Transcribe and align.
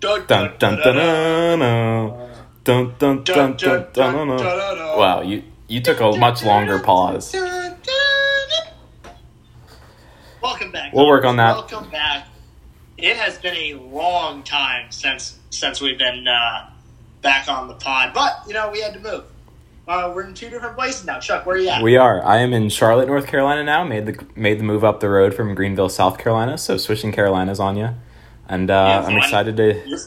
Dun 0.00 0.26
dun 0.28 0.56
dun 0.58 0.76
dun 0.76 0.96
dun 1.58 1.58
dun 2.64 2.94
dun 2.98 3.24
dun 3.24 3.56
dun 3.56 3.86
dun 3.92 4.28
dun. 4.28 4.98
Wow, 4.98 5.22
you 5.22 5.42
you 5.66 5.80
took 5.80 6.00
a 6.00 6.16
much 6.16 6.44
longer 6.44 6.78
pause. 6.78 7.34
Welcome 10.40 10.70
back. 10.70 10.92
We'll 10.92 11.08
work 11.08 11.24
on 11.24 11.36
that. 11.36 11.56
Welcome 11.56 11.90
back. 11.90 12.28
It 12.96 13.16
has 13.16 13.38
been 13.38 13.56
a 13.56 13.74
long 13.74 14.44
time 14.44 14.92
since 14.92 15.38
since 15.50 15.80
we've 15.80 15.98
been 15.98 16.28
uh, 16.28 16.70
back 17.22 17.48
on 17.48 17.66
the 17.66 17.74
pod, 17.74 18.12
but 18.14 18.44
you 18.46 18.54
know 18.54 18.70
we 18.70 18.80
had 18.80 18.94
to 18.94 19.00
move. 19.00 19.24
Uh, 19.88 20.12
we're 20.14 20.22
in 20.22 20.34
two 20.34 20.48
different 20.50 20.76
places 20.76 21.06
now. 21.06 21.18
Chuck, 21.18 21.44
where 21.46 21.56
are 21.56 21.58
you 21.58 21.68
at? 21.70 21.82
We 21.82 21.96
are. 21.96 22.24
I 22.24 22.38
am 22.38 22.52
in 22.52 22.68
Charlotte, 22.68 23.08
North 23.08 23.26
Carolina 23.26 23.64
now. 23.64 23.82
Made 23.84 24.06
the 24.06 24.24
made 24.36 24.60
the 24.60 24.64
move 24.64 24.84
up 24.84 25.00
the 25.00 25.08
road 25.08 25.34
from 25.34 25.54
Greenville, 25.54 25.88
South 25.88 26.18
Carolina. 26.18 26.56
So 26.56 26.76
switching 26.76 27.10
Carolinas 27.10 27.58
on 27.58 27.76
you, 27.76 27.90
and 28.48 28.70
uh, 28.70 29.04
I'm 29.06 29.16
excited 29.18 29.56
to 29.56 29.98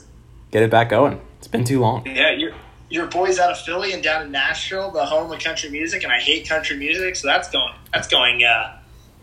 get 0.51 0.63
it 0.63 0.71
back 0.71 0.89
going. 0.89 1.21
It's 1.37 1.47
been 1.47 1.63
too 1.63 1.79
long. 1.79 2.05
Yeah, 2.05 2.31
your 2.31 2.53
your 2.89 3.07
boys 3.07 3.39
out 3.39 3.51
of 3.51 3.57
Philly 3.59 3.93
and 3.93 4.03
down 4.03 4.25
in 4.25 4.31
Nashville, 4.31 4.91
the 4.91 5.05
home 5.05 5.31
of 5.31 5.39
country 5.39 5.69
music, 5.69 6.03
and 6.03 6.11
I 6.11 6.19
hate 6.19 6.47
country 6.47 6.77
music, 6.77 7.15
so 7.15 7.27
that's 7.27 7.49
going 7.49 7.73
that's 7.93 8.07
going 8.07 8.43
uh, 8.43 8.77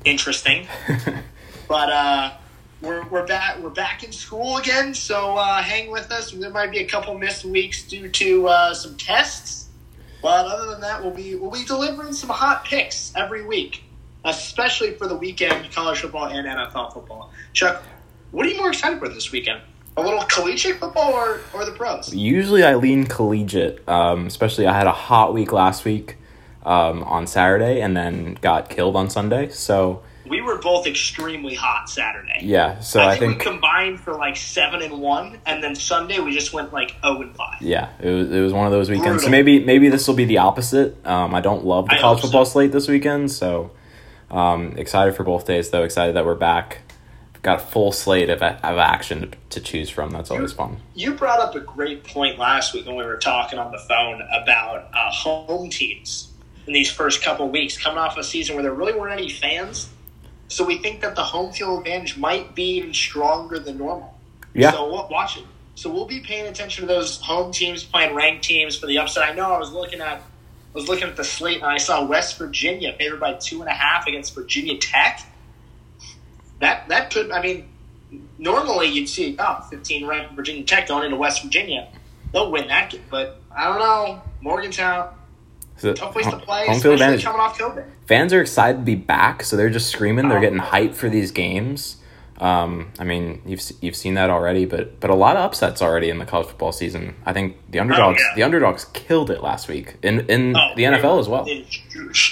interesting. 0.04 0.66
but 1.68 1.90
uh, 1.90 2.32
we're 2.80 3.06
we're 3.08 3.26
back 3.26 3.58
we're 3.58 3.70
back 3.70 4.04
in 4.04 4.12
school 4.12 4.56
again, 4.56 4.94
so 4.94 5.36
uh, 5.36 5.62
hang 5.62 5.90
with 5.90 6.10
us. 6.10 6.32
There 6.32 6.50
might 6.50 6.70
be 6.70 6.78
a 6.78 6.86
couple 6.86 7.16
missed 7.18 7.44
weeks 7.44 7.82
due 7.84 8.08
to 8.08 8.48
uh, 8.48 8.74
some 8.74 8.96
tests, 8.96 9.68
but 10.22 10.46
other 10.46 10.70
than 10.70 10.80
that, 10.80 11.02
we'll 11.02 11.14
be 11.14 11.34
we'll 11.34 11.50
be 11.50 11.64
delivering 11.64 12.12
some 12.12 12.30
hot 12.30 12.64
picks 12.64 13.12
every 13.14 13.44
week, 13.44 13.84
especially 14.24 14.94
for 14.94 15.06
the 15.06 15.16
weekend 15.16 15.70
college 15.72 16.00
football 16.00 16.26
and 16.26 16.46
NFL 16.46 16.94
football. 16.94 17.32
Chuck, 17.52 17.82
what 18.30 18.46
are 18.46 18.48
you 18.48 18.56
more 18.56 18.68
excited 18.68 18.98
for 18.98 19.08
this 19.08 19.32
weekend? 19.32 19.60
A 19.96 20.02
little 20.02 20.22
collegiate 20.24 20.78
football 20.78 21.12
or, 21.12 21.40
or 21.52 21.64
the 21.64 21.72
pros? 21.72 22.14
Usually 22.14 22.62
I 22.62 22.74
lean 22.76 23.06
collegiate, 23.06 23.86
um, 23.88 24.26
especially 24.26 24.66
I 24.66 24.76
had 24.76 24.86
a 24.86 24.92
hot 24.92 25.34
week 25.34 25.50
last 25.52 25.84
week 25.84 26.16
um, 26.64 27.02
on 27.04 27.26
Saturday, 27.26 27.80
and 27.80 27.96
then 27.96 28.34
got 28.40 28.68
killed 28.70 28.94
on 28.94 29.10
Sunday. 29.10 29.48
So 29.48 30.02
We 30.28 30.40
were 30.40 30.58
both 30.58 30.86
extremely 30.86 31.54
hot 31.54 31.88
Saturday. 31.88 32.40
yeah, 32.42 32.78
so 32.80 33.00
I, 33.00 33.06
I, 33.06 33.18
think, 33.18 33.20
think 33.20 33.38
we 33.38 33.50
combined 33.50 33.98
for 34.00 34.14
like 34.14 34.36
seven 34.36 34.82
and 34.82 35.00
one, 35.00 35.38
and 35.46 35.64
then 35.64 35.74
Sunday 35.74 36.20
we 36.20 36.32
just 36.32 36.52
went 36.52 36.72
like 36.72 36.92
zero 37.02 37.22
and 37.22 37.34
five. 37.34 37.60
Yeah, 37.62 37.88
it 38.00 38.10
was 38.10 38.30
it 38.30 38.40
was 38.40 38.52
one 38.52 38.66
of 38.66 38.72
those 38.72 38.90
weekends. 38.90 39.24
So 39.24 39.30
maybe 39.30 39.64
maybe 39.64 39.88
this 39.88 40.06
will 40.06 40.14
be 40.14 40.26
the 40.26 40.38
opposite. 40.38 41.04
Um, 41.06 41.34
I 41.34 41.40
don't 41.40 41.64
love 41.64 41.86
the 41.88 41.94
I 41.94 42.00
college 42.00 42.20
football 42.20 42.44
so. 42.44 42.52
slate 42.52 42.70
this 42.70 42.86
weekend, 42.86 43.32
so 43.32 43.72
um, 44.30 44.74
excited 44.76 45.16
for 45.16 45.24
both 45.24 45.44
days. 45.46 45.70
Though 45.70 45.82
excited 45.82 46.14
that 46.14 46.24
we're 46.24 46.34
back. 46.36 46.82
Got 47.42 47.60
a 47.60 47.64
full 47.64 47.92
slate 47.92 48.30
of, 48.30 48.42
of 48.42 48.78
action 48.78 49.34
to, 49.50 49.60
choose 49.60 49.90
from. 49.90 50.10
That's 50.10 50.30
always 50.30 50.52
fun. 50.52 50.78
You 50.94 51.14
brought 51.14 51.40
up 51.40 51.54
a 51.54 51.60
great 51.60 52.04
point 52.04 52.38
last 52.38 52.74
week 52.74 52.86
when 52.86 52.96
we 52.96 53.04
were 53.04 53.16
talking 53.16 53.58
on 53.58 53.70
the 53.70 53.78
phone 53.78 54.22
about 54.22 54.88
uh, 54.92 55.10
home 55.10 55.70
teams 55.70 56.32
in 56.66 56.72
these 56.72 56.90
first 56.90 57.22
couple 57.22 57.48
weeks, 57.48 57.78
coming 57.78 57.98
off 57.98 58.16
a 58.16 58.24
season 58.24 58.54
where 58.54 58.62
there 58.62 58.74
really 58.74 58.92
weren't 58.92 59.12
any 59.12 59.30
fans. 59.30 59.88
So 60.48 60.64
we 60.64 60.78
think 60.78 61.00
that 61.02 61.14
the 61.14 61.22
home 61.22 61.52
field 61.52 61.80
advantage 61.80 62.16
might 62.16 62.54
be 62.54 62.76
even 62.76 62.92
stronger 62.94 63.58
than 63.58 63.78
normal. 63.78 64.18
Yeah, 64.54 64.72
So 64.72 64.90
we'll 64.90 65.08
watch 65.08 65.36
it. 65.36 65.44
So 65.74 65.90
we'll 65.90 66.06
be 66.06 66.20
paying 66.20 66.46
attention 66.46 66.86
to 66.86 66.92
those 66.92 67.20
home 67.20 67.52
teams 67.52 67.84
playing 67.84 68.14
ranked 68.14 68.44
teams 68.44 68.76
for 68.76 68.86
the 68.86 68.98
upset. 68.98 69.28
I 69.28 69.34
know 69.34 69.52
I 69.52 69.58
was 69.58 69.72
looking 69.72 70.00
at 70.00 70.20
I 70.20 70.74
was 70.74 70.88
looking 70.88 71.08
at 71.08 71.16
the 71.16 71.24
slate 71.24 71.58
and 71.58 71.66
I 71.66 71.78
saw 71.78 72.04
West 72.04 72.36
Virginia 72.36 72.94
favored 72.98 73.20
by 73.20 73.34
two 73.34 73.60
and 73.60 73.70
a 73.70 73.72
half 73.72 74.06
against 74.06 74.34
Virginia 74.34 74.76
Tech. 74.78 75.22
That 76.60 76.88
that 76.88 77.10
could 77.12 77.30
I 77.30 77.40
mean 77.42 77.68
normally 78.38 78.86
you'd 78.88 79.08
see 79.08 79.36
oh 79.38 79.60
15 79.70 80.06
ranked 80.06 80.34
Virginia 80.34 80.64
Tech 80.64 80.88
going 80.88 81.04
into 81.04 81.16
West 81.16 81.42
Virginia. 81.42 81.88
They'll 82.32 82.50
win 82.50 82.68
that 82.68 82.90
game, 82.90 83.02
but 83.10 83.40
I 83.56 83.64
don't 83.68 83.78
know. 83.78 84.22
Morgantown, 84.40 85.14
So, 85.78 85.92
tough 85.94 86.12
place 86.12 86.26
to 86.26 86.32
home- 86.32 86.40
play, 86.42 86.66
home 86.66 86.80
field 86.80 86.94
advantage. 86.94 87.24
coming 87.24 87.40
off 87.40 87.58
COVID. 87.58 87.84
Fans 88.06 88.32
are 88.32 88.40
excited 88.40 88.78
to 88.78 88.84
be 88.84 88.94
back, 88.94 89.42
so 89.42 89.56
they're 89.56 89.70
just 89.70 89.90
screaming. 89.90 90.28
They're 90.28 90.38
Oh. 90.38 90.40
getting 90.40 90.58
hyped 90.60 90.94
for 90.94 91.08
these 91.08 91.30
games. 91.32 91.96
Um, 92.40 92.92
I 93.00 93.04
mean, 93.04 93.42
you've 93.46 93.60
you've 93.80 93.96
seen 93.96 94.14
that 94.14 94.30
already, 94.30 94.64
but 94.64 95.00
but 95.00 95.10
a 95.10 95.14
lot 95.14 95.36
of 95.36 95.42
upsets 95.42 95.82
already 95.82 96.08
in 96.08 96.18
the 96.18 96.24
college 96.24 96.46
football 96.46 96.70
season. 96.70 97.16
I 97.26 97.32
think 97.32 97.56
the 97.70 97.80
underdogs 97.80 98.20
yeah. 98.20 98.36
the 98.36 98.42
underdogs 98.44 98.84
killed 98.92 99.30
it 99.30 99.42
last 99.42 99.66
week 99.68 99.96
in 100.04 100.20
in 100.30 100.56
Oh, 100.56 100.70
the 100.76 100.84
NFL 100.84 101.18
as 101.18 101.28
well. 101.28 101.44
They 101.44 101.66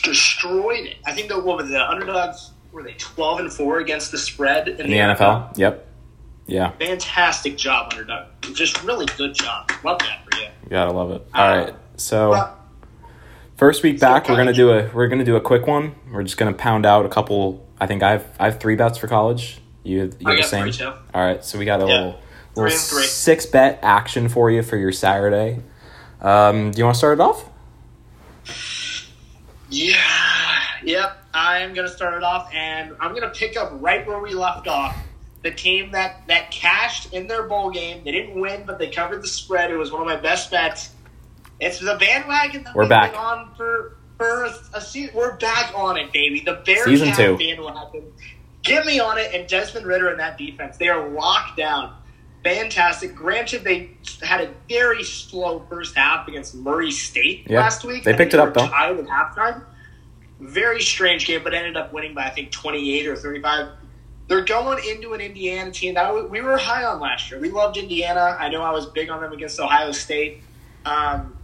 destroyed 0.05 0.87
it. 0.87 0.97
I 1.07 1.13
think 1.13 1.29
the 1.29 1.41
what 1.41 1.57
were 1.57 1.63
the 1.65 1.83
underdogs 1.91 2.51
were 2.73 2.83
they 2.83 2.93
twelve 2.95 3.41
and 3.41 3.53
four 3.53 3.79
against 3.79 4.11
the 4.13 4.19
spread 4.19 4.69
in, 4.69 4.81
In 4.81 4.91
the 4.91 4.97
NFL, 4.99 5.57
yep, 5.59 5.87
yeah. 6.47 6.71
Fantastic 6.73 7.57
job, 7.57 7.93
underdog. 7.93 8.27
Just 8.53 8.83
really 8.85 9.07
good 9.17 9.35
job. 9.35 9.71
Love 9.85 9.99
that 10.01 10.21
for 10.31 10.39
you. 10.41 10.47
You 10.65 10.71
gotta 10.71 10.93
love 10.93 11.11
it. 11.11 11.27
Uh, 11.35 11.39
All 11.39 11.57
right. 11.59 11.75
So 11.97 12.31
Well, 12.31 12.59
first 13.57 13.83
week 13.83 13.99
back, 14.01 14.29
we're 14.29 14.37
gonna 14.37 14.53
do 14.53 14.71
a 14.71 14.91
we're 14.93 15.09
gonna 15.09 15.25
do 15.25 15.37
a 15.37 15.41
quick 15.41 15.67
one. 15.67 15.95
We're 16.13 16.23
just 16.23 16.37
gonna 16.37 16.53
pound 16.53 16.85
out 16.87 17.07
a 17.07 17.09
couple. 17.09 17.67
I 17.81 17.87
think 17.87 18.03
I 18.03 18.13
have 18.13 18.27
I 18.39 18.45
have 18.47 18.61
three 18.61 18.77
bets 18.77 18.99
for 18.99 19.07
college. 19.09 19.59
You 19.83 20.01
have, 20.01 20.15
you 20.21 20.29
have 20.29 20.37
the 20.39 20.43
same. 20.43 20.71
three. 20.73 20.87
All 20.87 21.25
right. 21.25 21.45
So 21.45 21.59
we 21.59 21.65
got 21.65 21.81
a 21.81 21.87
Yeah. 21.87 21.95
little 21.95 22.21
little 22.57 22.71
six 22.79 23.47
bet 23.47 23.79
action 23.83 24.29
for 24.29 24.51
you 24.51 24.63
for 24.63 24.77
your 24.77 24.93
Saturday. 24.93 25.61
Um, 26.21 26.71
do 26.73 26.79
you 26.79 26.85
want 26.85 26.95
to 26.95 26.99
start 26.99 27.19
it 27.19 27.23
off? 27.23 27.45
Yeah, 29.69 30.01
yep. 30.85 31.19
I'm 31.35 31.75
gonna 31.75 31.89
start 31.89 32.15
it 32.15 32.23
off, 32.23 32.51
and 32.55 32.95
I'm 33.01 33.15
gonna 33.15 33.31
pick 33.31 33.57
up 33.57 33.73
right 33.75 34.07
where 34.07 34.21
we 34.21 34.33
left 34.33 34.69
off. 34.69 34.97
The 35.43 35.51
team 35.51 35.93
that 35.93 36.23
that 36.29 36.51
cashed 36.51 37.13
in 37.13 37.27
their 37.27 37.45
bowl 37.45 37.71
game. 37.71 38.03
They 38.05 38.13
didn't 38.13 38.41
win, 38.41 38.65
but 38.67 38.79
they 38.79 38.89
covered 38.91 39.23
the 39.23 39.29
spread. 39.29 39.71
It 39.71 39.77
was 39.77 39.91
one 39.93 40.01
of 40.03 40.07
my 40.07 40.17
best 40.17 40.51
bets. 40.51 40.91
It's 41.61 41.79
the 41.81 41.97
bandwagon 41.99 42.65
that 42.65 42.75
We're 42.75 42.89
back. 42.89 43.17
on 43.17 43.55
for 43.57 43.97
for 44.19 44.45
a 44.75 44.81
season. 44.81 45.15
We're 45.15 45.37
back 45.37 45.73
on 45.75 45.97
it, 45.97 46.13
baby. 46.13 46.41
The 46.41 46.63
Bears 46.65 46.85
Season 46.85 47.09
have 47.09 47.17
two. 47.17 47.37
bandwagon. 47.39 48.13
Get 48.63 48.87
me 48.87 48.99
on 48.99 49.19
it, 49.19 49.35
and 49.35 49.49
Desmond 49.49 49.87
Ridder 49.87 50.09
and 50.09 50.19
that 50.21 50.39
defense. 50.39 50.77
They 50.77 50.89
are 50.89 51.09
locked 51.09 51.57
down. 51.57 51.95
Fantastic. 52.47 53.15
Granted, 53.15 53.65
they 53.65 53.91
had 54.23 54.41
a 54.41 54.51
very 54.69 55.03
slow 55.03 55.67
first 55.69 55.97
half 55.97 56.29
against 56.29 56.55
Murray 56.55 56.93
State 56.93 57.47
Yeah, 57.51 57.61
last 57.61 57.85
week. 57.85 58.05
they 58.05 58.15
picked 58.15 58.35
it 58.35 58.41
up, 58.41 58.55
though. 58.55 58.69
Tied 58.69 58.97
at 58.99 59.07
halftime. 59.07 59.63
Very 60.39 60.81
strange 60.81 61.27
game, 61.27 61.43
but 61.43 61.55
ended 61.55 61.77
up 61.77 61.93
winning 61.93 62.15
by 62.15 62.27
I 62.27 62.31
think 62.31 62.53
twenty 62.53 62.99
eight 62.99 63.07
or 63.09 63.17
thirty 63.17 63.41
five. 63.43 63.71
They're 64.29 64.45
going 64.45 64.85
into 64.89 65.13
an 65.15 65.21
Indiana 65.21 65.71
team 65.73 65.95
that 65.95 66.13
we- 66.15 66.23
we 66.23 66.41
were 66.41 66.57
high 66.57 66.85
on 66.85 67.01
last 67.01 67.31
year. 67.31 67.41
We 67.41 67.49
loved 67.51 67.77
Indiana. 67.77 68.37
I 68.39 68.49
know 68.49 68.63
I 68.63 68.71
was 68.71 68.87
big 68.87 69.09
on 69.11 69.21
them 69.21 69.33
against 69.33 69.59
Ohio 69.61 69.93
State, 69.93 70.43
um, 70.85 71.37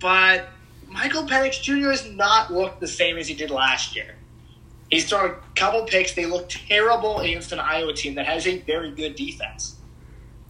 but 0.00 0.48
Michael 0.88 1.24
Penix 1.24 1.60
Jr. 1.62 1.90
has 1.90 2.06
not 2.06 2.52
looked 2.52 2.80
the 2.80 2.86
same 2.88 3.16
as 3.18 3.28
he 3.28 3.34
did 3.34 3.50
last 3.50 3.94
year. 3.96 4.14
He's 4.90 5.08
thrown 5.08 5.30
a 5.30 5.34
couple 5.58 5.84
picks. 5.84 6.12
They 6.14 6.26
look 6.26 6.48
terrible 6.48 7.20
against 7.20 7.52
an 7.52 7.60
Iowa 7.60 7.92
team 7.92 8.14
that 8.14 8.26
has 8.26 8.46
a 8.46 8.58
very 8.60 8.90
good 8.92 9.16
defense. 9.16 9.76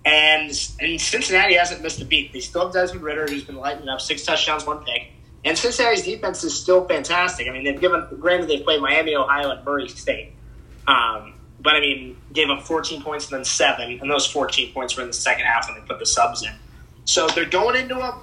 And 0.06 0.50
and 0.80 1.00
Cincinnati 1.00 1.54
hasn't 1.54 1.82
missed 1.82 2.00
a 2.00 2.04
beat. 2.04 2.32
They 2.32 2.40
still 2.40 2.66
have 2.66 2.72
Desmond 2.72 3.04
Ridder, 3.04 3.26
who's 3.26 3.42
been 3.42 3.56
lighting 3.56 3.88
up 3.88 4.00
six 4.00 4.24
touchdowns, 4.24 4.64
one 4.64 4.84
pick. 4.84 5.08
And 5.44 5.58
Cincinnati's 5.58 6.04
defense 6.04 6.44
is 6.44 6.58
still 6.58 6.86
fantastic. 6.86 7.48
I 7.48 7.50
mean, 7.50 7.64
they've 7.64 7.80
given 7.80 8.06
granted 8.20 8.48
they 8.48 8.60
played 8.60 8.80
Miami, 8.80 9.16
Ohio, 9.16 9.50
and 9.50 9.64
Murray 9.64 9.88
State. 9.88 10.32
Um, 10.86 11.34
but 11.60 11.74
I 11.74 11.80
mean, 11.80 12.16
gave 12.32 12.50
up 12.50 12.62
14 12.62 13.02
points 13.02 13.30
and 13.30 13.38
then 13.38 13.44
seven, 13.44 13.98
and 14.00 14.10
those 14.10 14.26
14 14.26 14.72
points 14.72 14.96
were 14.96 15.02
in 15.02 15.08
the 15.08 15.14
second 15.14 15.44
half 15.46 15.68
when 15.68 15.80
they 15.80 15.86
put 15.86 15.98
the 15.98 16.06
subs 16.06 16.44
in. 16.44 16.52
So 17.04 17.26
they're 17.28 17.44
going 17.44 17.74
into 17.74 17.98
a, 17.98 18.20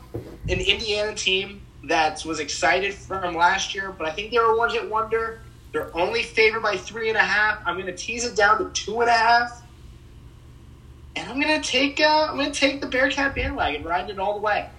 an 0.48 0.60
Indiana 0.60 1.14
team 1.16 1.62
that 1.86 2.24
was 2.26 2.40
excited 2.40 2.94
from 2.94 3.36
last 3.36 3.76
year, 3.76 3.92
but 3.92 4.08
I 4.08 4.12
think 4.12 4.32
they 4.32 4.40
were 4.40 4.56
one 4.58 4.70
hit 4.70 4.90
wonder. 4.90 5.42
They're 5.74 5.96
only 5.98 6.24
favored 6.24 6.62
by 6.62 6.78
three 6.78 7.10
and 7.10 7.18
a 7.18 7.22
half. 7.22 7.60
I'm 7.66 7.76
going 7.76 7.88
to 7.88 7.96
tease 7.96 8.24
it 8.26 8.36
down 8.36 8.60
to 8.60 8.70
two 8.72 9.02
and 9.02 9.10
a 9.10 9.14
half, 9.14 9.63
and 11.16 11.30
I'm 11.30 11.40
going 11.40 11.62
to 11.62 11.68
take 11.68 12.00
uh, 12.00 12.28
I'm 12.30 12.38
to 12.40 12.52
take 12.52 12.82
the 12.82 12.88
Bearcat 12.88 13.36
bandwagon, 13.36 13.84
riding 13.84 14.12
it 14.12 14.20
all 14.20 14.34
the 14.34 14.42
way. 14.42 14.70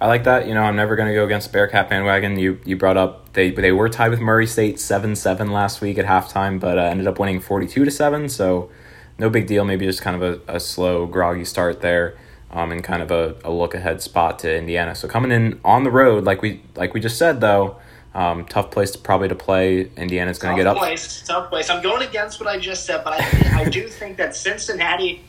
I 0.00 0.06
like 0.06 0.24
that. 0.24 0.48
You 0.48 0.54
know, 0.54 0.62
I'm 0.62 0.76
never 0.76 0.96
going 0.96 1.08
to 1.08 1.14
go 1.14 1.26
against 1.26 1.48
the 1.48 1.52
Bearcat 1.52 1.90
bandwagon. 1.90 2.38
You 2.38 2.60
you 2.64 2.76
brought 2.76 2.96
up 2.96 3.32
they 3.34 3.50
they 3.50 3.72
were 3.72 3.88
tied 3.88 4.10
with 4.10 4.20
Murray 4.20 4.46
State 4.46 4.80
seven 4.80 5.14
seven 5.14 5.52
last 5.52 5.80
week 5.80 5.98
at 5.98 6.06
halftime, 6.06 6.58
but 6.58 6.78
uh, 6.78 6.82
ended 6.82 7.06
up 7.06 7.18
winning 7.18 7.40
forty 7.40 7.66
two 7.66 7.84
to 7.84 7.90
seven. 7.90 8.28
So 8.28 8.70
no 9.18 9.28
big 9.28 9.46
deal. 9.46 9.64
Maybe 9.64 9.84
just 9.84 10.00
kind 10.00 10.20
of 10.20 10.22
a, 10.48 10.56
a 10.56 10.60
slow, 10.60 11.06
groggy 11.06 11.44
start 11.44 11.82
there, 11.82 12.16
um, 12.50 12.72
and 12.72 12.82
kind 12.82 13.02
of 13.02 13.10
a, 13.10 13.36
a 13.44 13.50
look 13.50 13.74
ahead 13.74 14.00
spot 14.00 14.38
to 14.40 14.56
Indiana. 14.56 14.94
So 14.94 15.06
coming 15.06 15.32
in 15.32 15.60
on 15.64 15.84
the 15.84 15.90
road, 15.90 16.24
like 16.24 16.40
we 16.40 16.62
like 16.76 16.94
we 16.94 17.00
just 17.00 17.18
said 17.18 17.42
though, 17.42 17.76
um, 18.14 18.46
tough 18.46 18.70
place 18.70 18.92
to 18.92 18.98
probably 18.98 19.28
to 19.28 19.34
play. 19.34 19.90
Indiana's 19.98 20.38
going 20.38 20.56
to 20.56 20.60
get 20.62 20.66
up. 20.66 20.76
Tough 20.76 20.82
up. 20.82 20.88
place, 20.88 21.22
tough 21.26 21.50
place. 21.50 21.68
I'm 21.68 21.82
going 21.82 22.06
against 22.08 22.40
what 22.40 22.48
I 22.48 22.58
just 22.58 22.86
said, 22.86 23.04
but 23.04 23.20
I, 23.20 23.60
I 23.60 23.68
do 23.68 23.86
think 23.86 24.16
that 24.16 24.34
Cincinnati 24.34 25.22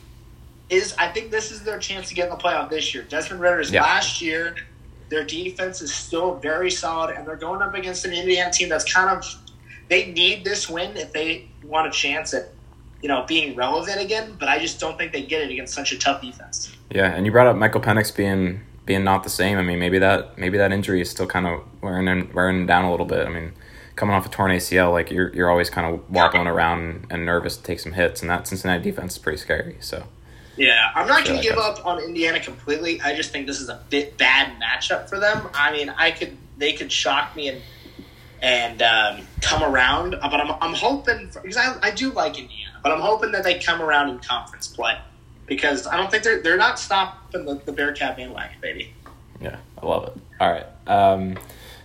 is. 0.72 0.94
I 0.98 1.08
think 1.08 1.30
this 1.30 1.50
is 1.50 1.62
their 1.62 1.78
chance 1.78 2.08
to 2.08 2.14
get 2.14 2.24
in 2.24 2.30
the 2.30 2.42
playoff 2.42 2.70
this 2.70 2.94
year. 2.94 3.04
Desmond 3.04 3.40
Ridder's 3.40 3.70
Yeah. 3.70 3.82
last 3.82 4.20
year. 4.20 4.56
Their 5.08 5.24
defense 5.24 5.82
is 5.82 5.92
still 5.94 6.36
very 6.36 6.70
solid, 6.70 7.14
and 7.14 7.26
they're 7.26 7.36
going 7.36 7.60
up 7.60 7.74
against 7.74 8.04
an 8.06 8.12
Indiana 8.12 8.50
team 8.50 8.68
that's 8.68 8.90
kind 8.90 9.10
of. 9.10 9.24
They 9.88 10.06
need 10.06 10.44
this 10.44 10.70
win 10.70 10.96
if 10.96 11.12
they 11.12 11.48
want 11.62 11.86
a 11.86 11.90
chance 11.90 12.32
at 12.32 12.48
you 13.02 13.08
know, 13.08 13.24
being 13.26 13.54
relevant 13.56 14.00
again. 14.00 14.36
But 14.38 14.48
I 14.48 14.58
just 14.58 14.80
don't 14.80 14.96
think 14.96 15.12
they 15.12 15.22
get 15.22 15.42
it 15.42 15.50
against 15.50 15.74
such 15.74 15.92
a 15.92 15.98
tough 15.98 16.22
defense. 16.22 16.74
Yeah, 16.90 17.12
and 17.12 17.26
you 17.26 17.32
brought 17.32 17.48
up 17.48 17.56
Michael 17.56 17.80
Penix 17.80 18.14
being 18.14 18.60
being 18.86 19.04
not 19.04 19.24
the 19.24 19.30
same. 19.30 19.58
I 19.58 19.62
mean, 19.62 19.78
maybe 19.78 19.98
that 19.98 20.38
maybe 20.38 20.56
that 20.58 20.72
injury 20.72 21.00
is 21.00 21.10
still 21.10 21.26
kind 21.26 21.46
of 21.46 21.62
wearing 21.82 22.06
him, 22.06 22.30
wearing 22.32 22.60
him 22.60 22.66
down 22.66 22.84
a 22.84 22.90
little 22.90 23.06
bit. 23.06 23.26
I 23.26 23.30
mean, 23.30 23.52
coming 23.96 24.14
off 24.14 24.24
a 24.24 24.28
torn 24.28 24.50
ACL, 24.52 24.92
like 24.92 25.10
you're 25.10 25.34
you're 25.34 25.50
always 25.50 25.68
kind 25.68 25.92
of 25.92 26.08
wobbling 26.10 26.46
around 26.46 26.78
and, 26.80 27.06
and 27.10 27.26
nervous 27.26 27.56
to 27.56 27.62
take 27.62 27.80
some 27.80 27.92
hits, 27.92 28.20
and 28.22 28.30
that 28.30 28.46
Cincinnati 28.46 28.82
defense 28.82 29.12
is 29.12 29.18
pretty 29.18 29.38
scary. 29.38 29.76
So. 29.80 30.04
Yeah, 30.56 30.90
I'm 30.94 31.06
not 31.06 31.24
going 31.24 31.40
to 31.40 31.42
give 31.42 31.56
up 31.56 31.84
on 31.86 31.98
Indiana 32.02 32.38
completely. 32.38 33.00
I 33.00 33.14
just 33.16 33.30
think 33.30 33.46
this 33.46 33.60
is 33.60 33.68
a 33.68 33.80
bit 33.88 34.18
bad 34.18 34.60
matchup 34.60 35.08
for 35.08 35.18
them. 35.18 35.48
I 35.54 35.72
mean, 35.72 35.88
I 35.90 36.10
could 36.10 36.36
they 36.58 36.74
could 36.74 36.92
shock 36.92 37.34
me 37.34 37.48
and 37.48 37.62
and 38.42 38.82
um, 38.82 39.26
come 39.40 39.62
around, 39.62 40.16
but 40.20 40.34
I'm, 40.34 40.56
I'm 40.60 40.74
hoping 40.74 41.30
for, 41.30 41.40
because 41.40 41.56
I, 41.56 41.78
I 41.80 41.90
do 41.92 42.10
like 42.10 42.38
Indiana, 42.38 42.72
but 42.82 42.90
I'm 42.90 43.00
hoping 43.00 43.30
that 43.32 43.44
they 43.44 43.60
come 43.60 43.80
around 43.80 44.08
in 44.10 44.18
conference 44.18 44.66
play 44.66 44.98
because 45.46 45.86
I 45.86 45.96
don't 45.96 46.10
think 46.10 46.24
they're 46.24 46.42
they're 46.42 46.56
not 46.56 46.78
stopping 46.78 47.44
the, 47.44 47.54
the 47.64 47.72
Bearcat 47.72 48.16
bandwagon, 48.16 48.56
baby. 48.60 48.92
Yeah, 49.40 49.56
I 49.80 49.86
love 49.86 50.08
it. 50.08 50.16
All 50.40 50.50
right. 50.50 50.66
Um, 50.86 51.38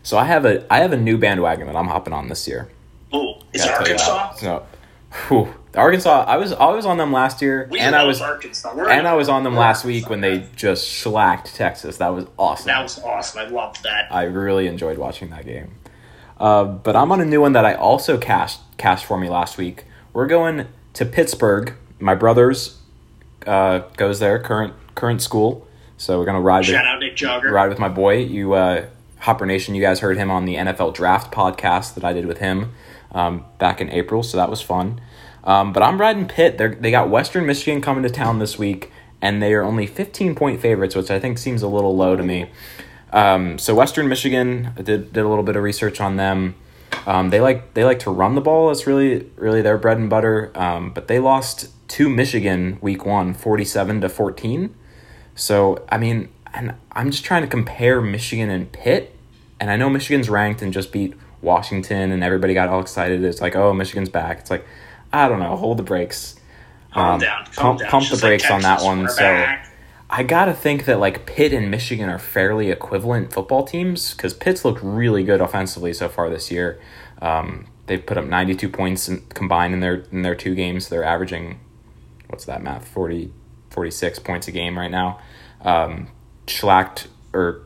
so 0.04 0.18
I 0.18 0.26
have 0.26 0.46
a 0.46 0.72
I 0.74 0.80
have 0.80 0.94
a 0.94 0.98
new 0.98 1.18
bandwagon 1.18 1.68
that 1.68 1.76
I'm 1.76 1.88
hopping 1.88 2.14
on 2.14 2.28
this 2.28 2.48
year. 2.48 2.70
Oh, 3.14 3.42
is 3.54 3.64
it. 3.64 3.72
Arkansas? 3.72 4.34
So, 4.36 4.66
whew, 5.28 5.54
Arkansas. 5.76 6.26
I 6.28 6.38
was 6.38 6.54
I 6.54 6.70
was 6.72 6.86
on 6.86 6.98
them 6.98 7.12
last 7.12 7.42
year, 7.42 7.68
We 7.72 7.80
and 7.80 7.96
I 7.96 8.04
was 8.06 8.22
Arkansas. 8.22 8.74
We're 8.76 8.90
and 8.90 9.08
I 9.08 9.14
was 9.14 9.30
on 9.30 9.44
them 9.44 9.56
last 9.56 9.86
week 9.86 10.06
Arkansas 10.10 10.10
when 10.10 10.22
they 10.42 10.50
just 10.56 10.88
shellacked 10.88 11.54
Texas. 11.56 11.98
That 11.98 12.10
was 12.10 12.26
awesome. 12.38 12.68
That 12.68 12.82
was 12.84 13.00
awesome. 13.00 13.42
I 13.42 13.46
loved 13.50 13.84
that. 13.84 14.08
I 14.12 14.24
really 14.24 14.68
enjoyed 14.68 14.98
watching 14.98 15.30
that 15.32 15.46
game. 15.46 15.72
Uh, 16.40 16.64
but 16.66 16.96
I'm 16.96 17.12
on 17.12 17.20
a 17.22 17.26
new 17.26 17.42
one 17.42 17.54
that 17.54 17.66
I 17.66 17.74
also 17.74 18.18
cashed 18.18 18.60
cashed 18.78 19.06
for 19.06 19.18
me 19.18 19.30
last 19.30 19.58
week. 19.58 19.86
We're 20.14 20.28
going 20.28 20.68
to 20.94 21.06
Pittsburgh. 21.06 21.74
My 22.00 22.16
brother's 22.16 22.78
uh, 23.46 23.80
goes 23.98 24.20
there 24.20 24.40
current 24.40 24.74
current 24.96 25.22
school, 25.22 25.68
so 25.98 26.20
we're 26.20 26.26
gonna 26.26 26.42
ride. 26.42 26.60
with- 26.60 26.68
Shout 26.68 26.86
out 26.86 27.00
Nick 27.00 27.16
Jogger. 27.16 27.52
ride 27.52 27.70
with 27.70 27.80
my 27.80 27.90
boy. 27.90 28.18
You, 28.18 28.54
uh, 28.54 28.86
Hopper 29.20 29.46
Nation, 29.48 29.74
you 29.74 29.82
guys 29.82 30.00
heard 30.00 30.18
him 30.18 30.30
on 30.30 30.46
the 30.46 30.56
NFL 30.56 30.94
Draft 30.94 31.32
podcast 31.34 31.96
that 31.96 32.04
I 32.04 32.14
did 32.14 32.26
with 32.28 32.38
him 32.38 32.72
um, 33.12 33.46
back 33.60 33.82
in 33.82 33.90
April, 33.90 34.24
so 34.24 34.38
that 34.38 34.50
was 34.50 34.62
fun. 34.62 35.02
Um, 35.44 35.72
but 35.72 35.82
I'm 35.82 36.00
riding 36.00 36.28
Pitt. 36.28 36.58
They're, 36.58 36.76
they 36.76 36.92
got 36.92 37.10
Western 37.10 37.46
Michigan 37.46 37.82
coming 37.82 38.04
to 38.04 38.10
town 38.10 38.40
this 38.40 38.60
week, 38.60 38.92
and 39.22 39.42
they 39.42 39.54
are 39.54 39.64
only 39.64 39.88
15 39.88 40.36
point 40.36 40.60
favorites, 40.60 40.96
which 40.96 41.10
I 41.10 41.20
think 41.20 41.38
seems 41.38 41.62
a 41.62 41.68
little 41.68 41.96
low 41.96 42.16
to 42.16 42.24
me. 42.24 42.50
Um, 43.14 43.58
so 43.58 43.74
Western 43.74 44.10
Michigan, 44.10 44.74
I 44.78 44.82
did 44.82 45.14
did 45.14 45.24
a 45.24 45.28
little 45.30 45.44
bit 45.44 45.56
of 45.56 45.64
research 45.64 46.02
on 46.02 46.18
them. 46.18 46.56
Um, 47.06 47.30
they 47.30 47.40
like 47.40 47.74
they 47.74 47.86
like 47.86 48.00
to 48.00 48.12
run 48.12 48.36
the 48.36 48.42
ball. 48.42 48.68
That's 48.68 48.86
really 48.86 49.30
really 49.38 49.62
their 49.62 49.78
bread 49.78 49.98
and 49.98 50.10
butter. 50.10 50.52
Um, 50.56 50.92
but 50.92 51.08
they 51.08 51.20
lost 51.20 51.70
to 51.90 52.10
Michigan 52.10 52.78
week 52.82 53.06
one, 53.06 53.34
47 53.34 54.02
to 54.02 54.10
14. 54.10 54.76
So 55.36 55.86
I 55.90 55.98
mean, 55.98 56.28
and 56.54 56.76
I'm 56.92 57.12
just 57.12 57.24
trying 57.24 57.44
to 57.44 57.48
compare 57.48 58.02
Michigan 58.02 58.50
and 58.50 58.70
Pitt, 58.72 59.16
and 59.60 59.72
I 59.72 59.78
know 59.78 59.90
Michigan's 59.90 60.30
ranked 60.30 60.62
and 60.62 60.74
just 60.74 60.92
beat 60.92 61.14
Washington, 61.42 62.12
and 62.12 62.24
everybody 62.24 62.54
got 62.54 62.70
all 62.70 62.80
excited. 62.82 63.24
It's 63.24 63.42
like, 63.42 63.56
oh, 63.56 63.74
Michigan's 63.74 64.10
back. 64.10 64.40
It's 64.40 64.52
like, 64.52 64.66
I 65.14 65.28
don't 65.30 65.40
know, 65.40 65.56
hold 65.56 65.78
the 65.78 65.84
brakes. 65.84 66.36
Calm 66.94 67.16
Um, 67.16 67.20
down. 67.20 67.46
Calm 67.46 67.54
pump- 67.54 67.80
down. 67.80 67.90
pump 67.90 68.04
the 68.06 68.10
Just 68.10 68.24
like 68.24 68.30
brakes 68.42 68.52
on 68.52 68.62
that 68.62 68.82
one, 68.82 69.08
so- 69.10 69.18
back. 69.22 69.64
I 70.10 70.24
gotta 70.24 70.54
think 70.54 70.86
that 70.86 71.00
like 71.02 71.26
Pitt 71.26 71.52
and 71.52 71.70
Michigan 71.70 72.10
are 72.10 72.18
fairly 72.18 72.72
equivalent 72.72 73.34
football 73.34 73.66
teams 73.66 74.14
because 74.14 74.34
Pitt's 74.34 74.64
looked 74.64 74.80
really 74.82 75.22
good 75.26 75.42
offensively 75.42 75.92
so 75.94 76.08
far 76.08 76.30
this 76.30 76.50
year. 76.50 76.80
Um, 77.22 77.66
they've 77.88 78.06
put 78.06 78.18
up 78.18 78.24
92 78.26 78.70
points 78.70 79.10
in, 79.10 79.22
combined 79.34 79.74
in 79.74 79.82
their 79.82 80.06
in 80.14 80.22
their 80.22 80.34
two 80.34 80.56
games. 80.56 80.88
They're 80.88 81.04
averaging 81.04 81.60
what's 82.30 82.46
that 82.46 82.64
math 82.64 82.88
40 82.88 83.34
46 83.70 84.20
points 84.20 84.48
a 84.48 84.52
game 84.54 84.78
right 84.80 84.90
now. 84.90 85.20
Um, 85.62 86.08
Schlacked 86.48 87.08
or 87.34 87.64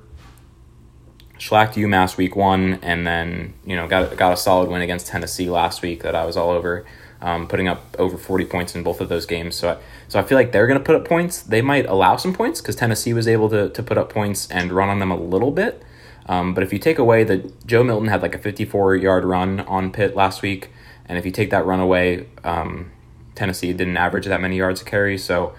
Schlacked 1.42 1.74
UMass 1.74 2.18
week 2.18 2.36
one, 2.36 2.78
and 2.84 3.08
then 3.08 3.56
you 3.66 3.76
know 3.76 3.88
got 3.88 4.16
got 4.16 4.32
a 4.32 4.38
solid 4.38 4.70
win 4.70 4.84
against 4.84 5.08
Tennessee 5.08 5.50
last 5.50 5.82
week 5.82 6.04
that 6.04 6.14
I 6.14 6.24
was 6.24 6.38
all 6.38 6.52
over, 6.52 6.86
um, 7.20 7.48
putting 7.48 7.68
up 7.68 7.96
over 7.98 8.16
forty 8.16 8.46
points 8.46 8.76
in 8.76 8.84
both 8.84 9.02
of 9.02 9.10
those 9.10 9.26
games. 9.26 9.56
So 9.56 9.72
I, 9.72 9.78
so 10.08 10.20
I 10.20 10.22
feel 10.22 10.38
like 10.38 10.52
they're 10.52 10.68
going 10.68 10.78
to 10.78 10.86
put 10.86 10.94
up 10.94 11.04
points. 11.04 11.42
They 11.42 11.64
might 11.64 11.88
allow 11.88 12.16
some 12.18 12.32
points 12.32 12.62
because 12.62 12.76
Tennessee 12.76 13.12
was 13.12 13.28
able 13.28 13.50
to 13.50 13.70
to 13.70 13.82
put 13.82 13.98
up 13.98 14.14
points 14.14 14.48
and 14.52 14.72
run 14.72 14.90
on 14.90 15.00
them 15.00 15.10
a 15.10 15.18
little 15.18 15.50
bit. 15.50 15.82
Um, 16.28 16.54
but 16.54 16.64
if 16.64 16.72
you 16.72 16.78
take 16.78 17.00
away 17.00 17.24
that 17.24 17.66
Joe 17.66 17.84
Milton 17.84 18.10
had 18.10 18.22
like 18.22 18.36
a 18.36 18.38
fifty 18.38 18.64
four 18.64 18.96
yard 18.96 19.26
run 19.26 19.62
on 19.62 19.92
Pitt 19.92 20.16
last 20.16 20.44
week, 20.44 20.70
and 21.08 21.18
if 21.18 21.26
you 21.26 21.32
take 21.32 21.50
that 21.50 21.66
run 21.66 21.80
away, 21.80 22.28
um, 22.44 22.92
Tennessee 23.34 23.74
didn't 23.74 23.98
average 23.98 24.28
that 24.28 24.42
many 24.42 24.58
yards 24.58 24.84
a 24.84 24.86
carry. 24.86 25.18
So 25.18 25.56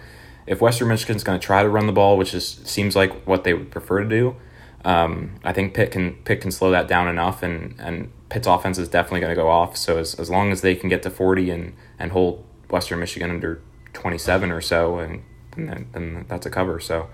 if 0.47 0.61
Western 0.61 0.87
Michigan's 0.87 1.25
going 1.25 1.41
to 1.41 1.45
try 1.45 1.65
to 1.65 1.69
run 1.69 1.89
the 1.89 1.93
ball, 1.93 2.17
which 2.17 2.35
is 2.35 2.61
seems 2.65 2.95
like 2.95 3.27
what 3.27 3.43
they 3.43 3.53
would 3.53 3.73
prefer 3.73 4.05
to 4.05 4.09
do, 4.09 4.37
um, 4.85 5.37
I 5.45 5.53
think 5.53 5.75
Pitt 5.75 5.91
can 5.91 6.15
Pitt 6.25 6.41
can 6.41 6.51
slow 6.51 6.71
that 6.71 6.89
down 6.89 7.09
enough, 7.09 7.43
and 7.43 7.75
and 7.79 8.11
Pitt's 8.29 8.47
offense 8.47 8.79
is 8.79 8.89
definitely 8.89 9.21
going 9.21 9.31
to 9.31 9.41
go 9.41 9.49
off. 9.49 9.77
So 9.77 9.99
as, 9.99 10.15
as 10.15 10.31
long 10.31 10.51
as 10.51 10.61
they 10.61 10.75
can 10.75 10.89
get 10.89 11.03
to 11.05 11.11
forty 11.11 11.51
and 11.51 11.75
and 11.99 12.13
hold 12.13 12.45
Western 12.71 12.99
Michigan 13.01 13.31
under 13.31 13.61
twenty 13.93 14.19
seven 14.19 14.51
or 14.51 14.61
so, 14.61 14.99
and 14.99 15.23
then, 15.57 15.87
then 15.93 16.25
that's 16.29 16.47
a 16.47 16.51
cover. 16.51 16.81
So 16.81 17.09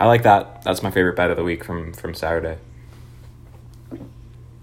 I 0.00 0.06
like 0.06 0.22
that. 0.22 0.62
That's 0.62 0.82
my 0.82 0.90
favorite 0.90 1.16
bet 1.16 1.30
of 1.30 1.36
the 1.36 1.44
week 1.44 1.64
from 1.64 1.92
from 1.92 2.14
Saturday. 2.14 2.58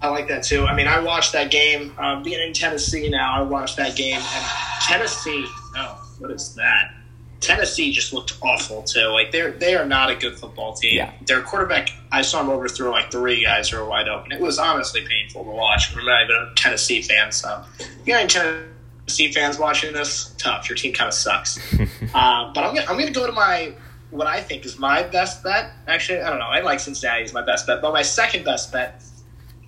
I 0.01 0.07
like 0.09 0.29
that 0.29 0.43
too. 0.43 0.65
I 0.65 0.73
mean, 0.75 0.87
I 0.87 1.01
watched 1.01 1.33
that 1.33 1.51
game. 1.51 1.93
Um, 1.97 2.23
being 2.23 2.39
in 2.39 2.53
Tennessee 2.53 3.09
now, 3.09 3.33
I 3.33 3.41
watched 3.41 3.77
that 3.77 3.95
game, 3.95 4.15
and 4.15 4.45
Tennessee. 4.81 5.45
Oh, 5.75 6.09
what 6.19 6.31
is 6.31 6.55
that? 6.55 6.93
Tennessee 7.39 7.91
just 7.91 8.13
looked 8.13 8.37
awful 8.41 8.83
too. 8.83 9.07
Like 9.07 9.31
they're 9.31 9.51
they 9.51 9.75
are 9.75 9.85
not 9.85 10.09
a 10.09 10.15
good 10.15 10.37
football 10.37 10.73
team. 10.73 10.95
Yeah. 10.95 11.13
Their 11.25 11.41
quarterback, 11.41 11.89
I 12.11 12.21
saw 12.21 12.41
him 12.41 12.49
overthrow 12.49 12.91
like 12.91 13.11
three 13.11 13.43
guys 13.43 13.69
who 13.69 13.77
were 13.77 13.85
wide 13.85 14.09
open. 14.09 14.31
It 14.31 14.41
was 14.41 14.59
honestly 14.59 15.05
painful 15.05 15.43
to 15.45 15.49
watch. 15.49 15.95
I'm 15.95 16.05
not 16.05 16.23
even 16.23 16.35
a 16.35 16.53
Tennessee 16.55 17.01
fan, 17.01 17.31
so 17.31 17.63
you 18.05 18.13
got 18.13 18.19
any 18.19 18.27
Tennessee 18.27 19.31
fans 19.31 19.57
watching 19.57 19.93
this, 19.93 20.35
tough. 20.37 20.67
Your 20.69 20.75
team 20.75 20.93
kind 20.93 21.07
of 21.07 21.13
sucks. 21.13 21.57
uh, 22.13 22.51
but 22.53 22.63
I'm 22.63 22.75
gonna, 22.75 22.85
I'm 22.87 22.97
going 22.97 23.07
to 23.07 23.13
go 23.13 23.25
to 23.25 23.31
my 23.31 23.73
what 24.11 24.27
I 24.27 24.41
think 24.41 24.65
is 24.65 24.77
my 24.79 25.03
best 25.03 25.43
bet. 25.43 25.71
Actually, 25.87 26.21
I 26.21 26.29
don't 26.29 26.39
know. 26.39 26.47
I 26.47 26.61
like 26.61 26.79
Cincinnati 26.79 27.23
as 27.23 27.33
my 27.33 27.43
best 27.43 27.67
bet, 27.67 27.81
but 27.81 27.93
my 27.93 28.01
second 28.01 28.43
best 28.43 28.71
bet, 28.71 29.03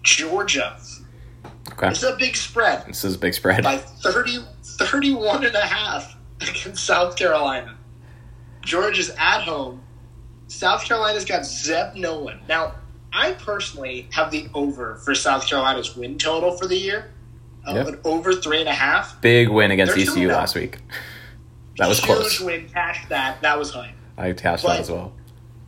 Georgia. 0.03 0.77
Okay, 1.74 1.89
It's 1.89 2.03
a 2.03 2.15
big 2.17 2.35
spread 2.35 2.85
this 2.88 3.06
is 3.06 3.15
a 3.15 3.19
big 3.19 3.33
spread. 3.33 3.63
by 3.63 3.77
30, 3.77 4.39
31 4.63 5.45
and 5.45 5.56
a 5.56 5.62
half 5.62 6.17
against 6.49 6.85
South 6.85 7.15
Carolina. 7.15 7.77
Georgia's 8.61 9.09
at 9.17 9.41
home. 9.41 9.81
South 10.47 10.83
Carolina's 10.83 11.25
got 11.25 11.45
Zeb 11.45 11.95
Noland. 11.95 12.41
Now, 12.48 12.75
I 13.13 13.33
personally 13.33 14.07
have 14.12 14.31
the 14.31 14.48
over 14.53 14.95
for 14.98 15.15
South 15.15 15.48
Carolina's 15.48 15.95
win 15.95 16.17
total 16.17 16.57
for 16.57 16.67
the 16.67 16.77
year 16.77 17.12
of 17.65 17.75
Yeah. 17.75 17.88
an 17.88 18.00
over 18.03 18.33
three 18.33 18.60
and 18.60 18.69
a 18.69 18.74
half. 18.74 19.19
Big 19.21 19.50
win 19.50 19.71
against 19.71 19.95
They're 19.95 20.03
ECU 20.07 20.27
last 20.29 20.55
oh. 20.55 20.60
week. 20.62 20.77
That 21.77 21.88
was 21.88 22.00
Huge 22.00 22.07
close. 22.17 22.39
win, 22.41 22.69
cash 22.69 23.05
that. 23.10 23.41
That 23.41 23.57
was 23.57 23.71
hype. 23.71 23.95
I 24.17 24.33
cashed 24.33 24.63
But- 24.63 24.74
that 24.74 24.79
as 24.81 24.91
well. 24.91 25.13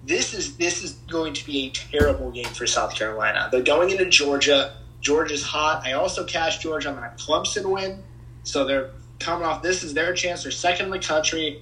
this 0.06 0.34
is 0.34 0.58
this 0.58 0.84
is 0.84 0.94
going 1.10 1.34
to 1.34 1.46
be 1.46 1.68
a 1.68 1.70
terrible 1.70 2.30
game 2.32 2.46
for 2.46 2.68
South 2.68 2.94
Carolina. 2.94 3.48
They're 3.52 3.62
going 3.62 3.90
into 3.90 4.06
Georgia. 4.06 4.74
Georgia's 5.02 5.44
hot. 5.44 5.86
I 5.86 5.94
also 5.94 6.26
cashed 6.26 6.62
Georgia 6.62 6.90
on 6.90 6.98
that 6.98 7.18
Clemson 7.18 7.70
win, 7.72 8.04
so 8.44 8.64
they're 8.66 8.92
coming 9.24 9.46
off. 9.46 9.62
This 9.64 9.84
is 9.84 9.94
their 9.94 10.14
chance. 10.14 10.44
They're 10.44 10.52
second 10.52 10.88
in 10.88 10.92
the 10.92 11.00
country. 11.00 11.62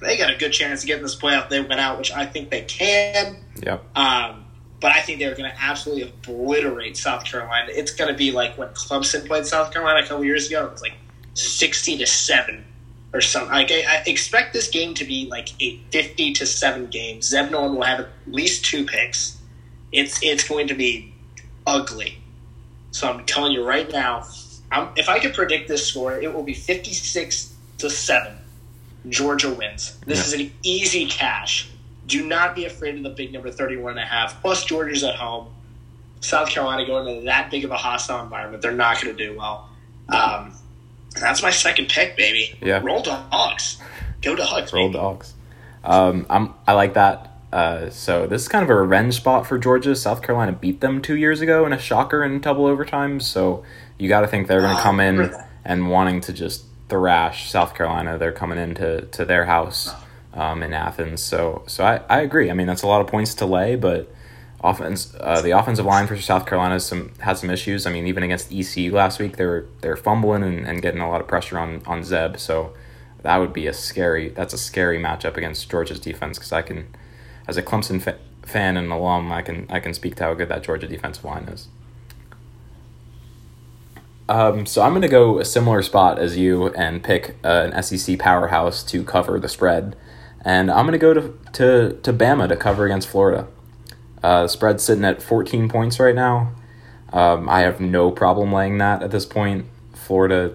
They 0.00 0.16
got 0.16 0.32
a 0.32 0.36
good 0.36 0.52
chance 0.52 0.82
to 0.82 0.86
get 0.86 0.98
in 0.98 1.02
this 1.02 1.16
playoff. 1.16 1.48
They 1.48 1.60
went 1.60 1.80
out, 1.80 1.98
which 1.98 2.12
I 2.12 2.26
think 2.26 2.50
they 2.50 2.62
can. 2.62 3.36
Yep. 3.62 3.96
Um, 3.96 4.44
but 4.80 4.92
I 4.92 5.00
think 5.00 5.18
they're 5.18 5.34
going 5.34 5.50
to 5.50 5.56
absolutely 5.58 6.02
obliterate 6.04 6.96
South 6.96 7.24
Carolina. 7.24 7.68
It's 7.70 7.94
going 7.94 8.10
to 8.10 8.16
be 8.16 8.30
like 8.30 8.58
when 8.58 8.68
Clemson 8.68 9.26
played 9.26 9.46
South 9.46 9.72
Carolina 9.72 10.04
a 10.04 10.08
couple 10.08 10.24
years 10.24 10.48
ago. 10.48 10.66
It 10.66 10.72
was 10.72 10.82
like 10.82 10.94
sixty 11.34 11.96
to 11.98 12.06
seven 12.06 12.64
or 13.12 13.20
something. 13.20 13.52
Like 13.52 13.70
I, 13.70 13.84
I 13.88 14.02
expect 14.06 14.52
this 14.52 14.68
game 14.68 14.94
to 14.94 15.04
be 15.04 15.26
like 15.26 15.50
a 15.62 15.78
fifty 15.90 16.32
to 16.34 16.44
seven 16.44 16.86
game. 16.88 17.22
Zeb 17.22 17.50
Noland 17.50 17.76
will 17.76 17.84
have 17.84 18.00
at 18.00 18.08
least 18.26 18.64
two 18.64 18.84
picks. 18.84 19.40
It's 19.92 20.22
it's 20.22 20.46
going 20.46 20.68
to 20.68 20.74
be 20.74 21.14
ugly. 21.66 22.18
So 22.90 23.08
I'm 23.08 23.24
telling 23.24 23.52
you 23.52 23.66
right 23.66 23.90
now, 23.90 24.26
I'm, 24.76 24.88
if 24.96 25.08
I 25.08 25.18
could 25.18 25.34
predict 25.34 25.68
this 25.68 25.86
score, 25.86 26.18
it 26.18 26.32
will 26.32 26.42
be 26.42 26.54
fifty 26.54 26.92
six 26.92 27.54
to 27.78 27.90
seven. 27.90 28.36
Georgia 29.08 29.52
wins. 29.52 29.96
This 30.06 30.26
is 30.26 30.32
an 30.32 30.50
easy 30.62 31.06
cash. 31.06 31.70
Do 32.06 32.26
not 32.26 32.54
be 32.54 32.64
afraid 32.64 32.96
of 32.96 33.02
the 33.02 33.10
big 33.10 33.32
number 33.32 33.50
31 33.50 33.92
and 33.92 34.00
a 34.00 34.04
half. 34.04 34.40
Plus, 34.40 34.64
Georgia's 34.64 35.04
at 35.04 35.14
home. 35.14 35.48
South 36.20 36.48
Carolina 36.48 36.86
going 36.86 37.06
into 37.08 37.24
that 37.26 37.50
big 37.50 37.64
of 37.64 37.70
a 37.70 37.76
hostile 37.76 38.22
environment, 38.22 38.62
they're 38.62 38.72
not 38.72 39.00
going 39.00 39.16
to 39.16 39.26
do 39.26 39.36
well. 39.36 39.68
Um, 40.08 40.54
that's 41.20 41.42
my 41.42 41.50
second 41.50 41.88
pick, 41.88 42.16
baby. 42.16 42.58
Yeah. 42.60 42.80
Roll 42.82 43.02
dogs. 43.02 43.80
Go 44.22 44.34
to 44.34 44.42
dogs. 44.42 44.72
Roll 44.72 44.88
baby. 44.88 44.98
dogs. 44.98 45.34
Um, 45.84 46.26
I'm 46.28 46.54
I 46.66 46.72
like 46.72 46.94
that. 46.94 47.32
Uh, 47.52 47.90
so 47.90 48.26
this 48.26 48.42
is 48.42 48.48
kind 48.48 48.64
of 48.64 48.70
a 48.70 48.74
revenge 48.74 49.14
spot 49.14 49.46
for 49.46 49.58
Georgia. 49.58 49.94
South 49.94 50.22
Carolina 50.22 50.52
beat 50.52 50.80
them 50.80 51.00
two 51.00 51.16
years 51.16 51.40
ago 51.40 51.64
in 51.64 51.72
a 51.72 51.78
shocker 51.78 52.24
in 52.24 52.40
double 52.40 52.66
overtime. 52.66 53.20
So 53.20 53.64
you 53.98 54.08
got 54.08 54.20
to 54.20 54.26
think 54.26 54.46
they're 54.46 54.60
going 54.60 54.76
to 54.76 54.82
come 54.82 55.00
in 55.00 55.32
and 55.64 55.90
wanting 55.90 56.20
to 56.22 56.32
just 56.32 56.64
thrash 56.88 57.50
South 57.50 57.74
Carolina. 57.74 58.18
They're 58.18 58.32
coming 58.32 58.58
into 58.58 59.02
to 59.02 59.24
their 59.24 59.44
house 59.44 59.92
um, 60.36 60.62
in 60.62 60.72
Athens. 60.72 61.22
So 61.22 61.64
so 61.66 61.84
I, 61.84 62.00
I 62.08 62.20
agree. 62.20 62.50
I 62.50 62.54
mean 62.54 62.66
that's 62.66 62.82
a 62.82 62.86
lot 62.86 63.00
of 63.00 63.06
points 63.06 63.34
to 63.36 63.46
lay, 63.46 63.74
but 63.76 64.12
offense 64.62 65.14
uh, 65.20 65.40
the 65.42 65.50
offensive 65.50 65.86
line 65.86 66.06
for 66.06 66.16
South 66.16 66.46
Carolina 66.46 66.78
some 66.78 67.12
had 67.20 67.38
some 67.38 67.50
issues. 67.50 67.86
I 67.86 67.92
mean 67.92 68.06
even 68.06 68.22
against 68.22 68.52
ECU 68.52 68.92
last 68.92 69.18
week 69.18 69.36
they 69.36 69.46
were 69.46 69.66
they're 69.80 69.96
fumbling 69.96 70.42
and, 70.42 70.66
and 70.66 70.82
getting 70.82 71.00
a 71.00 71.08
lot 71.08 71.20
of 71.20 71.26
pressure 71.26 71.58
on 71.58 71.82
on 71.86 72.04
Zeb. 72.04 72.38
So 72.38 72.74
that 73.22 73.38
would 73.38 73.52
be 73.52 73.66
a 73.66 73.72
scary 73.72 74.28
that's 74.28 74.52
a 74.52 74.58
scary 74.58 74.98
matchup 74.98 75.36
against 75.36 75.70
Georgia's 75.70 75.98
defense 75.98 76.38
because 76.38 76.52
I 76.52 76.62
can 76.62 76.94
as 77.48 77.56
a 77.56 77.62
Clemson 77.62 78.00
fa- 78.00 78.18
fan 78.42 78.76
and 78.76 78.92
alum 78.92 79.32
I 79.32 79.42
can 79.42 79.66
I 79.70 79.80
can 79.80 79.94
speak 79.94 80.16
to 80.16 80.24
how 80.24 80.34
good 80.34 80.48
that 80.50 80.62
Georgia 80.62 80.86
defensive 80.86 81.24
line 81.24 81.44
is. 81.44 81.68
Um, 84.28 84.66
so 84.66 84.82
I'm 84.82 84.90
going 84.92 85.02
to 85.02 85.08
go 85.08 85.38
a 85.38 85.44
similar 85.44 85.82
spot 85.82 86.18
as 86.18 86.36
you 86.36 86.68
and 86.68 87.02
pick 87.02 87.36
uh, 87.44 87.70
an 87.72 87.82
SEC 87.82 88.18
powerhouse 88.18 88.82
to 88.84 89.04
cover 89.04 89.38
the 89.38 89.48
spread, 89.48 89.94
and 90.44 90.70
I'm 90.70 90.86
going 90.86 90.92
to 90.92 90.98
go 90.98 91.14
to 91.14 91.38
to 91.52 92.00
to 92.02 92.12
Bama 92.12 92.48
to 92.48 92.56
cover 92.56 92.86
against 92.86 93.08
Florida. 93.08 93.46
Uh, 94.22 94.42
the 94.42 94.48
spread's 94.48 94.82
sitting 94.82 95.04
at 95.04 95.22
14 95.22 95.68
points 95.68 96.00
right 96.00 96.14
now. 96.14 96.52
Um, 97.12 97.48
I 97.48 97.60
have 97.60 97.80
no 97.80 98.10
problem 98.10 98.52
laying 98.52 98.78
that 98.78 99.02
at 99.02 99.12
this 99.12 99.24
point. 99.24 99.66
Florida 99.94 100.54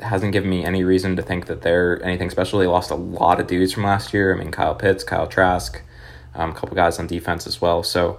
hasn't 0.00 0.32
given 0.32 0.50
me 0.50 0.64
any 0.64 0.84
reason 0.84 1.16
to 1.16 1.22
think 1.22 1.46
that 1.46 1.62
they're 1.62 2.02
anything 2.04 2.30
special. 2.30 2.58
They 2.58 2.66
lost 2.66 2.90
a 2.90 2.94
lot 2.94 3.40
of 3.40 3.46
dudes 3.46 3.72
from 3.72 3.84
last 3.84 4.12
year. 4.12 4.34
I 4.34 4.38
mean, 4.38 4.50
Kyle 4.50 4.74
Pitts, 4.74 5.02
Kyle 5.02 5.26
Trask, 5.26 5.80
um, 6.34 6.50
a 6.50 6.54
couple 6.54 6.76
guys 6.76 6.98
on 6.98 7.06
defense 7.06 7.46
as 7.46 7.60
well. 7.60 7.82
So 7.82 8.18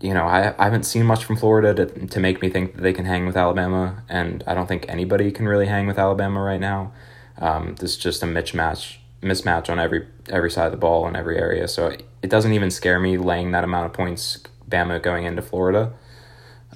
you 0.00 0.12
know, 0.12 0.24
I, 0.24 0.54
I 0.58 0.64
haven't 0.64 0.84
seen 0.84 1.04
much 1.04 1.24
from 1.24 1.36
Florida 1.36 1.74
to, 1.74 2.06
to 2.06 2.20
make 2.20 2.42
me 2.42 2.50
think 2.50 2.74
that 2.74 2.82
they 2.82 2.92
can 2.92 3.06
hang 3.06 3.26
with 3.26 3.36
Alabama, 3.36 4.02
and 4.08 4.44
I 4.46 4.54
don't 4.54 4.66
think 4.66 4.86
anybody 4.88 5.30
can 5.30 5.48
really 5.48 5.66
hang 5.66 5.86
with 5.86 5.98
Alabama 5.98 6.40
right 6.40 6.60
now. 6.60 6.92
Um, 7.38 7.76
this 7.76 7.92
is 7.92 7.96
just 7.96 8.22
a 8.22 8.26
mismatch 8.26 8.98
mismatch 9.22 9.70
on 9.70 9.78
every 9.78 10.06
every 10.28 10.50
side 10.50 10.66
of 10.66 10.72
the 10.72 10.78
ball 10.78 11.08
in 11.08 11.16
every 11.16 11.38
area. 11.38 11.66
So 11.68 11.88
it, 11.88 12.06
it 12.22 12.30
doesn't 12.30 12.52
even 12.52 12.70
scare 12.70 12.98
me 13.00 13.16
laying 13.16 13.52
that 13.52 13.64
amount 13.64 13.86
of 13.86 13.92
points, 13.92 14.38
Bama 14.68 15.02
going 15.02 15.24
into 15.24 15.42
Florida, 15.42 15.92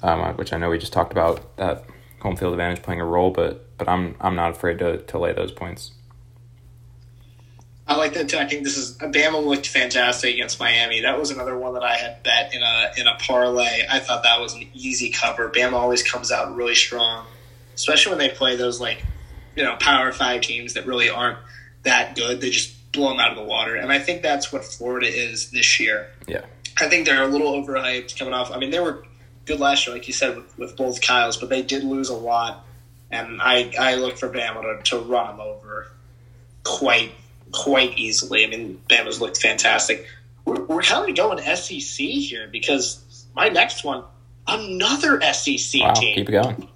um, 0.01 0.35
which 0.35 0.53
I 0.53 0.57
know 0.57 0.69
we 0.69 0.77
just 0.77 0.93
talked 0.93 1.11
about 1.11 1.57
that 1.57 1.85
home 2.21 2.35
field 2.35 2.53
advantage 2.53 2.83
playing 2.83 3.01
a 3.01 3.05
role, 3.05 3.31
but 3.31 3.77
but 3.77 3.87
I'm 3.87 4.15
I'm 4.19 4.35
not 4.35 4.51
afraid 4.51 4.79
to, 4.79 4.97
to 4.97 5.19
lay 5.19 5.33
those 5.33 5.51
points. 5.51 5.91
I 7.91 7.95
like 7.97 8.13
that 8.13 8.29
too. 8.29 8.37
I 8.37 8.45
think 8.45 8.63
this 8.63 8.77
is 8.77 8.97
Bama 8.97 9.45
looked 9.45 9.67
fantastic 9.67 10.33
against 10.33 10.61
Miami. 10.61 11.01
That 11.01 11.19
was 11.19 11.29
another 11.29 11.57
one 11.57 11.73
that 11.73 11.83
I 11.83 11.97
had 11.97 12.23
bet 12.23 12.53
in 12.53 12.61
a 12.61 12.91
in 12.95 13.05
a 13.05 13.15
parlay. 13.19 13.85
I 13.89 13.99
thought 13.99 14.23
that 14.23 14.39
was 14.39 14.53
an 14.53 14.65
easy 14.73 15.09
cover. 15.09 15.49
Bama 15.49 15.73
always 15.73 16.01
comes 16.01 16.31
out 16.31 16.55
really 16.55 16.73
strong, 16.73 17.25
especially 17.75 18.11
when 18.11 18.19
they 18.19 18.29
play 18.29 18.55
those 18.55 18.79
like 18.79 19.03
you 19.57 19.63
know 19.65 19.75
Power 19.75 20.13
Five 20.13 20.39
teams 20.39 20.75
that 20.75 20.85
really 20.85 21.09
aren't 21.09 21.37
that 21.83 22.15
good. 22.15 22.39
They 22.39 22.49
just 22.49 22.73
blow 22.93 23.09
them 23.09 23.19
out 23.19 23.31
of 23.31 23.37
the 23.37 23.43
water, 23.43 23.75
and 23.75 23.91
I 23.91 23.99
think 23.99 24.21
that's 24.21 24.53
what 24.53 24.63
Florida 24.63 25.07
is 25.07 25.51
this 25.51 25.77
year. 25.77 26.07
Yeah, 26.29 26.45
I 26.79 26.87
think 26.87 27.05
they're 27.05 27.23
a 27.23 27.27
little 27.27 27.61
overhyped 27.61 28.17
coming 28.17 28.33
off. 28.33 28.51
I 28.51 28.57
mean, 28.57 28.69
they 28.69 28.79
were 28.79 29.03
good 29.43 29.59
last 29.59 29.85
year, 29.85 29.93
like 29.93 30.07
you 30.07 30.13
said, 30.13 30.37
with, 30.37 30.57
with 30.57 30.77
both 30.77 31.01
Kyles, 31.01 31.35
but 31.35 31.49
they 31.49 31.61
did 31.61 31.83
lose 31.83 32.07
a 32.07 32.15
lot, 32.15 32.65
and 33.09 33.41
I 33.41 33.73
I 33.77 33.95
look 33.95 34.17
for 34.17 34.29
Bama 34.29 34.81
to, 34.81 34.91
to 34.91 34.99
run 34.99 35.35
them 35.35 35.41
over 35.41 35.91
quite 36.63 37.11
quite 37.51 37.97
easily. 37.97 38.45
I 38.45 38.47
mean, 38.47 38.81
Bama's 38.89 39.21
looked 39.21 39.37
fantastic. 39.37 40.07
We're, 40.45 40.63
we're 40.63 40.81
kind 40.81 41.09
of 41.09 41.15
going 41.15 41.39
SEC 41.55 42.05
here 42.05 42.47
because 42.51 43.25
my 43.35 43.49
next 43.49 43.83
one, 43.83 44.03
another 44.47 45.21
SEC 45.33 45.81
wow, 45.81 45.93
team. 45.93 46.15
Keep 46.15 46.29
it 46.29 46.31
going. 46.31 46.67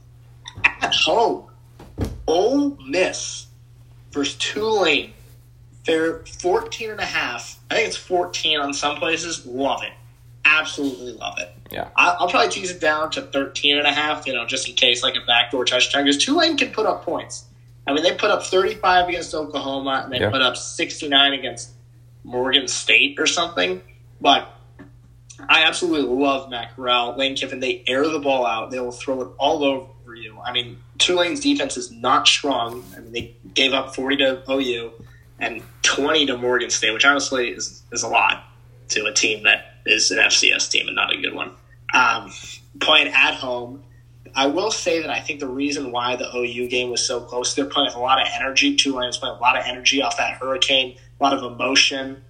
At 0.63 0.93
home, 0.93 1.45
Ole 2.27 2.77
Miss 2.87 3.47
versus 4.11 4.35
Tulane. 4.35 5.13
They're 5.85 6.19
14 6.39 6.91
and 6.91 6.99
a 6.99 7.05
half. 7.05 7.59
I 7.69 7.75
think 7.75 7.87
it's 7.89 7.97
14 7.97 8.59
on 8.59 8.73
some 8.73 8.97
places. 8.97 9.45
Love 9.45 9.83
it. 9.83 9.93
Absolutely 10.43 11.13
love 11.13 11.37
it. 11.39 11.53
Yeah. 11.71 11.89
I'll, 11.95 12.17
I'll 12.21 12.29
probably 12.29 12.49
tease 12.49 12.71
it 12.71 12.79
down 12.79 13.11
to 13.11 13.21
13 13.21 13.77
and 13.77 13.87
a 13.87 13.91
half, 13.91 14.25
you 14.25 14.33
know, 14.33 14.45
just 14.45 14.69
in 14.69 14.75
case, 14.75 15.03
like 15.03 15.15
a 15.15 15.25
backdoor 15.25 15.65
touchdown, 15.65 16.03
because 16.03 16.23
Tulane 16.23 16.57
can 16.57 16.71
put 16.71 16.85
up 16.85 17.03
points. 17.03 17.45
I 17.87 17.93
mean, 17.93 18.03
they 18.03 18.13
put 18.15 18.31
up 18.31 18.43
35 18.43 19.09
against 19.09 19.33
Oklahoma, 19.35 20.01
and 20.03 20.13
they 20.13 20.19
Yeah. 20.19 20.29
put 20.31 20.41
up 20.41 20.57
69 20.57 21.33
against 21.33 21.69
Morgan 22.23 22.67
State 22.67 23.19
or 23.19 23.27
something. 23.27 23.81
But 24.19 24.51
I 25.49 25.63
absolutely 25.63 26.09
love 26.15 26.49
Matt 26.49 26.75
Corral, 26.75 27.15
Lane 27.17 27.35
Kiffin. 27.35 27.59
They 27.59 27.83
air 27.87 28.07
the 28.07 28.19
ball 28.19 28.45
out. 28.45 28.71
They 28.71 28.79
will 28.79 28.91
throw 28.91 29.21
it 29.21 29.27
all 29.37 29.63
over 29.63 30.15
you. 30.15 30.39
I 30.43 30.51
mean, 30.51 30.77
Tulane's 30.97 31.41
defense 31.41 31.77
is 31.77 31.91
not 31.91 32.27
strong. 32.27 32.83
I 32.95 33.01
mean, 33.01 33.11
they 33.11 33.35
gave 33.53 33.73
up 33.73 33.93
40 33.95 34.17
to 34.17 34.41
OU 34.49 34.91
and 35.39 35.61
20 35.83 36.25
to 36.27 36.37
Morgan 36.37 36.69
State, 36.69 36.93
which 36.93 37.05
honestly 37.05 37.49
is, 37.49 37.83
is 37.91 38.01
a 38.03 38.07
lot 38.07 38.45
to 38.89 39.05
a 39.05 39.13
team 39.13 39.43
that 39.43 39.75
is 39.85 40.09
an 40.11 40.19
FCS 40.19 40.69
team 40.71 40.87
and 40.87 40.95
not 40.95 41.13
a 41.13 41.17
good 41.17 41.33
one. 41.33 41.51
Um, 41.93 42.31
playing 42.79 43.09
at 43.09 43.33
home, 43.35 43.83
I 44.35 44.47
will 44.47 44.69
say 44.69 45.01
that 45.01 45.09
I 45.09 45.21
think 45.21 45.39
the 45.39 45.47
reason 45.47 45.91
why 45.91 46.17
the 46.17 46.29
OU 46.35 46.67
game 46.67 46.89
was 46.89 47.05
so 47.05 47.21
close, 47.21 47.55
they're 47.55 47.65
playing 47.65 47.87
with 47.87 47.95
a 47.95 47.99
lot 47.99 48.21
of 48.21 48.27
energy. 48.37 48.75
Tulane's 48.75 49.17
playing 49.17 49.37
a 49.37 49.39
lot 49.39 49.57
of 49.57 49.63
energy 49.65 50.01
off 50.01 50.17
that 50.17 50.37
hurricane, 50.37 50.97
a 51.19 51.23
lot 51.23 51.33
of 51.33 51.49
emotion. 51.49 52.21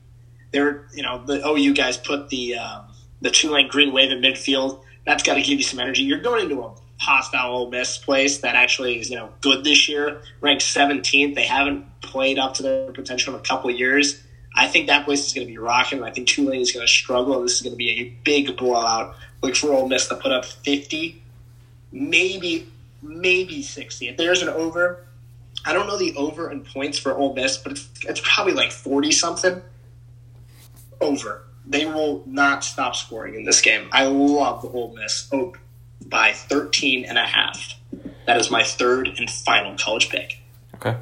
They're, 0.52 0.86
you 0.94 1.02
know, 1.02 1.24
the 1.26 1.46
OU 1.46 1.74
guys 1.74 1.98
put 1.98 2.30
the 2.30 2.58
um, 2.58 2.86
the 3.22 3.32
Tulane 3.32 3.68
green 3.68 3.92
wave 3.92 4.12
in 4.12 4.22
midfield. 4.22 4.82
That's 5.06 5.24
got 5.24 5.34
to 5.34 5.42
give 5.42 5.58
you 5.58 5.64
some 5.64 5.80
energy. 5.80 6.04
You're 6.04 6.22
going 6.22 6.44
into 6.44 6.62
a 6.62 6.76
hostile 7.00 7.52
Ole 7.52 7.72
Miss 7.72 7.98
place 7.98 8.38
that 8.40 8.56
actually 8.56 9.00
is, 9.00 9.10
you 9.10 9.18
know, 9.18 9.30
good 9.42 9.64
this 9.64 9.90
year, 9.90 10.22
ranked 10.42 10.64
17th. 10.64 11.34
They 11.34 11.44
haven't 11.44 12.02
played 12.02 12.38
up 12.38 12.54
to 12.56 12.64
their 12.64 12.92
potential 12.92 13.34
in 13.34 13.40
a 13.40 13.44
couple 13.44 13.70
of 13.72 13.78
years. 13.78 14.22
I 14.56 14.68
think 14.68 14.88
that 14.88 15.06
place 15.06 15.26
is 15.26 15.34
going 15.34 15.48
to 15.48 15.52
be 15.52 15.58
rocking. 15.58 16.04
I 16.04 16.12
think 16.12 16.28
Tulane 16.28 16.62
is 16.62 16.72
going 16.72 16.86
to 16.86 16.92
struggle. 16.92 17.42
This 17.42 17.56
is 17.56 17.62
going 17.62 17.74
to 17.74 17.78
be 17.78 18.00
a 18.00 18.04
big 18.24 18.56
blowout. 18.56 19.16
Look 19.42 19.56
for 19.56 19.74
Ole 19.74 19.90
Miss 19.90 20.08
to 20.08 20.16
put 20.16 20.32
up 20.32 20.46
50 20.46 21.22
maybe 21.96 22.68
maybe 23.02 23.64
60. 23.64 24.10
If 24.10 24.18
there's 24.18 24.42
an 24.42 24.50
over, 24.50 25.06
I 25.66 25.74
don't 25.74 25.88
know 25.88 25.98
the 25.98 26.16
over 26.16 26.52
in 26.52 26.62
points 26.62 27.00
for 27.00 27.16
Ole 27.18 27.34
Miss, 27.34 27.58
but 27.58 27.72
it's, 27.74 27.90
it's 28.08 28.22
probably 28.24 28.54
like 28.54 28.72
40 28.72 29.12
something. 29.12 29.62
Over. 31.02 31.44
They 31.66 31.86
will 31.86 32.24
not 32.26 32.64
stop 32.64 32.96
scoring 32.96 33.36
in 33.36 33.44
this 33.44 33.62
game. 33.62 33.90
I 33.92 34.06
love 34.06 34.62
the 34.62 34.70
Ole 34.70 34.96
Miss 34.96 35.28
oh, 35.32 35.54
by 36.06 36.32
13 36.34 37.06
and 37.06 37.18
a 37.18 37.26
half. 37.26 37.74
That 38.28 38.40
is 38.40 38.52
my 38.52 38.64
third 38.64 39.08
and 39.08 39.30
final 39.30 39.76
college 39.78 40.10
pick. 40.10 40.40
Okay, 40.76 40.98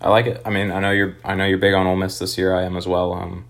I 0.00 0.10
like 0.10 0.26
it. 0.26 0.42
I 0.44 0.50
mean, 0.50 0.70
I 0.70 0.80
know 0.80 0.90
you're 0.90 1.16
I 1.24 1.34
know 1.34 1.44
you're 1.44 1.58
big 1.58 1.74
on 1.74 1.86
Ole 1.86 1.96
Miss 1.96 2.18
this 2.18 2.36
year. 2.36 2.54
I 2.54 2.64
am 2.64 2.76
as 2.76 2.86
well. 2.86 3.12
Um, 3.12 3.46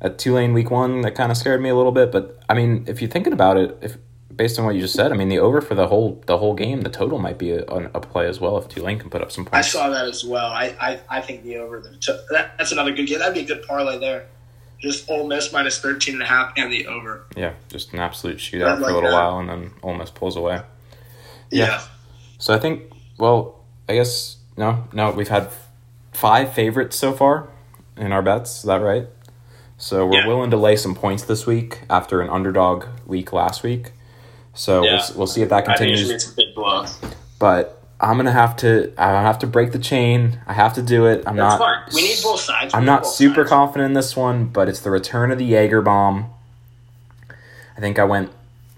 at 0.00 0.18
Tulane 0.18 0.52
week 0.52 0.70
one, 0.70 1.02
that 1.02 1.14
kind 1.14 1.30
of 1.30 1.36
scared 1.36 1.60
me 1.60 1.68
a 1.68 1.76
little 1.76 1.92
bit. 1.92 2.12
But 2.12 2.40
I 2.48 2.54
mean, 2.54 2.84
if 2.88 3.00
you're 3.00 3.10
thinking 3.10 3.32
about 3.32 3.56
it, 3.56 3.78
if 3.80 3.96
based 4.38 4.58
on 4.58 4.64
what 4.64 4.74
you 4.74 4.80
just 4.80 4.94
said, 4.94 5.12
I 5.12 5.16
mean, 5.16 5.28
the 5.28 5.40
over 5.40 5.60
for 5.60 5.74
the 5.74 5.88
whole 5.88 6.22
the 6.26 6.38
whole 6.38 6.54
game, 6.54 6.80
the 6.80 6.88
total 6.88 7.18
might 7.18 7.36
be 7.36 7.50
a, 7.50 7.64
a 7.66 8.00
play 8.00 8.26
as 8.26 8.40
well 8.40 8.56
if 8.56 8.68
Tulane 8.68 8.98
can 8.98 9.10
put 9.10 9.20
up 9.20 9.30
some 9.30 9.44
points. 9.44 9.68
I 9.68 9.68
saw 9.70 9.90
that 9.90 10.06
as 10.06 10.24
well. 10.24 10.46
I, 10.46 10.74
I, 10.80 11.00
I 11.18 11.20
think 11.20 11.42
the 11.42 11.56
over. 11.56 11.80
The, 11.80 12.24
that, 12.30 12.56
that's 12.56 12.72
another 12.72 12.92
good 12.92 13.06
game. 13.06 13.18
That'd 13.18 13.34
be 13.34 13.40
a 13.40 13.44
good 13.56 13.66
parlay 13.66 13.98
there. 13.98 14.26
Just 14.80 15.10
Ole 15.10 15.26
Miss 15.26 15.52
minus 15.52 15.80
13 15.80 16.14
and 16.14 16.22
a 16.22 16.26
half 16.26 16.52
and 16.56 16.72
the 16.72 16.86
over. 16.86 17.26
Yeah, 17.36 17.54
just 17.68 17.92
an 17.92 17.98
absolute 17.98 18.38
shootout 18.38 18.76
for 18.76 18.82
like 18.82 18.90
a 18.92 18.94
little 18.94 19.10
that. 19.10 19.12
while, 19.12 19.38
and 19.40 19.48
then 19.48 19.72
Ole 19.82 19.94
Miss 19.96 20.10
pulls 20.10 20.36
away. 20.36 20.62
Yeah. 21.50 21.66
Yeah. 21.66 21.82
So 22.38 22.54
I 22.54 22.58
think, 22.60 22.84
well, 23.18 23.60
I 23.88 23.94
guess 23.94 24.36
no, 24.56 24.86
no, 24.92 25.10
we've 25.10 25.26
had 25.28 25.50
five 26.12 26.54
favorites 26.54 26.96
so 26.96 27.12
far 27.12 27.48
in 27.96 28.12
our 28.12 28.22
bets. 28.22 28.58
Is 28.58 28.62
that 28.64 28.76
right? 28.80 29.08
So 29.78 30.06
we're 30.06 30.20
Yeah. 30.20 30.26
willing 30.28 30.50
to 30.52 30.56
lay 30.56 30.76
some 30.76 30.94
points 30.94 31.24
this 31.24 31.46
week 31.46 31.80
after 31.90 32.20
an 32.20 32.30
underdog 32.30 32.86
week 33.06 33.32
last 33.32 33.62
week. 33.64 33.92
So 34.58 34.82
we'll, 34.82 35.00
we'll 35.16 35.26
see 35.28 35.42
if 35.42 35.50
that 35.50 35.68
I 35.68 35.76
think 35.76 35.78
continues. 35.96 36.10
it's 36.10 36.24
some 36.26 36.34
big 36.34 36.54
blows. 36.54 36.98
but 37.38 37.80
I'm 38.00 38.16
gonna 38.16 38.32
have 38.32 38.56
to. 38.58 38.92
I 38.98 39.10
have 39.22 39.38
to 39.40 39.46
break 39.46 39.72
the 39.72 39.78
chain. 39.78 40.40
I 40.46 40.52
have 40.52 40.74
to 40.74 40.82
do 40.82 41.06
it. 41.06 41.22
I'm 41.26 41.36
That's 41.36 41.58
not. 41.58 41.58
fine. 41.58 41.94
We 41.94 42.02
need 42.02 42.18
both 42.22 42.40
sides. 42.40 42.74
We 42.74 42.78
I'm 42.78 42.84
not 42.84 43.06
super 43.06 43.42
sides. 43.42 43.50
confident 43.50 43.86
in 43.86 43.92
this 43.94 44.16
one, 44.16 44.46
but 44.46 44.68
it's 44.68 44.80
the 44.80 44.90
return 44.90 45.30
of 45.30 45.38
the 45.38 45.44
Jaeger 45.44 45.80
bomb. 45.82 46.30
I 47.76 47.80
think 47.80 47.98
I 47.98 48.04
went. 48.04 48.30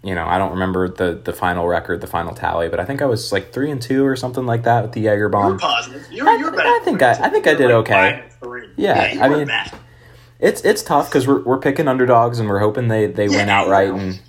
You 0.03 0.15
know, 0.15 0.27
I 0.27 0.39
don't 0.39 0.53
remember 0.53 0.89
the 0.89 1.13
the 1.23 1.33
final 1.33 1.67
record, 1.67 2.01
the 2.01 2.07
final 2.07 2.35
tally, 2.35 2.69
but 2.71 2.81
I 2.81 2.85
think 2.87 3.03
I 3.03 3.05
was 3.07 3.33
like 3.33 3.53
three 3.53 3.71
and 3.71 3.81
two 3.81 4.07
or 4.07 4.17
something 4.17 4.47
like 4.47 4.63
that 4.65 4.83
with 4.83 4.93
the 4.93 5.01
Jaeger 5.03 5.29
bomb. 5.29 5.53
You're 5.53 5.59
positive. 5.59 6.07
You're, 6.11 6.27
I- 6.29 6.79
I 6.81 6.85
think 6.85 7.03
I- 7.03 7.13
I 7.27 7.29
think 7.29 7.47
I 7.47 7.55
did 7.55 7.71
okay. 7.71 8.23
Yeah, 8.77 9.13
you 9.13 9.21
I 9.21 9.29
mean, 9.29 9.47
bad. 9.49 9.73
It's 10.39 10.63
it's 10.65 10.83
tough 10.83 11.09
because 11.11 11.27
we're 11.27 11.41
we're 11.43 11.59
picking 11.59 11.89
underdogs 11.89 12.39
and 12.39 12.49
we're 12.49 12.61
hoping 12.61 12.89
they 12.89 13.07
they 13.07 13.29
win 13.29 13.49
Yeah, 13.49 13.61
outright. 13.61 13.91
I. 13.91 13.99
And 13.99 14.21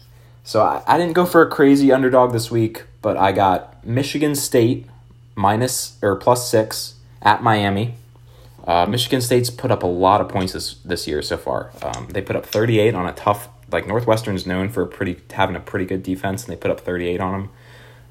so 0.44 0.62
I, 0.62 0.84
I 0.88 0.98
didn't 0.98 1.14
go 1.14 1.26
for 1.26 1.42
a 1.42 1.50
crazy 1.50 1.92
underdog 1.92 2.34
this 2.34 2.52
week, 2.52 2.84
but 3.02 3.18
I 3.18 3.32
got 3.32 3.86
Michigan 3.86 4.36
State 4.36 4.88
minus 5.36 5.98
or 6.02 6.16
plus 6.16 6.50
six 6.50 6.96
at 7.22 7.44
Miami. 7.44 7.96
Uh, 8.66 8.86
Michigan 8.86 9.22
State's 9.22 9.50
put 9.50 9.72
up 9.72 9.84
a 9.84 9.88
lot 9.88 10.22
of 10.22 10.30
points 10.30 10.54
this 10.54 10.76
this 10.86 11.08
year 11.08 11.22
so 11.22 11.38
far. 11.38 11.72
Um, 11.82 12.08
they 12.12 12.22
put 12.22 12.36
up 12.36 12.46
38 12.46 12.94
on 12.94 13.08
a 13.08 13.14
tough 13.14 13.50
like 13.72 13.88
Northwestern's 13.88 14.46
known 14.46 14.70
for 14.70 14.86
pretty 14.86 15.20
having 15.32 15.56
a 15.56 15.60
pretty 15.60 15.86
good 15.86 16.04
defense, 16.04 16.44
and 16.44 16.52
they 16.52 16.58
put 16.60 16.70
up 16.72 16.82
38 16.82 17.20
on 17.22 17.32
them 17.32 17.50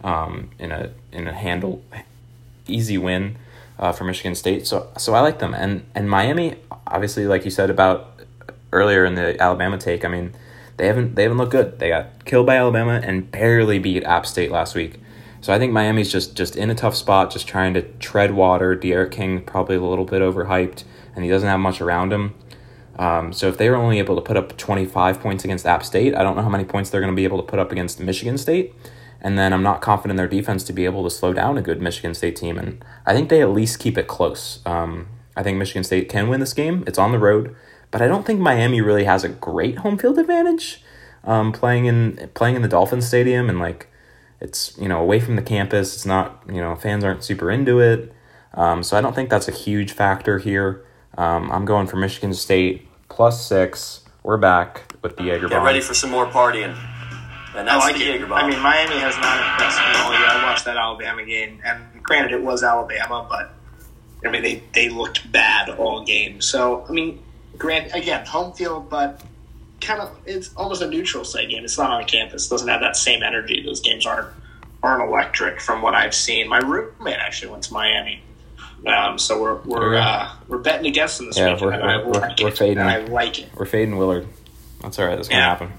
um, 0.02 0.50
in 0.58 0.72
a 0.72 0.90
in 1.12 1.28
a 1.28 1.32
handle 1.32 1.82
easy 2.66 2.98
win. 2.98 3.36
uh, 3.80 3.92
for 3.92 4.04
Michigan 4.04 4.34
State. 4.34 4.66
So 4.66 4.88
so 4.98 5.14
I 5.14 5.20
like 5.20 5.38
them. 5.40 5.54
And 5.54 5.84
and 5.94 6.08
Miami, 6.08 6.56
obviously, 6.86 7.26
like 7.26 7.44
you 7.44 7.50
said 7.50 7.70
about 7.70 8.20
earlier 8.72 9.04
in 9.04 9.14
the 9.14 9.40
Alabama 9.42 9.78
take. 9.78 10.04
I 10.04 10.08
mean, 10.08 10.34
they 10.80 10.86
haven't 10.86 11.14
they 11.14 11.24
haven't 11.24 11.36
looked 11.36 11.52
good. 11.52 11.78
They 11.78 11.90
got 11.90 12.24
killed 12.24 12.46
by 12.46 12.56
Alabama 12.56 13.00
and 13.04 13.30
barely 13.30 13.78
beat 13.78 14.02
App 14.04 14.24
State 14.24 14.50
last 14.50 14.74
week. 14.74 14.94
So 15.42 15.52
I 15.52 15.58
think 15.58 15.74
Miami's 15.74 16.10
just 16.10 16.34
just 16.34 16.56
in 16.56 16.70
a 16.70 16.74
tough 16.74 16.96
spot, 16.96 17.30
just 17.30 17.46
trying 17.46 17.74
to 17.74 17.82
tread 17.98 18.32
water. 18.32 18.74
D'Eriq 18.74 19.10
King 19.10 19.42
probably 19.42 19.76
a 19.76 19.82
little 19.82 20.06
bit 20.06 20.22
overhyped, 20.22 20.84
and 21.14 21.22
he 21.22 21.30
doesn't 21.30 21.48
have 21.48 21.60
much 21.60 21.82
around 21.82 22.14
him. 22.14 22.34
Um, 22.98 23.32
so 23.32 23.48
if 23.48 23.58
they 23.58 23.68
were 23.68 23.76
only 23.76 23.98
able 23.98 24.16
to 24.16 24.22
put 24.22 24.36
up 24.36 24.56
25 24.56 25.20
points 25.20 25.44
against 25.44 25.66
App 25.66 25.84
State, 25.84 26.14
I 26.14 26.22
don't 26.22 26.34
know 26.34 26.42
how 26.42 26.48
many 26.48 26.64
points 26.64 26.90
they're 26.90 27.00
going 27.00 27.12
to 27.12 27.16
be 27.16 27.24
able 27.24 27.38
to 27.38 27.46
put 27.46 27.58
up 27.58 27.72
against 27.72 28.00
Michigan 28.00 28.38
State. 28.38 28.74
And 29.22 29.38
then 29.38 29.52
I'm 29.52 29.62
not 29.62 29.82
confident 29.82 30.12
in 30.12 30.16
their 30.16 30.28
defense 30.28 30.64
to 30.64 30.72
be 30.72 30.86
able 30.86 31.04
to 31.04 31.10
slow 31.10 31.34
down 31.34 31.58
a 31.58 31.62
good 31.62 31.82
Michigan 31.82 32.14
State 32.14 32.36
team. 32.36 32.58
And 32.58 32.82
I 33.04 33.12
think 33.12 33.28
they 33.28 33.42
at 33.42 33.50
least 33.50 33.78
keep 33.78 33.98
it 33.98 34.06
close. 34.06 34.60
Um, 34.64 35.08
I 35.36 35.42
think 35.42 35.58
Michigan 35.58 35.84
State 35.84 36.08
can 36.08 36.28
win 36.28 36.40
this 36.40 36.54
game. 36.54 36.84
It's 36.86 36.98
on 36.98 37.12
the 37.12 37.18
road, 37.18 37.54
but 37.90 38.02
I 38.02 38.08
don't 38.08 38.24
think 38.26 38.40
Miami 38.40 38.80
really 38.80 39.04
has 39.04 39.24
a 39.24 39.28
great 39.28 39.78
home 39.78 39.98
field 39.98 40.18
advantage. 40.18 40.82
Um, 41.22 41.52
playing 41.52 41.84
in 41.84 42.30
playing 42.34 42.56
in 42.56 42.62
the 42.62 42.68
Dolphin 42.68 43.02
Stadium 43.02 43.50
and 43.50 43.58
like 43.58 43.88
it's 44.40 44.76
you 44.78 44.88
know 44.88 45.00
away 45.00 45.20
from 45.20 45.36
the 45.36 45.42
campus. 45.42 45.94
It's 45.94 46.06
not 46.06 46.42
you 46.48 46.60
know 46.60 46.74
fans 46.76 47.04
aren't 47.04 47.22
super 47.24 47.50
into 47.50 47.78
it. 47.80 48.12
Um, 48.54 48.82
so 48.82 48.96
I 48.96 49.00
don't 49.00 49.14
think 49.14 49.28
that's 49.30 49.46
a 49.48 49.52
huge 49.52 49.92
factor 49.92 50.38
here. 50.38 50.84
Um, 51.18 51.50
I'm 51.52 51.64
going 51.64 51.86
for 51.86 51.96
Michigan 51.96 52.32
State 52.34 52.88
plus 53.08 53.44
six. 53.46 54.00
We're 54.22 54.38
back 54.38 54.94
with 55.02 55.16
the 55.16 55.24
Jaeger 55.24 55.48
Get 55.48 55.56
bomb. 55.56 55.64
ready 55.66 55.80
for 55.80 55.94
some 55.94 56.10
more 56.10 56.26
partying. 56.26 56.76
And 57.56 57.68
I 57.68 57.74
that's 57.74 57.84
like 57.86 57.96
the 57.96 58.02
it. 58.02 58.12
Jaeger 58.12 58.26
bomb. 58.26 58.44
I 58.44 58.48
mean, 58.48 58.60
Miami 58.60 58.98
has 58.98 59.16
not 59.18 59.36
impressed 59.38 59.78
me 59.78 60.00
all 60.00 60.12
year. 60.12 60.26
I 60.28 60.44
watched 60.44 60.64
that 60.66 60.76
Alabama 60.76 61.24
game, 61.24 61.60
and 61.64 62.02
granted, 62.02 62.32
it 62.32 62.42
was 62.42 62.62
Alabama, 62.62 63.26
but 63.28 63.52
I 64.24 64.30
mean, 64.30 64.42
they, 64.42 64.62
they 64.74 64.88
looked 64.88 65.30
bad 65.32 65.68
all 65.70 66.04
game. 66.04 66.40
So, 66.40 66.84
I 66.88 66.92
mean, 66.92 67.22
grant 67.60 67.94
again, 67.94 68.26
home 68.26 68.52
field, 68.52 68.90
but 68.90 69.22
kind 69.80 70.00
of 70.00 70.16
it's 70.26 70.52
almost 70.56 70.82
a 70.82 70.88
neutral 70.88 71.24
site 71.24 71.48
game. 71.50 71.62
It's 71.64 71.78
not 71.78 71.90
on 71.90 72.04
campus. 72.06 72.46
It 72.46 72.50
doesn't 72.50 72.68
have 72.68 72.80
that 72.80 72.96
same 72.96 73.22
energy. 73.22 73.62
Those 73.64 73.80
games 73.80 74.04
aren't 74.06 74.28
aren't 74.82 75.08
electric 75.08 75.60
from 75.60 75.82
what 75.82 75.94
I've 75.94 76.14
seen. 76.14 76.48
My 76.48 76.58
roommate 76.58 77.18
actually 77.18 77.52
went 77.52 77.62
to 77.64 77.72
Miami. 77.72 78.22
Um, 78.86 79.18
so 79.18 79.40
we're 79.40 79.56
we're 79.56 79.94
uh, 79.96 80.32
we're 80.48 80.58
betting 80.58 80.86
against 80.86 81.18
them 81.18 81.26
this 81.28 81.36
Yeah, 81.38 81.52
weekend, 81.52 81.60
we're- 81.70 81.74
and 81.80 81.84
I 81.90 81.96
we're- 81.98 82.06
we're- 82.08 82.20
like 82.28 82.40
we're 82.40 82.48
it. 82.48 82.58
fading. 82.58 82.78
And 82.78 82.88
I 82.90 82.98
like 83.04 83.38
it. 83.38 83.50
We're 83.54 83.66
fading 83.66 83.96
Willard. 83.98 84.26
That's 84.80 84.98
all 84.98 85.06
right. 85.06 85.16
That's 85.16 85.28
gonna 85.28 85.40
Yeah. 85.42 85.48
happen. 85.48 85.72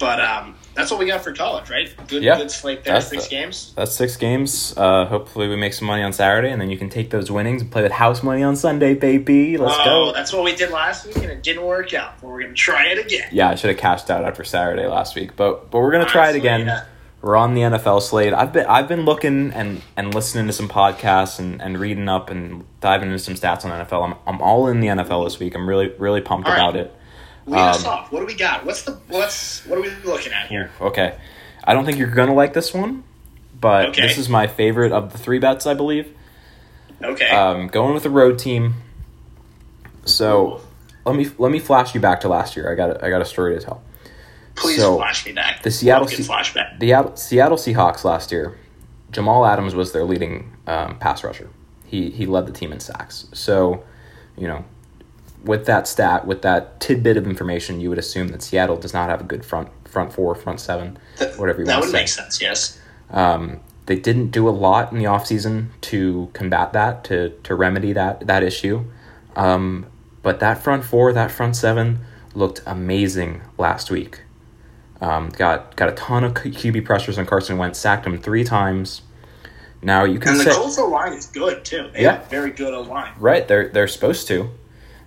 But 0.00 0.20
um, 0.20 0.56
that's 0.80 0.90
what 0.90 0.98
we 1.00 1.06
got 1.06 1.22
for 1.22 1.32
college, 1.32 1.70
right? 1.70 1.88
Good, 2.08 2.22
Yeah. 2.22 2.36
good 2.38 2.50
slate 2.50 2.84
there. 2.84 2.94
That's 2.94 3.08
Six 3.08 3.24
the- 3.24 3.30
games. 3.30 3.72
That's 3.76 3.92
six 3.92 4.16
games. 4.16 4.74
Uh, 4.76 5.04
hopefully 5.06 5.46
we 5.48 5.56
make 5.56 5.74
some 5.74 5.86
money 5.86 6.02
on 6.02 6.12
Saturday, 6.12 6.50
and 6.50 6.60
then 6.60 6.70
you 6.70 6.78
can 6.78 6.88
take 6.88 7.10
those 7.10 7.30
winnings 7.30 7.62
and 7.62 7.70
play 7.70 7.82
with 7.82 7.92
house 7.92 8.22
money 8.22 8.42
on 8.42 8.56
Sunday, 8.56 8.94
baby. 8.94 9.56
Let's 9.56 9.76
oh, 9.80 9.84
go. 9.84 10.12
that's 10.12 10.32
what 10.32 10.42
we 10.44 10.54
did 10.56 10.70
last 10.70 11.06
week, 11.06 11.16
and 11.16 11.26
it 11.30 11.42
didn't 11.42 11.64
work 11.64 11.92
out. 11.94 12.20
But 12.20 12.28
we're 12.28 12.42
gonna 12.42 12.54
try 12.54 12.86
it 12.86 12.98
again. 12.98 13.28
Yeah, 13.30 13.50
I 13.50 13.54
should 13.54 13.70
have 13.70 13.78
cashed 13.78 14.10
out 14.10 14.24
after 14.24 14.42
Saturday 14.44 14.86
last 14.86 15.14
week, 15.14 15.36
but 15.36 15.70
but 15.70 15.78
we're 15.80 15.92
gonna 15.92 16.06
try 16.06 16.30
it 16.30 16.36
again. 16.36 16.66
yeah. 16.66 16.84
We're 17.22 17.36
on 17.36 17.52
the 17.52 17.60
NFL 17.60 18.00
slate. 18.00 18.32
I've 18.32 18.50
been 18.50 18.64
I've 18.64 18.88
been 18.88 19.04
looking 19.04 19.52
and, 19.52 19.82
and 19.94 20.14
listening 20.14 20.46
to 20.46 20.54
some 20.54 20.68
podcasts 20.70 21.38
and, 21.38 21.60
and 21.60 21.78
reading 21.78 22.08
up 22.08 22.30
and 22.30 22.64
diving 22.80 23.08
into 23.10 23.18
some 23.18 23.34
stats 23.34 23.62
on 23.66 23.70
NFL. 23.72 24.02
I'm 24.02 24.14
I'm 24.26 24.40
all 24.40 24.68
in 24.68 24.80
the 24.80 24.86
NFL 24.86 25.24
this 25.24 25.38
week. 25.38 25.54
I'm 25.54 25.68
really 25.68 25.92
really 25.98 26.22
pumped 26.22 26.48
All 26.48 26.54
right. 26.54 26.60
about 26.62 26.76
it. 26.76 26.94
Lead 27.50 27.60
us 27.60 27.84
Um, 27.84 27.92
off. 27.92 28.12
What 28.12 28.20
do 28.20 28.26
we 28.26 28.34
got? 28.34 28.64
What's 28.64 28.82
the 28.82 28.92
what's 29.08 29.66
what 29.66 29.78
are 29.78 29.82
we 29.82 29.90
looking 30.04 30.32
at 30.32 30.46
here? 30.48 30.70
Okay, 30.80 31.14
I 31.64 31.74
don't 31.74 31.84
think 31.84 31.98
you're 31.98 32.08
gonna 32.08 32.34
like 32.34 32.52
this 32.52 32.72
one, 32.72 33.02
but 33.60 33.90
Okay. 33.90 34.02
this 34.02 34.18
is 34.18 34.28
my 34.28 34.46
favorite 34.46 34.92
of 34.92 35.12
the 35.12 35.18
three 35.18 35.38
bets, 35.38 35.66
I 35.66 35.74
believe. 35.74 36.14
Okay. 37.02 37.28
Um, 37.30 37.68
going 37.68 37.94
with 37.94 38.02
the 38.02 38.10
road 38.10 38.38
team. 38.38 38.74
So 40.04 40.60
let 41.04 41.16
me 41.16 41.28
let 41.38 41.50
me 41.52 41.58
flash 41.58 41.94
you 41.94 42.00
back 42.00 42.20
to 42.22 42.28
last 42.28 42.56
year. 42.56 42.70
I 42.70 42.74
got 42.74 42.90
a, 42.90 43.04
I 43.04 43.10
got 43.10 43.20
a 43.20 43.24
story 43.24 43.58
to 43.58 43.64
tell. 43.64 43.82
Please 44.56 44.78
so, 44.80 44.96
flash 44.96 45.24
me 45.24 45.32
back. 45.32 45.62
the 45.62 45.70
Seattle 45.70 46.04
Love 46.04 46.12
a 46.12 46.16
good 46.16 46.24
Se- 46.26 46.32
flashback. 46.32 46.78
The 46.80 46.92
At- 46.92 47.18
Seattle 47.18 47.56
Seahawks 47.56 48.04
last 48.04 48.30
year, 48.32 48.58
Jamal 49.10 49.46
Adams 49.46 49.74
was 49.74 49.92
their 49.92 50.04
leading 50.04 50.52
um, 50.66 50.98
pass 50.98 51.24
rusher. 51.24 51.48
He 51.86 52.10
he 52.10 52.26
led 52.26 52.46
the 52.46 52.52
team 52.52 52.72
in 52.72 52.80
sacks. 52.80 53.26
So, 53.32 53.82
you 54.36 54.46
know, 54.48 54.64
with 55.44 55.66
that 55.66 55.86
stat, 55.88 56.26
with 56.26 56.42
that 56.42 56.80
tidbit 56.80 57.16
of 57.16 57.26
information, 57.26 57.80
you 57.80 57.88
would 57.88 57.98
assume 57.98 58.28
that 58.28 58.42
Seattle 58.42 58.76
does 58.76 58.92
not 58.92 59.08
have 59.08 59.20
a 59.20 59.24
good 59.24 59.44
front 59.44 59.68
front 59.88 60.12
four, 60.12 60.34
front 60.34 60.60
seven, 60.60 60.98
That- 61.18 61.38
whatever 61.38 61.60
you 61.60 61.66
that 61.66 61.80
want 61.80 61.84
to 61.84 61.88
say. 61.88 61.92
That 61.92 61.96
would 61.98 62.02
make 62.02 62.08
sense. 62.08 62.40
Yes. 62.40 62.78
Um, 63.10 63.60
they 63.86 63.96
didn't 63.96 64.30
do 64.30 64.48
a 64.48 64.50
lot 64.50 64.92
in 64.92 64.98
the 64.98 65.04
offseason 65.04 65.68
to 65.80 66.30
combat 66.32 66.72
that, 66.74 67.02
to, 67.04 67.30
to 67.42 67.54
remedy 67.56 67.92
that, 67.94 68.24
that 68.28 68.44
issue. 68.44 68.84
Um, 69.34 69.86
but 70.22 70.38
that 70.40 70.58
front 70.62 70.84
four, 70.84 71.12
that 71.12 71.30
front 71.32 71.56
seven 71.56 72.00
looked 72.34 72.62
amazing 72.66 73.40
last 73.58 73.90
week. 73.90 74.20
Um, 75.00 75.30
got 75.30 75.74
got 75.76 75.88
a 75.88 75.92
ton 75.92 76.22
of 76.24 76.34
QB 76.34 76.84
pressures 76.84 77.18
on 77.18 77.24
Carson 77.26 77.56
Wentz, 77.58 77.78
sacked 77.78 78.06
him 78.06 78.18
three 78.20 78.44
times. 78.44 79.00
Now 79.82 80.04
you 80.04 80.18
can 80.20 80.32
And 80.32 80.40
the 80.40 80.44
say 80.44 80.50
Colts 80.52 80.78
line 80.78 81.14
is 81.14 81.26
good 81.26 81.64
too. 81.64 81.90
They 81.94 82.02
Yeah. 82.02 82.20
very 82.28 82.50
good 82.50 82.74
line. 82.86 83.12
right, 83.18 83.48
they're 83.48 83.68
they're 83.70 83.88
supposed 83.88 84.28
to, 84.28 84.50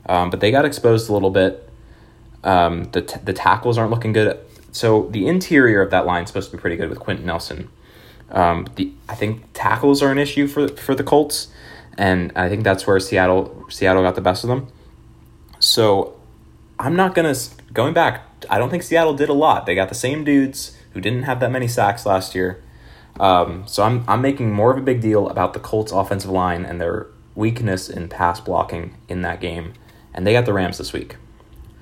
um, 0.07 0.29
but 0.29 0.39
they 0.39 0.51
got 0.51 0.65
exposed 0.65 1.09
a 1.09 1.13
little 1.13 1.31
bit. 1.31 1.69
Um, 2.43 2.85
the 2.85 3.01
t- 3.01 3.19
the 3.23 3.33
tackles 3.33 3.77
aren't 3.77 3.91
looking 3.91 4.13
good. 4.13 4.37
So 4.71 5.07
the 5.11 5.27
interior 5.27 5.81
of 5.81 5.91
that 5.91 6.05
line 6.05 6.23
is 6.23 6.29
supposed 6.29 6.51
to 6.51 6.57
be 6.57 6.61
pretty 6.61 6.75
good 6.75 6.89
with 6.89 6.99
Quenton 6.99 7.25
Nelson. 7.25 7.69
Um, 8.31 8.67
the 8.75 8.91
I 9.07 9.15
think 9.15 9.43
tackles 9.53 10.01
are 10.01 10.11
an 10.11 10.17
issue 10.17 10.47
for 10.47 10.67
for 10.67 10.95
the 10.95 11.03
Colts, 11.03 11.47
and 11.97 12.31
I 12.35 12.49
think 12.49 12.63
that's 12.63 12.85
where 12.87 12.99
Seattle 12.99 13.65
Seattle 13.69 14.01
got 14.01 14.15
the 14.15 14.21
best 14.21 14.43
of 14.43 14.49
them. 14.49 14.67
So 15.59 16.19
I'm 16.79 16.95
not 16.95 17.15
gonna 17.15 17.35
going 17.71 17.93
back. 17.93 18.23
I 18.49 18.57
don't 18.57 18.69
think 18.69 18.83
Seattle 18.83 19.13
did 19.13 19.29
a 19.29 19.33
lot. 19.33 19.65
They 19.65 19.75
got 19.75 19.89
the 19.89 19.95
same 19.95 20.23
dudes 20.23 20.77
who 20.91 21.01
didn't 21.01 21.23
have 21.23 21.39
that 21.39 21.51
many 21.51 21.67
sacks 21.67 22.05
last 22.05 22.35
year. 22.35 22.61
Um, 23.19 23.65
so 23.67 23.83
I'm 23.83 24.03
I'm 24.07 24.21
making 24.21 24.51
more 24.51 24.71
of 24.71 24.77
a 24.77 24.81
big 24.81 25.01
deal 25.01 25.29
about 25.29 25.53
the 25.53 25.59
Colts 25.59 25.91
offensive 25.91 26.31
line 26.31 26.65
and 26.65 26.81
their 26.81 27.07
weakness 27.35 27.89
in 27.89 28.09
pass 28.09 28.39
blocking 28.39 28.95
in 29.07 29.21
that 29.21 29.39
game, 29.39 29.73
and 30.13 30.25
they 30.25 30.33
got 30.33 30.45
the 30.45 30.53
Rams 30.53 30.77
this 30.77 30.93
week. 30.93 31.17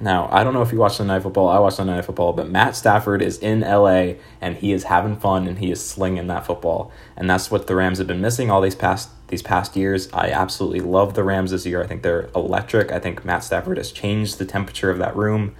Now, 0.01 0.29
I 0.31 0.43
don't 0.43 0.55
know 0.55 0.63
if 0.63 0.71
you 0.71 0.79
watch 0.79 0.97
Sunday 0.97 1.13
Night 1.13 1.21
Football. 1.21 1.47
I 1.47 1.59
watch 1.59 1.75
Sunday 1.75 1.93
Night 1.93 2.05
Football, 2.05 2.33
but 2.33 2.49
Matt 2.49 2.75
Stafford 2.75 3.21
is 3.21 3.37
in 3.37 3.59
LA 3.61 4.13
and 4.41 4.57
he 4.57 4.71
is 4.71 4.85
having 4.85 5.15
fun 5.15 5.47
and 5.47 5.59
he 5.59 5.71
is 5.71 5.83
slinging 5.85 6.25
that 6.25 6.45
football, 6.45 6.91
and 7.15 7.29
that's 7.29 7.51
what 7.51 7.67
the 7.67 7.75
Rams 7.75 7.99
have 7.99 8.07
been 8.07 8.19
missing 8.19 8.49
all 8.49 8.61
these 8.61 8.73
past 8.75 9.09
these 9.27 9.43
past 9.43 9.75
years. 9.75 10.11
I 10.11 10.31
absolutely 10.31 10.79
love 10.79 11.13
the 11.13 11.23
Rams 11.23 11.51
this 11.51 11.67
year. 11.67 11.83
I 11.83 11.87
think 11.87 12.01
they're 12.01 12.29
electric. 12.35 12.91
I 12.91 12.99
think 12.99 13.23
Matt 13.23 13.43
Stafford 13.43 13.77
has 13.77 13.91
changed 13.91 14.39
the 14.39 14.45
temperature 14.45 14.89
of 14.89 14.97
that 14.97 15.15
room. 15.15 15.55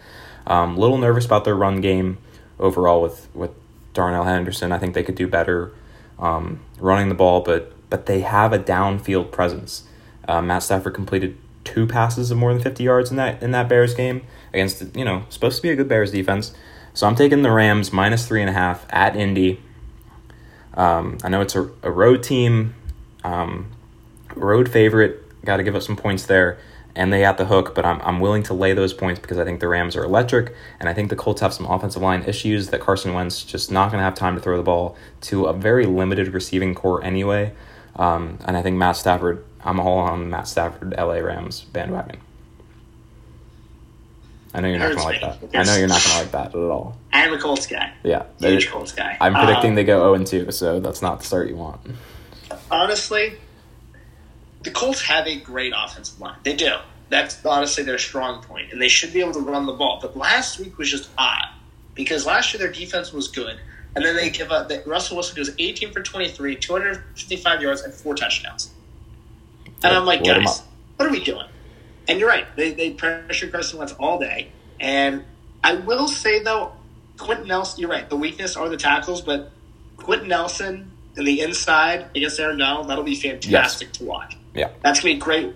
Um, 0.48 0.76
little 0.76 0.98
nervous 0.98 1.26
about 1.26 1.46
their 1.46 1.56
run 1.56 1.80
game 1.80 2.18
overall 2.60 3.00
with 3.00 3.28
with 3.36 3.52
Darrell 3.94 4.24
Henderson. 4.24 4.72
I 4.72 4.80
think 4.80 4.96
they 4.96 5.04
could 5.04 5.16
do 5.16 5.28
better 5.28 5.72
um, 6.18 6.62
running 6.80 7.10
the 7.10 7.16
ball, 7.16 7.42
but 7.42 7.74
but 7.92 8.08
they 8.08 8.22
have 8.22 8.54
a 8.54 8.60
downfield 8.60 9.32
presence. 9.32 9.84
Uh, 10.28 10.42
Matt 10.42 10.64
Stafford 10.64 10.96
completed 10.96 11.38
two 11.74 11.88
passes 11.88 12.32
of 12.32 12.38
more 12.38 12.54
than 12.54 12.62
50 12.62 12.84
yards 12.84 13.12
in 13.12 13.18
that 13.18 13.42
in 13.42 13.52
that 13.52 13.70
Bears 13.70 13.94
game 13.94 14.22
against 14.54 14.96
you 14.96 15.06
know 15.06 15.24
supposed 15.30 15.58
to 15.58 15.62
be 15.62 15.70
a 15.70 15.76
good 15.76 15.88
Bears 15.88 16.12
defense. 16.12 16.54
So 16.94 17.08
I'm 17.08 17.16
taking 17.16 17.42
the 17.42 17.52
Rams 17.52 17.94
minus 17.94 18.28
three 18.28 18.42
and 18.42 18.50
a 18.50 18.54
half 18.54 18.86
at 18.90 19.16
Indy. 19.16 19.62
Um, 20.74 21.18
I 21.24 21.30
know 21.30 21.42
it's 21.42 21.56
a, 21.56 21.70
a 21.84 21.92
road 21.92 22.24
team, 22.24 22.76
um, 23.24 23.72
road 24.36 24.70
favorite. 24.70 25.18
Got 25.46 25.58
to 25.58 25.64
give 25.64 25.76
up 25.76 25.82
some 25.82 25.96
points 25.96 26.26
there, 26.26 26.60
and 26.96 27.12
they 27.12 27.22
got 27.22 27.38
the 27.38 27.46
hook. 27.46 27.74
But 27.74 27.86
I'm 27.86 28.02
I'm 28.02 28.20
willing 28.20 28.44
to 28.44 28.54
lay 28.54 28.74
those 28.74 28.94
points 28.94 29.22
because 29.22 29.38
I 29.38 29.46
think 29.46 29.62
the 29.62 29.70
Rams 29.70 29.96
are 29.96 30.04
electric, 30.04 30.54
and 30.80 30.90
I 30.90 30.94
think 30.94 31.10
the 31.10 31.16
Colts 31.16 31.42
have 31.42 31.54
some 31.54 31.66
offensive 31.66 32.02
line 32.02 32.24
issues 32.24 32.68
that 32.70 32.82
Carson 32.82 33.14
Wentz 33.14 33.44
just 33.44 33.72
not 33.72 33.92
going 33.92 34.00
to 34.00 34.04
have 34.04 34.16
time 34.16 34.36
to 34.36 34.42
throw 34.42 34.58
the 34.58 34.64
ball 34.64 34.98
to 35.22 35.46
a 35.46 35.54
very 35.54 35.86
limited 35.86 36.34
receiving 36.34 36.76
core 36.76 37.04
anyway. 37.04 37.54
Um, 37.96 38.38
and 38.46 38.58
I 38.58 38.62
think 38.62 38.78
Matt 38.78 38.98
Stafford. 38.98 39.46
I'm 39.64 39.80
all 39.80 40.00
on 40.00 40.30
Matt 40.30 40.48
Stafford, 40.48 40.94
LA 40.98 41.16
Rams 41.16 41.62
bandwagon. 41.62 42.20
I 44.54 44.62
know 44.62 44.68
you're 44.68 44.80
not 44.80 44.96
gonna 44.96 45.04
like 45.04 45.22
that. 45.22 45.38
I 45.54 45.64
know 45.64 45.76
you're 45.78 45.88
not 45.88 46.04
gonna 46.04 46.20
like 46.20 46.32
that 46.32 46.48
at 46.48 46.56
all. 46.56 46.98
I 47.14 47.26
am 47.26 47.34
a 47.34 47.40
Colts 47.40 47.68
guy. 47.68 47.94
Yeah, 48.04 48.24
Huge 48.40 48.70
Colts 48.70 48.92
guy. 48.92 49.18
I'm 49.22 49.34
predicting 49.34 49.72
Um, 49.72 49.76
they 49.76 49.84
go 49.86 50.00
0 50.00 50.14
and 50.16 50.28
2, 50.28 50.52
so 50.52 50.80
that's 50.80 51.02
not 51.02 51.20
the 51.20 51.26
start 51.26 51.48
you 51.48 51.56
want. 51.56 51.80
honestly, 52.70 53.36
the 54.64 54.72
Colts 54.72 55.02
have 55.04 55.26
a 55.28 55.40
great 55.40 55.74
offensive 55.76 56.20
line. 56.20 56.36
They 56.44 56.56
do. 56.56 56.76
That's 57.10 57.46
honestly 57.46 57.84
their 57.84 57.98
strong 57.98 58.42
point, 58.44 58.72
and 58.72 58.82
they 58.82 58.88
should 58.88 59.14
be 59.14 59.20
able 59.20 59.34
to 59.34 59.40
run 59.40 59.66
the 59.66 59.74
ball. 59.74 60.00
But 60.02 60.18
last 60.18 60.60
week 60.60 60.78
was 60.78 60.90
just 60.90 61.10
odd 61.18 61.48
because 61.96 62.26
last 62.26 62.54
year 62.54 62.60
their 62.60 62.72
defense 62.72 63.12
was 63.14 63.28
good, 63.30 63.58
and 63.96 64.04
then 64.04 64.16
they 64.16 64.30
give 64.30 64.52
up. 64.52 64.68
That 64.70 64.86
Russell 64.86 65.18
Wilson 65.18 65.36
goes 65.38 65.52
18 65.60 65.92
for 65.94 66.02
23, 66.02 66.56
255 66.58 67.62
yards, 67.62 67.82
and 67.82 67.94
four 67.94 68.16
touchdowns. 68.16 68.72
And 69.84 69.96
I'm 69.96 70.06
like, 70.06 70.24
guys, 70.24 70.64
what 70.98 71.08
are 71.08 71.12
we 71.12 71.24
doing? 71.24 71.48
And 72.08 72.20
you're 72.20 72.30
right. 72.30 72.46
They 72.56 72.74
they 72.74 72.92
pressure 72.92 73.48
Carson 73.50 73.80
Wentz 73.80 73.94
all 73.94 74.20
day. 74.20 74.52
And 74.80 75.24
I 75.64 75.76
will 75.76 76.08
say 76.08 76.44
though, 76.44 76.74
Quenton 77.18 77.48
Nelson, 77.48 77.80
you're 77.80 77.90
right. 77.90 78.10
The 78.10 78.16
weakness 78.16 78.56
are 78.56 78.70
the 78.70 78.78
tackles, 78.78 79.22
but 79.22 79.52
Quenton 79.98 80.28
Nelson 80.28 80.92
in 81.18 81.26
the 81.26 81.42
inside 81.42 82.08
against 82.16 82.40
Aaron 82.40 82.58
Donald, 82.58 82.90
that'll 82.90 83.04
be 83.04 83.16
fantastic 83.16 83.92
to 83.94 84.06
watch. 84.06 84.38
Yeah. 84.54 84.70
That's 84.82 85.00
gonna 85.00 85.16
be 85.16 85.20
great. 85.20 85.56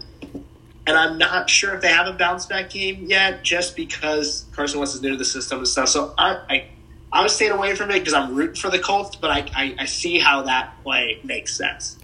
And 0.88 0.96
I'm 0.96 1.18
not 1.18 1.50
sure 1.50 1.74
if 1.74 1.82
they 1.82 1.88
have 1.88 2.08
a 2.08 2.14
bounce 2.14 2.46
back 2.46 2.70
game 2.70 3.06
yet, 3.08 3.44
just 3.44 3.76
because 3.76 4.46
Carson 4.52 4.80
Wentz 4.80 4.94
is 4.94 5.02
new 5.02 5.12
to 5.12 5.18
the 5.18 5.26
system 5.26 5.60
and 5.60 5.68
stuff. 5.68 5.90
So 5.90 6.14
I, 6.18 6.38
I, 6.48 6.68
I 7.12 7.24
was 7.24 7.34
staying 7.34 7.52
away 7.52 7.76
from 7.76 7.90
it 7.90 8.00
because 8.00 8.14
I'm 8.14 8.36
rooting 8.36 8.56
for 8.56 8.70
the 8.70 8.78
Colts, 8.78 9.16
but 9.16 9.32
I, 9.32 9.50
I, 9.56 9.76
I 9.80 9.86
see 9.86 10.20
how 10.20 10.44
that 10.44 10.76
play 10.84 11.20
makes 11.24 11.56
sense. 11.56 11.98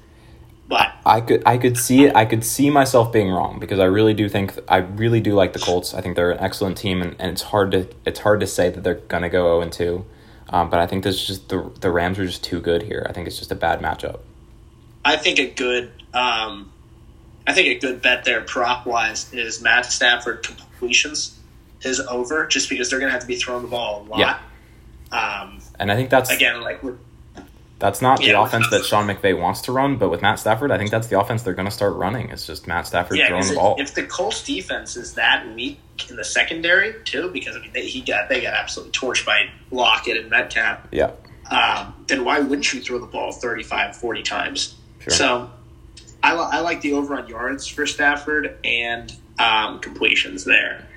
But 0.72 0.94
I 1.06 1.20
could 1.20 1.44
I 1.46 1.58
could 1.58 1.78
see 1.78 2.06
it. 2.06 2.16
I 2.16 2.24
could 2.24 2.46
see 2.46 2.70
myself 2.70 3.12
being 3.12 3.30
wrong 3.30 3.60
because 3.60 3.78
I 3.80 3.86
really 3.86 4.14
do 4.14 4.30
think 4.30 4.58
I 4.70 4.78
really 4.78 5.20
do 5.20 5.34
like 5.34 5.52
the 5.52 5.60
Colts. 5.60 5.94
I 5.94 6.00
think 6.00 6.16
they're 6.16 6.32
an 6.32 6.40
excellent 6.40 6.78
team, 6.78 7.02
and, 7.02 7.16
and 7.20 7.30
it's 7.30 7.42
hard 7.42 7.72
to 7.72 7.90
it's 8.06 8.22
hard 8.22 8.40
to 8.40 8.48
say 8.48 8.70
that 8.70 8.82
they're 8.82 8.96
gonna 8.96 9.30
go 9.30 9.44
zero 9.44 9.62
and 9.62 9.72
two. 9.72 10.06
Um, 10.48 10.70
but 10.70 10.80
I 10.80 10.88
think 10.88 11.04
this 11.04 11.16
is 11.16 11.28
just 11.28 11.50
the 11.50 11.70
the 11.82 11.92
Rams 11.92 12.18
are 12.20 12.26
just 12.26 12.42
too 12.42 12.62
good 12.62 12.84
here. 12.84 13.06
I 13.10 13.12
think 13.12 13.28
it's 13.28 13.38
just 13.38 13.52
a 13.52 13.56
bad 13.56 13.82
matchup. 13.82 14.22
I 15.04 15.18
think 15.18 15.40
a 15.40 15.50
good, 15.50 15.92
um, 16.14 16.72
I 17.46 17.54
think 17.54 17.68
a 17.68 17.80
good 17.80 18.02
bet 18.02 18.24
there 18.24 18.42
prop 18.42 18.86
wise 18.86 19.34
is 19.34 19.62
Matt 19.62 19.86
Stafford 19.88 20.44
completions 20.44 21.38
is 21.82 22.00
over 22.00 22.46
just 22.48 22.70
because 22.70 22.90
they're 22.90 23.00
going 23.00 23.10
to 23.10 23.14
have 23.14 23.22
to 23.22 23.28
be 23.28 23.36
throwing 23.36 23.64
the 23.64 23.68
ball 23.68 24.06
a 24.06 24.10
lot. 24.10 24.20
Yeah. 24.20 24.40
Um, 25.12 25.60
And 25.80 25.92
I 25.92 25.96
think 25.96 26.10
that's 26.12 26.30
again, 26.30 26.62
like 26.62 26.84
that's 27.82 28.02
not 28.02 28.20
the 28.20 28.40
offense 28.40 28.70
that 28.70 28.86
Sean 28.86 29.08
McVay 29.08 29.38
wants 29.38 29.62
to 29.62 29.72
run. 29.72 29.98
But 29.98 30.10
with 30.10 30.22
Matt 30.22 30.40
Stafford, 30.40 30.72
I 30.72 30.78
think 30.78 30.92
that's 30.92 31.08
the 31.08 31.20
offense 31.20 31.44
they're 31.44 31.54
gonna 31.54 31.72
start 31.72 31.96
running. 31.96 32.30
It's 32.30 32.48
just 32.48 32.68
Matt 32.68 32.88
Stafford 32.88 33.18
yeah, 33.18 33.28
throwing 33.28 33.48
the 33.48 33.56
ball. 33.56 33.76
if 33.80 33.94
the 33.94 34.04
Colts 34.04 34.44
defense 34.44 34.96
is 34.96 35.16
that 35.16 35.54
weak 35.54 35.80
in 36.10 36.16
the 36.16 36.24
secondary 36.24 36.96
too, 37.04 37.30
because 37.32 37.58
I 37.58 37.60
mean 37.60 37.74
they, 37.74 37.86
he 37.86 38.02
got 38.02 38.30
they 38.30 38.42
got 38.42 38.54
absolutely 38.54 38.94
torched 38.94 39.26
by 39.26 39.50
Lockett 39.72 40.18
and 40.18 40.30
Metcalf. 40.30 40.88
yeah. 40.92 41.12
um, 41.50 41.94
then 42.08 42.24
why 42.24 42.40
wouldn't 42.40 42.72
you 42.72 42.80
throw 42.80 43.00
the 43.00 43.08
ball 43.08 43.32
35, 43.32 43.98
40 43.98 44.24
times? 44.24 44.76
Sure. 45.00 45.12
So 45.12 45.52
I, 46.24 46.34
I 46.36 46.60
like 46.60 46.82
the 46.82 46.94
over 46.94 47.16
on 47.16 47.28
yards 47.28 47.68
for 47.68 47.86
Stafford 47.88 48.58
and 48.64 49.14
um, 49.40 49.80
completions 49.80 50.46
there. 50.46 50.88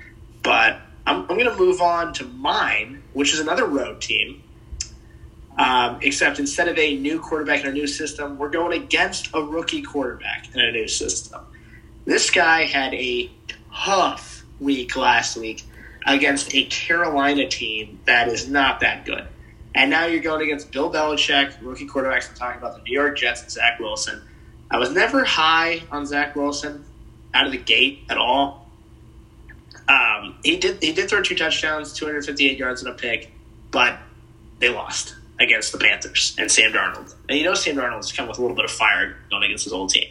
But 0.43 0.79
I'm, 1.07 1.21
I'm 1.21 1.37
going 1.37 1.45
to 1.45 1.55
move 1.55 1.81
on 1.81 2.13
to 2.15 2.25
mine, 2.25 3.03
which 3.13 3.33
is 3.33 3.39
another 3.39 3.65
road 3.65 4.01
team. 4.01 4.43
Um, 5.57 5.99
except 6.01 6.39
instead 6.39 6.67
of 6.67 6.77
a 6.77 6.97
new 6.97 7.19
quarterback 7.19 7.61
in 7.61 7.67
a 7.67 7.71
new 7.71 7.87
system, 7.87 8.37
we're 8.37 8.49
going 8.49 8.81
against 8.81 9.29
a 9.33 9.41
rookie 9.41 9.81
quarterback 9.81 10.53
in 10.53 10.59
a 10.59 10.71
new 10.71 10.87
system. 10.87 11.41
This 12.03 12.29
guy 12.29 12.65
had 12.65 12.93
a 12.93 13.31
tough 13.73 14.43
week 14.59 14.97
last 14.97 15.37
week 15.37 15.63
against 16.05 16.53
a 16.53 16.65
Carolina 16.65 17.47
team 17.47 17.99
that 18.05 18.27
is 18.27 18.49
not 18.49 18.81
that 18.81 19.05
good. 19.05 19.25
And 19.73 19.89
now 19.89 20.05
you're 20.05 20.21
going 20.21 20.41
against 20.41 20.71
Bill 20.71 20.91
Belichick, 20.91 21.55
rookie 21.61 21.87
quarterbacks. 21.87 22.29
I'm 22.29 22.35
talking 22.35 22.61
about 22.61 22.75
the 22.75 22.83
New 22.83 22.93
York 22.93 23.17
Jets 23.17 23.41
and 23.41 23.51
Zach 23.51 23.79
Wilson. 23.79 24.21
I 24.69 24.77
was 24.77 24.91
never 24.91 25.23
high 25.23 25.83
on 25.91 26.05
Zach 26.05 26.35
Wilson 26.35 26.83
out 27.33 27.45
of 27.45 27.51
the 27.51 27.57
gate 27.57 28.03
at 28.09 28.17
all. 28.17 28.69
Um, 29.87 30.35
he 30.43 30.57
did 30.57 30.81
he 30.81 30.93
did 30.93 31.09
throw 31.09 31.21
two 31.21 31.35
touchdowns, 31.35 31.93
258 31.93 32.57
yards 32.57 32.83
and 32.83 32.91
a 32.91 32.97
pick, 32.97 33.31
but 33.71 33.99
they 34.59 34.69
lost 34.69 35.15
against 35.39 35.71
the 35.71 35.77
Panthers 35.77 36.35
and 36.37 36.51
Sam 36.51 36.71
Darnold. 36.71 37.13
And 37.27 37.37
you 37.37 37.43
know 37.43 37.53
Sam 37.53 37.75
Darnold's 37.75 38.11
come 38.11 38.27
with 38.27 38.37
a 38.37 38.41
little 38.41 38.55
bit 38.55 38.65
of 38.65 38.71
fire 38.71 39.17
going 39.29 39.43
against 39.43 39.65
his 39.65 39.73
old 39.73 39.89
team. 39.89 40.07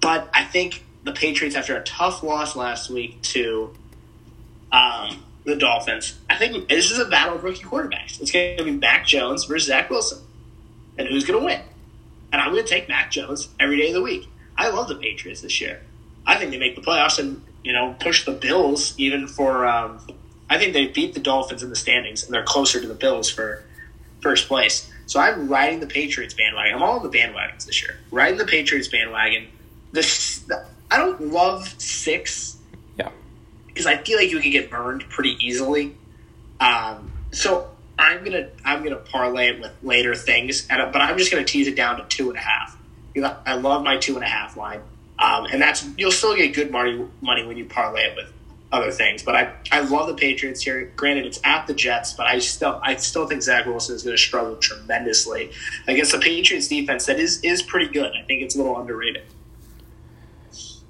But 0.00 0.28
I 0.32 0.44
think 0.44 0.84
the 1.04 1.12
Patriots, 1.12 1.56
after 1.56 1.76
a 1.76 1.82
tough 1.82 2.22
loss 2.22 2.56
last 2.56 2.90
week 2.90 3.20
to 3.22 3.74
um, 4.72 5.22
the 5.44 5.56
Dolphins, 5.56 6.18
I 6.28 6.36
think 6.36 6.68
this 6.68 6.90
is 6.90 6.98
a 6.98 7.04
battle 7.04 7.36
of 7.36 7.44
rookie 7.44 7.64
quarterbacks. 7.64 8.20
It's 8.20 8.30
going 8.30 8.56
to 8.58 8.64
be 8.64 8.72
Mac 8.72 9.06
Jones 9.06 9.44
versus 9.44 9.68
Zach 9.68 9.90
Wilson. 9.90 10.18
And 10.98 11.08
who's 11.08 11.24
going 11.24 11.38
to 11.38 11.44
win? 11.44 11.60
And 12.32 12.40
I'm 12.40 12.52
going 12.52 12.64
to 12.64 12.68
take 12.68 12.88
Mac 12.88 13.10
Jones 13.10 13.48
every 13.60 13.76
day 13.76 13.88
of 13.88 13.94
the 13.94 14.02
week. 14.02 14.26
I 14.56 14.70
love 14.70 14.88
the 14.88 14.96
Patriots 14.96 15.42
this 15.42 15.60
year. 15.60 15.82
I 16.26 16.36
think 16.36 16.50
they 16.50 16.58
make 16.58 16.74
the 16.74 16.82
playoffs 16.82 17.18
and, 17.18 17.42
you 17.62 17.72
know, 17.72 17.94
push 18.00 18.24
the 18.24 18.32
Bills 18.32 18.94
even 18.98 19.28
for. 19.28 19.66
Um, 19.66 20.00
I 20.48 20.58
think 20.58 20.72
they 20.72 20.86
beat 20.86 21.14
the 21.14 21.20
Dolphins 21.20 21.62
in 21.62 21.70
the 21.70 21.76
standings 21.76 22.24
and 22.24 22.32
they're 22.32 22.44
closer 22.44 22.80
to 22.80 22.86
the 22.86 22.94
Bills 22.94 23.28
for 23.28 23.64
first 24.20 24.48
place. 24.48 24.90
So 25.06 25.20
I'm 25.20 25.48
riding 25.48 25.80
the 25.80 25.86
Patriots 25.86 26.34
bandwagon. 26.34 26.74
I'm 26.74 26.82
all 26.82 26.98
on 26.98 27.10
the 27.10 27.16
bandwagons 27.16 27.66
this 27.66 27.82
year. 27.82 27.96
Riding 28.10 28.38
the 28.38 28.44
Patriots 28.44 28.88
bandwagon. 28.88 29.48
This 29.92 30.44
I 30.90 30.98
don't 30.98 31.20
love 31.32 31.68
six 31.80 32.56
Yeah. 32.98 33.10
because 33.66 33.86
I 33.86 33.96
feel 33.98 34.18
like 34.18 34.30
you 34.30 34.40
can 34.40 34.50
get 34.50 34.70
burned 34.70 35.08
pretty 35.08 35.36
easily. 35.40 35.94
Um, 36.60 37.12
so 37.32 37.70
I'm 37.98 38.24
gonna 38.24 38.48
I'm 38.64 38.82
gonna 38.82 38.96
parlay 38.96 39.48
it 39.48 39.60
with 39.60 39.72
later 39.82 40.14
things, 40.14 40.66
and, 40.68 40.92
but 40.92 41.00
I'm 41.00 41.16
just 41.18 41.30
gonna 41.30 41.44
tease 41.44 41.68
it 41.68 41.76
down 41.76 41.98
to 41.98 42.04
two 42.04 42.28
and 42.30 42.38
a 42.38 42.42
half. 42.42 42.76
Because 43.12 43.30
I 43.46 43.52
I 43.52 43.54
love 43.54 43.82
my 43.84 43.96
two 43.96 44.14
and 44.16 44.24
a 44.24 44.28
half 44.28 44.56
line, 44.56 44.80
um, 45.18 45.46
and 45.46 45.62
that's 45.62 45.86
you'll 45.96 46.10
still 46.10 46.36
get 46.36 46.54
good 46.54 46.70
money 46.70 47.04
money 47.20 47.46
when 47.46 47.56
you 47.56 47.64
parlay 47.64 48.02
it 48.02 48.16
with 48.16 48.32
other 48.76 48.92
things. 48.92 49.22
But 49.22 49.34
I 49.34 49.52
I 49.72 49.80
love 49.80 50.06
the 50.06 50.14
Patriots 50.14 50.62
here. 50.62 50.92
Granted, 50.96 51.26
it's 51.26 51.40
at 51.44 51.66
the 51.66 51.74
Jets, 51.74 52.12
but 52.12 52.26
I 52.26 52.38
still 52.38 52.80
I 52.82 52.96
still 52.96 53.26
think 53.26 53.42
Zach 53.42 53.66
Wilson 53.66 53.96
is 53.96 54.02
going 54.02 54.16
to 54.16 54.22
struggle 54.22 54.56
tremendously 54.56 55.50
against 55.88 56.12
the 56.12 56.18
Patriots 56.18 56.68
defense 56.68 57.06
that 57.06 57.18
is 57.18 57.40
is 57.42 57.62
pretty 57.62 57.88
good. 57.92 58.12
I 58.12 58.22
think 58.26 58.42
it's 58.42 58.54
a 58.54 58.58
little 58.58 58.78
underrated. 58.78 59.22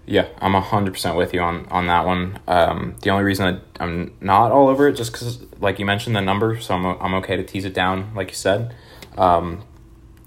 Yeah, 0.07 0.29
I'm 0.41 0.55
hundred 0.55 0.93
percent 0.93 1.17
with 1.17 1.35
you 1.35 1.41
on 1.41 1.67
on 1.67 1.87
that 1.89 2.07
one. 2.07 2.39
Um, 2.47 2.97
the 3.03 3.11
only 3.11 3.25
reason 3.25 3.47
I, 3.47 3.83
I'm 3.83 4.17
not 4.21 4.53
all 4.53 4.69
over 4.69 4.89
it 4.89 4.95
just 4.95 5.13
because, 5.13 5.43
like 5.61 5.81
you 5.81 5.85
mentioned, 5.85 6.15
the 6.15 6.21
number, 6.21 6.61
so 6.61 6.75
I'm 6.75 6.85
I'm 6.85 7.15
okay 7.15 7.37
to 7.37 7.43
tease 7.43 7.65
it 7.65 7.75
down, 7.75 8.15
like 8.15 8.29
you 8.29 8.37
said. 8.37 8.75
Um, 9.19 9.65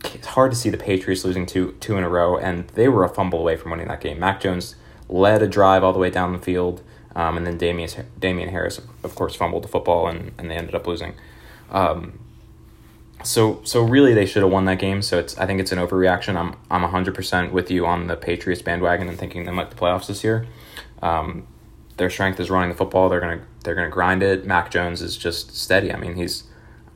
it's 0.03 0.27
hard 0.27 0.51
to 0.51 0.57
see 0.57 0.69
the 0.69 0.77
Patriots 0.77 1.23
losing 1.23 1.45
two 1.45 1.77
two 1.79 1.97
in 1.97 2.03
a 2.03 2.09
row, 2.09 2.37
and 2.37 2.67
they 2.69 2.89
were 2.89 3.05
a 3.05 3.09
fumble 3.09 3.39
away 3.39 3.55
from 3.55 3.71
winning 3.71 3.87
that 3.87 4.01
game. 4.01 4.19
Mac 4.19 4.41
Jones 4.41 4.75
led 5.07 5.41
a 5.41 5.47
drive 5.47 5.83
all 5.83 5.93
the 5.93 5.99
way 5.99 6.09
down 6.09 6.33
the 6.33 6.39
field, 6.39 6.81
um, 7.19 7.35
and 7.35 7.45
then 7.45 7.57
Damien 7.57 7.89
Damien 8.17 8.47
Harris, 8.47 8.79
of 9.03 9.13
course, 9.13 9.35
fumbled 9.35 9.65
the 9.65 9.67
football, 9.67 10.07
and, 10.07 10.31
and 10.37 10.49
they 10.49 10.55
ended 10.55 10.73
up 10.73 10.87
losing. 10.87 11.15
Um, 11.69 12.17
so 13.25 13.59
so 13.65 13.83
really 13.83 14.13
they 14.13 14.25
should 14.25 14.41
have 14.41 14.51
won 14.53 14.63
that 14.65 14.79
game. 14.79 15.01
So 15.01 15.19
it's 15.19 15.37
I 15.37 15.45
think 15.45 15.59
it's 15.59 15.73
an 15.73 15.79
overreaction. 15.79 16.37
I'm 16.37 16.55
I'm 16.71 16.89
hundred 16.89 17.15
percent 17.15 17.51
with 17.51 17.69
you 17.69 17.85
on 17.85 18.07
the 18.07 18.15
Patriots 18.15 18.61
bandwagon 18.61 19.09
and 19.09 19.19
thinking 19.19 19.43
they 19.43 19.51
might 19.51 19.69
the 19.69 19.75
playoffs 19.75 20.07
this 20.07 20.23
year. 20.23 20.47
Um, 21.01 21.45
their 21.97 22.09
strength 22.09 22.39
is 22.39 22.49
running 22.49 22.69
the 22.69 22.75
football. 22.75 23.09
They're 23.09 23.19
gonna 23.19 23.41
they're 23.65 23.75
gonna 23.75 23.89
grind 23.89 24.23
it. 24.23 24.45
Mac 24.45 24.71
Jones 24.71 25.01
is 25.01 25.17
just 25.17 25.57
steady. 25.57 25.91
I 25.91 25.97
mean 25.97 26.15
he's 26.15 26.45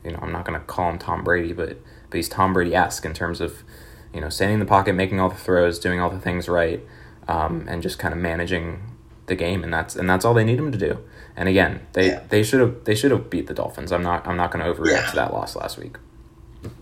you 0.02 0.12
know 0.12 0.20
I'm 0.22 0.32
not 0.32 0.46
gonna 0.46 0.60
call 0.60 0.88
him 0.88 0.98
Tom 0.98 1.22
Brady, 1.22 1.52
but 1.52 1.78
but 2.08 2.16
he's 2.16 2.30
Tom 2.30 2.54
Brady 2.54 2.74
esque 2.74 3.04
in 3.04 3.12
terms 3.12 3.42
of 3.42 3.62
you 4.14 4.22
know 4.22 4.30
standing 4.30 4.54
in 4.54 4.60
the 4.60 4.66
pocket, 4.66 4.94
making 4.94 5.20
all 5.20 5.28
the 5.28 5.34
throws, 5.34 5.78
doing 5.78 6.00
all 6.00 6.08
the 6.08 6.18
things 6.18 6.48
right, 6.48 6.80
um, 7.28 7.66
and 7.68 7.82
just 7.82 7.98
kind 7.98 8.14
of 8.14 8.20
managing 8.20 8.93
the 9.26 9.34
game. 9.34 9.62
And 9.64 9.72
that's 9.72 9.96
and 9.96 10.08
that's 10.08 10.24
all 10.24 10.34
they 10.34 10.44
need 10.44 10.58
him 10.58 10.72
to 10.72 10.78
do. 10.78 10.98
And 11.36 11.48
again, 11.48 11.80
they 11.92 12.08
Yeah. 12.08 12.20
they 12.28 12.42
should 12.42 12.60
have 12.60 12.84
they 12.84 12.94
should 12.94 13.10
have 13.10 13.30
beat 13.30 13.46
the 13.46 13.54
Dolphins. 13.54 13.92
I'm 13.92 14.02
not 14.02 14.26
I'm 14.26 14.36
not 14.36 14.50
gonna 14.50 14.64
overreact 14.72 14.90
Yeah. 14.92 15.06
to 15.10 15.16
that 15.16 15.32
loss 15.32 15.56
last 15.56 15.78
week. 15.78 15.96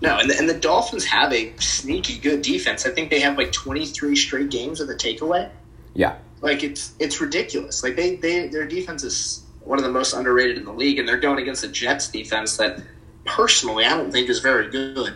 No, 0.00 0.16
and 0.18 0.30
the, 0.30 0.38
and 0.38 0.48
the 0.48 0.54
Dolphins 0.54 1.04
have 1.06 1.32
a 1.32 1.52
sneaky 1.58 2.18
good 2.18 2.42
defense. 2.42 2.86
I 2.86 2.90
think 2.90 3.10
they 3.10 3.18
have 3.18 3.36
like 3.36 3.50
23 3.50 4.14
straight 4.14 4.48
games 4.50 4.78
with 4.78 4.88
a 4.90 4.94
takeaway. 4.94 5.50
Yeah. 5.94 6.14
Like 6.40 6.62
it's 6.62 6.92
it's 7.00 7.20
ridiculous. 7.20 7.82
Like 7.82 7.96
they, 7.96 8.16
they 8.16 8.46
their 8.48 8.66
defense 8.66 9.02
is 9.04 9.42
one 9.64 9.78
of 9.78 9.84
the 9.84 9.90
most 9.90 10.12
underrated 10.12 10.58
in 10.58 10.64
the 10.64 10.72
league, 10.72 10.98
and 10.98 11.08
they're 11.08 11.16
going 11.20 11.38
against 11.38 11.62
the 11.62 11.68
Jets 11.68 12.08
defense 12.08 12.56
that 12.56 12.80
personally 13.24 13.84
I 13.84 13.90
don't 13.96 14.10
think 14.10 14.28
is 14.28 14.40
very 14.40 14.68
good. 14.70 15.14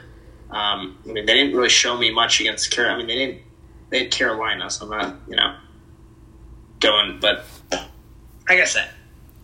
Um, 0.50 0.96
I 1.04 1.12
mean, 1.12 1.26
they 1.26 1.34
didn't 1.34 1.56
really 1.56 1.68
show 1.68 1.96
me 1.96 2.12
much 2.12 2.40
against 2.40 2.70
Carolina. 2.70 2.94
I 2.94 2.98
mean, 2.98 3.06
they 3.08 3.26
didn't 3.26 3.42
they 3.90 3.98
had 4.04 4.10
Carolina, 4.12 4.70
so 4.70 4.84
I'm 4.84 4.90
not 4.98 5.16
you 5.28 5.36
know 5.36 5.56
going. 7.06 7.20
But 7.20 7.44
like 8.48 8.60
I 8.60 8.64
said, 8.64 8.88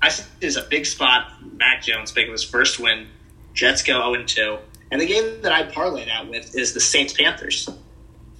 I 0.00 0.10
think 0.10 0.28
there's 0.40 0.56
a 0.56 0.62
big 0.62 0.86
spot. 0.86 1.32
Mac 1.56 1.82
Jones 1.82 2.14
making 2.14 2.32
his 2.32 2.44
first 2.44 2.78
win. 2.78 3.08
Jets 3.54 3.82
go 3.82 4.12
0 4.12 4.24
2. 4.24 4.58
And 4.90 5.00
the 5.00 5.06
game 5.06 5.42
that 5.42 5.52
I 5.52 5.64
parlay 5.64 6.04
that 6.06 6.28
with 6.28 6.54
is 6.54 6.74
the 6.74 6.80
Saints 6.80 7.14
Panthers. 7.14 7.68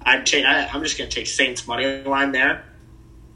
I'd 0.05 0.25
take, 0.25 0.45
I, 0.45 0.67
I'm 0.67 0.83
just 0.83 0.97
going 0.97 1.09
to 1.09 1.15
take 1.15 1.27
Saints 1.27 1.65
money 1.67 2.03
line 2.03 2.31
there 2.31 2.63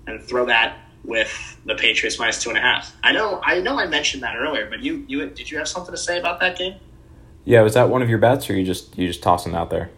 and 0.05 0.21
throw 0.21 0.45
that 0.45 0.77
with 1.03 1.57
the 1.65 1.75
Patriots 1.75 2.19
minus 2.19 2.41
two 2.41 2.49
and 2.49 2.57
a 2.57 2.61
half. 2.61 2.95
I 3.01 3.13
know, 3.13 3.41
I 3.43 3.59
know, 3.61 3.79
I 3.79 3.87
mentioned 3.87 4.23
that 4.23 4.35
earlier, 4.35 4.69
but 4.69 4.81
you, 4.81 5.05
you 5.07 5.25
did 5.29 5.49
you 5.49 5.57
have 5.57 5.67
something 5.67 5.93
to 5.93 5.97
say 5.97 6.19
about 6.19 6.39
that 6.41 6.57
game? 6.57 6.75
Yeah, 7.45 7.61
was 7.61 7.75
that 7.75 7.89
one 7.89 8.01
of 8.01 8.09
your 8.09 8.17
bets, 8.17 8.49
or 8.49 8.57
you 8.57 8.65
just 8.65 8.97
you 8.97 9.07
just 9.07 9.23
tossing 9.23 9.55
out 9.55 9.69
there? 9.69 9.89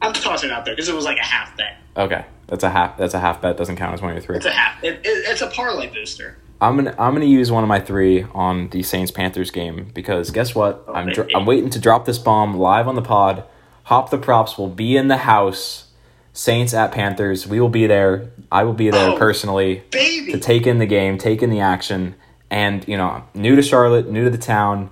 I'm 0.00 0.12
tossing 0.12 0.50
it 0.50 0.52
out 0.52 0.64
there 0.64 0.76
because 0.76 0.88
it 0.88 0.94
was 0.94 1.04
like 1.04 1.18
a 1.18 1.24
half 1.24 1.56
bet. 1.56 1.76
Okay, 1.96 2.24
that's 2.48 2.64
a 2.64 2.70
half. 2.70 2.96
That's 2.96 3.14
a 3.14 3.20
half 3.20 3.40
bet. 3.40 3.56
Doesn't 3.56 3.76
count 3.76 3.94
as 3.94 4.02
one 4.02 4.10
of 4.10 4.16
your 4.16 4.22
three. 4.22 4.36
It's 4.36 4.46
a 4.46 4.50
half. 4.50 4.82
It, 4.82 4.94
it, 4.96 5.00
it's 5.04 5.40
a 5.42 5.46
parlay 5.46 5.86
booster. 5.88 6.36
I'm 6.60 6.76
gonna 6.76 6.94
I'm 6.98 7.12
gonna 7.14 7.24
use 7.26 7.52
one 7.52 7.62
of 7.62 7.68
my 7.68 7.78
three 7.78 8.24
on 8.34 8.68
the 8.70 8.82
Saints 8.82 9.12
Panthers 9.12 9.52
game 9.52 9.90
because 9.94 10.30
guess 10.30 10.54
what? 10.56 10.82
Oh, 10.88 10.94
I'm 10.94 11.08
dr- 11.10 11.28
I'm 11.34 11.46
waiting 11.46 11.70
to 11.70 11.78
drop 11.78 12.04
this 12.04 12.18
bomb 12.18 12.56
live 12.56 12.88
on 12.88 12.96
the 12.96 13.02
pod. 13.02 13.44
Hop 13.84 14.10
the 14.10 14.18
props 14.18 14.58
will 14.58 14.68
be 14.68 14.96
in 14.96 15.06
the 15.08 15.18
house. 15.18 15.84
Saints 16.32 16.74
at 16.74 16.92
Panthers. 16.92 17.46
We 17.46 17.60
will 17.60 17.68
be 17.68 17.86
there. 17.86 18.30
I 18.50 18.64
will 18.64 18.72
be 18.72 18.90
there 18.90 19.10
Oh, 19.10 19.16
personally 19.18 19.82
Baby, 19.90 20.32
to 20.32 20.38
take 20.38 20.66
in 20.66 20.78
the 20.78 20.86
game, 20.86 21.16
take 21.18 21.42
in 21.42 21.50
the 21.50 21.60
action, 21.60 22.14
and 22.50 22.86
you 22.88 22.96
know, 22.96 23.24
new 23.34 23.54
to 23.56 23.62
Charlotte, 23.62 24.10
new 24.10 24.24
to 24.24 24.30
the 24.30 24.38
town, 24.38 24.90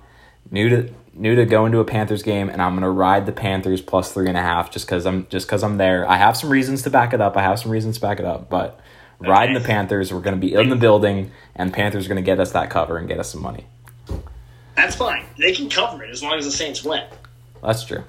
new 0.51 0.69
to 0.69 0.93
new 1.17 1.35
to 1.35 1.45
go 1.45 1.65
into 1.65 1.79
a 1.79 1.85
Panthers 1.85 2.23
game, 2.23 2.49
and 2.49 2.61
I'm 2.61 2.75
gonna 2.75 2.89
ride 2.89 3.25
the 3.25 3.31
Panthers 3.31 3.81
plus 3.81 4.11
three 4.11 4.27
and 4.27 4.37
a 4.37 4.41
half 4.41 4.71
just 4.71 4.85
because 4.85 5.05
I'm 5.05 5.27
just 5.29 5.47
because 5.47 5.63
I'm 5.63 5.77
there. 5.77 6.07
I 6.09 6.17
have 6.17 6.37
some 6.37 6.49
reasons 6.49 6.83
to 6.83 6.89
back 6.89 7.13
it 7.13 7.21
up. 7.21 7.35
I 7.37 7.41
have 7.41 7.59
some 7.59 7.71
reasons 7.71 7.95
to 7.95 8.01
back 8.01 8.19
it 8.19 8.25
up, 8.25 8.49
but 8.49 8.79
riding 9.19 9.55
the 9.55 9.61
Panthers, 9.61 10.13
we're 10.13 10.21
gonna 10.21 10.37
be 10.37 10.53
in 10.53 10.69
the 10.69 10.75
building, 10.75 11.31
and 11.55 11.73
Panthers 11.73 12.05
are 12.05 12.09
gonna 12.09 12.21
get 12.21 12.39
us 12.39 12.51
that 12.51 12.69
cover 12.69 12.97
and 12.97 13.07
get 13.07 13.19
us 13.19 13.31
some 13.31 13.41
money. 13.41 13.65
That's 14.75 14.95
fine. 14.95 15.25
They 15.37 15.53
can 15.53 15.69
cover 15.69 16.03
it 16.03 16.11
as 16.11 16.21
long 16.21 16.37
as 16.37 16.45
the 16.45 16.51
Saints 16.51 16.83
win. 16.83 17.03
That's 17.63 17.83
true. 17.83 18.03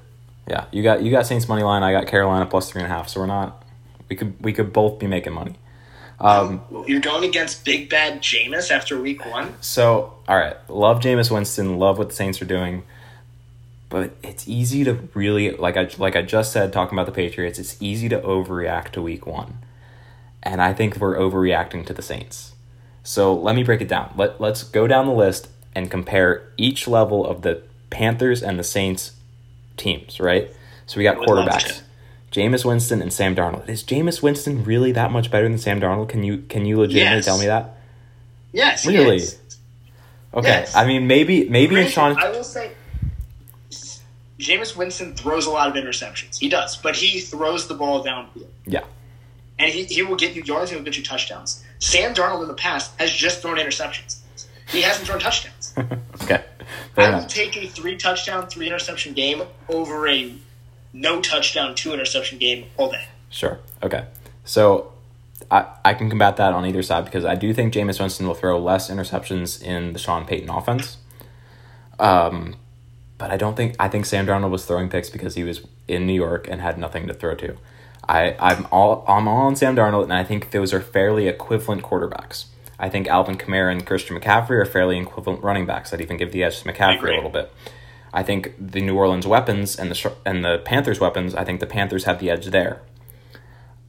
Yeah, 0.47 0.67
you 0.71 0.83
got 0.83 1.03
you 1.03 1.11
got 1.11 1.27
Saints 1.27 1.49
money 1.49 1.63
line. 1.63 1.83
I 1.83 1.93
got 1.93 2.07
Carolina 2.07 2.47
plus 2.47 2.71
three 2.71 2.83
and 2.83 2.91
a 2.91 2.95
half. 2.95 3.09
So 3.09 3.21
we're 3.21 3.27
not. 3.27 3.65
We 4.09 4.17
could 4.17 4.35
we 4.43 4.53
could 4.53 4.73
both 4.73 4.99
be 4.99 5.07
making 5.07 5.33
money. 5.33 5.57
Um, 6.21 6.63
You're 6.87 7.01
going 7.01 7.25
against 7.25 7.65
Big 7.65 7.89
Bad 7.89 8.23
Jameis 8.23 8.71
after 8.71 9.01
week 9.01 9.25
one. 9.25 9.55
So, 9.61 10.15
all 10.27 10.37
right, 10.37 10.57
love 10.69 11.01
Jameis 11.01 11.31
Winston, 11.31 11.79
love 11.79 11.97
what 11.99 12.09
the 12.09 12.15
Saints 12.15 12.43
are 12.43 12.45
doing, 12.47 12.83
but 13.91 14.13
it's 14.23 14.49
easy 14.49 14.85
to 14.85 14.95
really 15.15 15.51
like 15.53 15.77
I 15.77 15.89
like 15.99 16.17
I 16.17 16.23
just 16.23 16.53
said 16.53 16.73
talking 16.73 16.99
about 16.99 17.07
the 17.07 17.13
Patriots. 17.13 17.59
It's 17.59 17.77
easy 17.81 18.09
to 18.11 18.21
overreact 18.21 18.91
to 18.91 19.03
Week 19.03 19.27
One, 19.27 19.59
and 20.43 20.61
I 20.61 20.73
think 20.75 20.97
we're 20.97 21.17
overreacting 21.17 21.87
to 21.87 21.93
the 21.95 22.03
Saints. 22.03 22.53
So 23.03 23.35
let 23.35 23.57
me 23.57 23.63
break 23.63 23.81
it 23.81 23.89
down. 23.89 24.13
Let 24.17 24.41
Let's 24.41 24.63
go 24.63 24.87
down 24.87 25.07
the 25.07 25.13
list 25.13 25.49
and 25.75 25.91
compare 25.91 26.43
each 26.57 26.87
level 26.89 27.27
of 27.27 27.43
the 27.43 27.63
Panthers 27.91 28.43
and 28.43 28.59
the 28.59 28.65
Saints 28.65 29.13
teams. 29.77 30.21
Right. 30.21 30.51
So 30.87 30.99
we 30.99 31.05
got 31.05 31.17
I 31.17 31.21
would 31.21 31.29
love 31.31 31.49
quarterbacks. 31.49 31.83
Jameis 32.33 32.65
Winston 32.65 33.01
and 33.01 33.11
Sam 33.11 33.35
Darnold. 33.35 33.67
Is 33.71 33.83
Jameis 33.83 34.23
Winston 34.23 34.63
really 34.65 34.93
that 34.93 35.11
much 35.11 35.31
better 35.31 35.49
than 35.49 35.57
Sam 35.57 35.81
Darnold? 35.81 36.11
Can 36.11 36.23
you 36.23 36.39
can 36.49 36.67
you 36.67 36.79
legitimately 36.79 37.17
Yes. 37.17 37.25
tell 37.25 37.39
me 37.39 37.47
that? 37.47 37.77
Yes, 38.53 38.87
Really? 38.87 39.21
Okay, 40.35 40.49
Yes. 40.49 40.77
I 40.77 40.87
mean 40.87 41.07
maybe 41.07 41.49
maybe 41.49 41.81
in 41.81 41.89
Sean. 41.89 42.19
I 42.19 42.31
will 42.31 42.45
say, 42.45 42.73
Jameis 44.39 44.77
Winston 44.77 45.15
throws 45.15 45.47
a 45.47 45.51
lot 45.51 45.69
of 45.69 45.75
interceptions. 45.83 46.39
He 46.39 46.49
does, 46.49 46.77
but 46.77 46.97
he 46.97 47.21
throws 47.21 47.67
the 47.69 47.75
ball 47.75 48.05
downfield, 48.05 48.47
Yeah, 48.67 48.85
and 49.59 49.73
he, 49.73 49.85
he 49.85 50.03
will 50.03 50.17
get 50.17 50.35
you 50.35 50.43
yards. 50.43 50.71
and 50.71 50.79
He'll 50.79 50.85
get 50.85 50.97
you 50.97 51.03
touchdowns. 51.05 51.65
Sam 51.81 52.15
Darnold 52.15 52.43
in 52.43 52.49
the 52.49 52.55
past 52.55 52.99
has 53.01 53.11
just 53.13 53.43
thrown 53.43 53.57
interceptions. 53.57 54.19
He 54.69 54.83
hasn't 54.83 55.07
thrown 55.07 55.19
touchdowns. 55.21 55.75
okay, 56.23 56.45
fair 56.95 57.07
I 57.07 57.09
enough. 57.09 57.29
take 57.29 57.57
a 57.57 57.67
three 57.69 57.97
touchdown, 57.97 58.47
three 58.49 58.67
interception 58.67 59.15
game 59.15 59.43
over 59.69 60.07
a 60.09 60.35
no 60.93 61.21
touchdown, 61.21 61.75
two 61.75 61.93
interception 61.93 62.39
game 62.39 62.67
all 62.77 62.91
day. 62.91 63.05
Sure. 63.31 63.59
Okay, 63.83 64.05
so 64.45 64.93
I 65.51 65.67
I 65.85 65.95
can 65.95 66.09
combat 66.11 66.37
that 66.37 66.53
on 66.53 66.65
either 66.67 66.83
side 66.83 67.05
because 67.07 67.25
I 67.25 67.35
do 67.35 67.53
think 67.55 67.75
Jameis 67.75 67.99
Winston 68.01 68.27
will 68.27 68.35
throw 68.35 68.59
less 68.59 68.91
interceptions 68.91 69.61
in 69.63 69.93
the 69.95 69.99
Sean 69.99 70.25
Payton 70.27 70.49
offense. 70.49 70.99
Um, 71.99 72.57
but 73.19 73.31
I 73.31 73.37
don't 73.37 73.57
think 73.57 73.75
I 73.79 73.89
think 73.89 74.07
Sam 74.07 74.27
Darnold 74.27 74.51
was 74.51 74.65
throwing 74.65 74.89
picks 74.89 75.11
because 75.11 75.35
he 75.35 75.45
was 75.45 75.61
in 75.87 76.07
New 76.07 76.15
York 76.15 76.49
and 76.49 76.61
had 76.61 76.79
nothing 76.79 77.07
to 77.09 77.15
throw 77.15 77.35
to. 77.35 77.57
I 78.09 78.37
I'm 78.39 78.67
all 78.71 79.05
I'm 79.07 79.29
all 79.29 79.47
on 79.47 79.57
Sam 79.57 79.77
Darnold 79.77 80.05
and 80.05 80.13
I 80.13 80.25
think 80.25 80.53
those 80.53 80.73
are 80.73 80.81
fairly 80.81 81.29
equivalent 81.29 81.83
quarterbacks. 81.83 82.47
I 82.79 82.89
think 82.89 83.09
Alvin 83.09 83.37
Kamara 83.37 83.73
and 83.73 83.85
Christian 83.85 84.19
McCaffrey 84.19 84.51
are 84.53 84.65
fairly 84.65 84.99
equivalent 84.99 85.43
running 85.43 85.67
backs. 85.67 85.93
I'd 85.93 86.01
even 86.01 86.17
give 86.17 86.31
the 86.31 86.45
edge 86.45 86.63
to 86.63 86.73
McCaffrey 86.73 87.11
a 87.11 87.17
little 87.17 87.31
bit. 87.31 87.53
I 88.13 88.23
think 88.23 88.55
the 88.59 88.81
New 88.81 88.97
Orleans 88.97 89.27
weapons 89.27 89.77
and 89.77 89.91
the 89.91 90.13
and 90.25 90.45
the 90.45 90.59
Panthers 90.65 91.01
weapons. 91.01 91.35
I 91.35 91.45
think 91.45 91.61
the 91.61 91.67
Panthers 91.67 92.05
have 92.05 92.21
the 92.21 92.31
edge 92.31 92.47
there. 92.47 92.81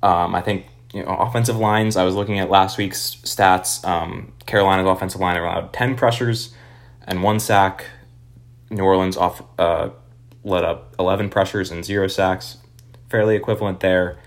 Um, 0.02 0.34
I 0.34 0.42
think 0.42 0.66
you 0.94 1.04
know 1.04 1.16
offensive 1.16 1.58
lines. 1.58 1.96
I 1.96 2.04
was 2.04 2.16
looking 2.16 2.40
at 2.40 2.50
last 2.50 2.78
week's 2.78 3.18
stats. 3.24 3.86
Um, 3.88 4.34
Carolina's 4.46 4.88
offensive 4.88 5.22
line 5.22 5.38
allowed 5.38 5.72
ten 5.72 5.96
pressures 5.96 6.54
and 7.08 7.24
one 7.24 7.40
sack. 7.40 7.86
New 8.70 8.84
Orleans 8.84 9.18
off 9.18 9.42
uh, 9.58 9.90
let 10.44 10.64
up 10.64 10.96
eleven 11.00 11.30
pressures 11.30 11.72
and 11.72 11.84
zero 11.84 12.08
sacks. 12.08 12.58
Fairly 13.10 13.36
equivalent 13.36 13.80
there. 13.80 14.20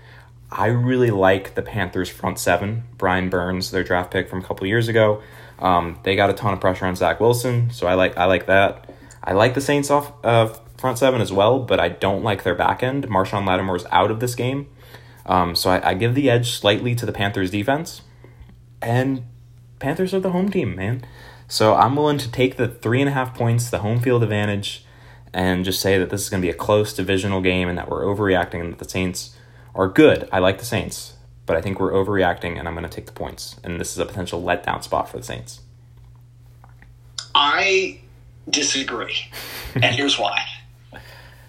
I 0.51 0.67
really 0.67 1.09
like 1.09 1.55
the 1.55 1.61
Panthers 1.61 2.09
front 2.09 2.37
seven. 2.37 2.83
Brian 2.97 3.29
Burns, 3.29 3.71
their 3.71 3.83
draft 3.83 4.11
pick 4.11 4.29
from 4.29 4.39
a 4.39 4.43
couple 4.43 4.67
years 4.67 4.87
ago. 4.87 5.21
Um, 5.59 5.99
they 6.03 6.15
got 6.15 6.29
a 6.29 6.33
ton 6.33 6.53
of 6.53 6.59
pressure 6.59 6.85
on 6.85 6.95
Zach 6.95 7.19
Wilson, 7.19 7.71
so 7.71 7.87
I 7.87 7.93
like 7.93 8.17
I 8.17 8.25
like 8.25 8.45
that. 8.47 8.89
I 9.23 9.33
like 9.33 9.53
the 9.53 9.61
Saints 9.61 9.89
off 9.89 10.11
uh, 10.23 10.47
front 10.77 10.97
seven 10.97 11.21
as 11.21 11.31
well, 11.31 11.59
but 11.59 11.79
I 11.79 11.89
don't 11.89 12.23
like 12.23 12.43
their 12.43 12.55
back 12.55 12.83
end. 12.83 13.07
Marshon 13.07 13.47
Lattimore's 13.47 13.85
out 13.89 14.11
of 14.11 14.19
this 14.19 14.35
game, 14.35 14.67
um, 15.25 15.55
so 15.55 15.69
I, 15.69 15.91
I 15.91 15.93
give 15.93 16.13
the 16.13 16.29
edge 16.29 16.51
slightly 16.51 16.93
to 16.95 17.05
the 17.05 17.13
Panthers 17.13 17.49
defense. 17.49 18.01
And 18.81 19.23
Panthers 19.79 20.13
are 20.13 20.19
the 20.19 20.31
home 20.31 20.51
team, 20.51 20.75
man. 20.75 21.05
So 21.53 21.75
I'm 21.75 21.95
willing 21.95 22.17
to 22.17 22.31
take 22.31 22.57
the 22.57 22.67
three 22.67 22.99
and 22.99 23.07
a 23.07 23.13
half 23.13 23.35
points, 23.35 23.69
the 23.69 23.77
home 23.77 23.99
field 23.99 24.23
advantage, 24.23 24.83
and 25.31 25.63
just 25.63 25.79
say 25.79 25.99
that 25.99 26.09
this 26.09 26.23
is 26.23 26.29
going 26.31 26.41
to 26.41 26.47
be 26.47 26.49
a 26.49 26.55
close 26.55 26.93
divisional 26.93 27.41
game 27.41 27.69
and 27.69 27.77
that 27.77 27.87
we're 27.87 28.01
overreacting 28.01 28.59
and 28.59 28.71
that 28.71 28.79
the 28.79 28.89
Saints 28.89 29.37
are 29.75 29.87
good. 29.87 30.27
I 30.31 30.39
like 30.39 30.57
the 30.57 30.65
Saints, 30.65 31.13
but 31.45 31.55
I 31.55 31.61
think 31.61 31.79
we're 31.79 31.91
overreacting 31.91 32.57
and 32.57 32.67
I'm 32.67 32.73
going 32.73 32.89
to 32.89 32.89
take 32.89 33.05
the 33.05 33.11
points. 33.11 33.57
And 33.63 33.79
this 33.79 33.91
is 33.91 33.99
a 33.99 34.05
potential 34.07 34.41
letdown 34.41 34.83
spot 34.83 35.07
for 35.09 35.17
the 35.17 35.23
Saints. 35.23 35.61
I 37.35 37.99
disagree, 38.49 39.29
and 39.75 39.85
here's 39.95 40.17
why. 40.17 40.43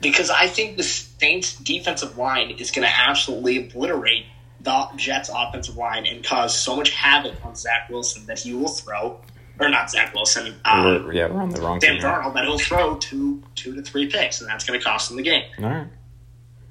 Because 0.02 0.28
I 0.28 0.48
think 0.48 0.76
the 0.76 0.82
Saints' 0.82 1.56
defensive 1.56 2.18
line 2.18 2.50
is 2.50 2.72
going 2.72 2.86
to 2.86 2.94
absolutely 2.94 3.56
obliterate 3.56 4.26
the 4.60 4.86
Jets' 4.96 5.30
offensive 5.34 5.78
line 5.78 6.04
and 6.04 6.22
cause 6.22 6.54
so 6.54 6.76
much 6.76 6.90
havoc 6.90 7.42
on 7.42 7.56
Zach 7.56 7.88
Wilson 7.88 8.26
that 8.26 8.40
he 8.40 8.52
will 8.52 8.68
throw, 8.68 9.18
or 9.60 9.68
not 9.68 9.90
Zach 9.90 10.14
Wilson, 10.14 10.54
um, 10.64 10.84
We're- 10.84 11.16
yeah, 11.16 11.26
we're 11.28 11.40
on 11.42 11.50
the 11.50 11.60
wrong 11.60 11.80
Sam 11.80 11.92
team. 11.94 12.00
here. 12.00 12.10
Darnold, 12.10 12.34
that 12.34 12.44
he'll 12.44 12.58
throw 12.58 12.96
two, 12.96 13.42
two 13.54 13.74
to 13.74 13.82
three 13.82 14.08
picks, 14.08 14.40
and 14.40 14.48
that's 14.50 14.64
going 14.64 14.78
to 14.78 14.84
cost 14.84 15.10
him 15.10 15.16
the 15.16 15.22
game. 15.22 15.44
All 15.58 15.64
right. 15.64 15.86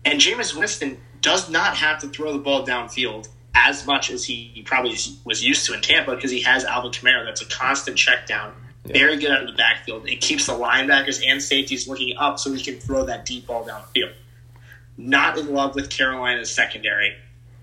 And 0.06 0.20
Jameis 0.20 0.56
Winston 0.58 0.98
does 1.22 1.50
not 1.50 1.78
have 1.78 2.00
to 2.02 2.10
throw 2.10 2.34
the 2.34 2.40
ball 2.40 2.66
downfield 2.66 3.30
as 3.56 3.86
much 3.86 4.10
as 4.12 4.26
he 4.26 4.62
probably 4.66 4.98
was 5.24 5.44
used 5.44 5.66
to 5.68 5.74
in 5.74 5.82
Tampa 5.82 6.16
because 6.16 6.32
he 6.32 6.42
has 6.42 6.66
Alvin 6.66 6.92
Kamara. 6.92 7.24
That's 7.26 7.42
a 7.42 7.46
constant 7.46 7.98
check 7.98 8.28
down. 8.28 8.54
Very 8.86 9.16
good 9.16 9.32
out 9.32 9.42
of 9.44 9.48
the 9.48 9.54
backfield. 9.56 10.10
It 10.10 10.20
keeps 10.20 10.48
the 10.48 10.54
linebackers 10.54 11.26
and 11.26 11.42
safeties 11.42 11.88
looking 11.88 12.18
up 12.18 12.38
so 12.38 12.52
he 12.52 12.62
can 12.62 12.76
throw 12.82 13.06
that 13.06 13.26
deep 13.26 13.48
ball 13.48 13.66
downfield. 13.66 14.12
Not 14.98 15.38
in 15.38 15.54
love 15.54 15.74
with 15.76 15.90
Carolina's 15.90 16.52
secondary. 16.52 17.16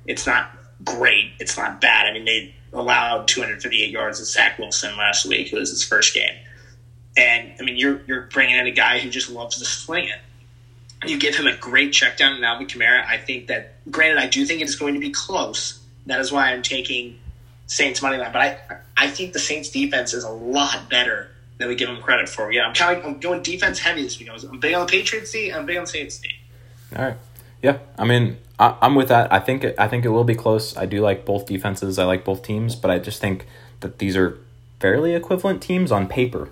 It's 0.06 0.26
not 0.26 0.50
great. 0.82 1.32
It's 1.38 1.58
not 1.58 1.78
bad. 1.80 2.06
I 2.06 2.12
mean, 2.14 2.24
they 2.24 2.54
allowed 2.72 3.28
258 3.28 3.90
yards 3.90 4.18
to 4.18 4.24
Zach 4.24 4.58
Wilson 4.58 4.96
last 4.96 5.26
week. 5.26 5.52
It 5.52 5.58
was 5.58 5.70
his 5.70 5.84
first 5.84 6.14
game. 6.14 6.34
And, 7.16 7.52
I 7.58 7.64
mean, 7.64 7.76
you're, 7.76 8.00
you're 8.06 8.22
bringing 8.22 8.56
in 8.56 8.66
a 8.66 8.70
guy 8.70 8.98
who 8.98 9.10
just 9.10 9.28
loves 9.28 9.58
to 9.58 9.64
sling 9.64 10.08
it 10.08 10.20
you 11.06 11.18
give 11.18 11.34
him 11.34 11.46
a 11.46 11.56
great 11.56 11.92
check 11.92 12.16
down 12.16 12.36
in 12.36 12.44
Alvin 12.44 12.66
Kamara. 12.66 13.06
I 13.06 13.16
think 13.16 13.46
that, 13.46 13.74
granted, 13.90 14.18
I 14.18 14.26
do 14.26 14.44
think 14.44 14.60
it 14.60 14.68
is 14.68 14.76
going 14.76 14.94
to 14.94 15.00
be 15.00 15.10
close. 15.10 15.78
That 16.06 16.20
is 16.20 16.30
why 16.30 16.52
I'm 16.52 16.62
taking 16.62 17.18
Saints 17.66 18.02
money 18.02 18.18
line. 18.18 18.32
But 18.32 18.42
I, 18.42 18.76
I 18.96 19.08
think 19.08 19.32
the 19.32 19.38
Saints 19.38 19.70
defense 19.70 20.12
is 20.12 20.24
a 20.24 20.30
lot 20.30 20.90
better 20.90 21.30
than 21.58 21.68
we 21.68 21.74
give 21.74 21.88
them 21.88 22.02
credit 22.02 22.28
for. 22.28 22.52
Yeah, 22.52 22.66
I'm 22.66 22.74
kind 22.74 22.98
of 22.98 23.04
I'm 23.04 23.18
going 23.18 23.42
defense 23.42 23.78
heavy 23.78 24.02
this 24.02 24.18
week. 24.18 24.28
I 24.28 24.34
I'm 24.34 24.60
big 24.60 24.74
on 24.74 24.86
the 24.86 24.90
Patriots 24.90 25.32
team. 25.32 25.54
I'm 25.54 25.66
big 25.66 25.76
on 25.76 25.84
the 25.84 25.90
Saints 25.90 26.18
team. 26.18 26.32
All 26.96 27.04
right. 27.04 27.16
Yeah, 27.62 27.78
I 27.98 28.04
mean, 28.04 28.38
I, 28.58 28.76
I'm 28.80 28.94
with 28.94 29.08
that. 29.08 29.32
I 29.32 29.38
think 29.38 29.64
it, 29.64 29.74
I 29.78 29.86
think 29.88 30.04
it 30.04 30.08
will 30.10 30.24
be 30.24 30.34
close. 30.34 30.76
I 30.76 30.86
do 30.86 31.00
like 31.00 31.24
both 31.24 31.46
defenses. 31.46 31.98
I 31.98 32.04
like 32.04 32.24
both 32.24 32.42
teams, 32.42 32.74
but 32.76 32.90
I 32.90 32.98
just 32.98 33.20
think 33.20 33.46
that 33.80 33.98
these 33.98 34.16
are 34.16 34.38
fairly 34.80 35.14
equivalent 35.14 35.62
teams 35.62 35.92
on 35.92 36.06
paper. 36.08 36.48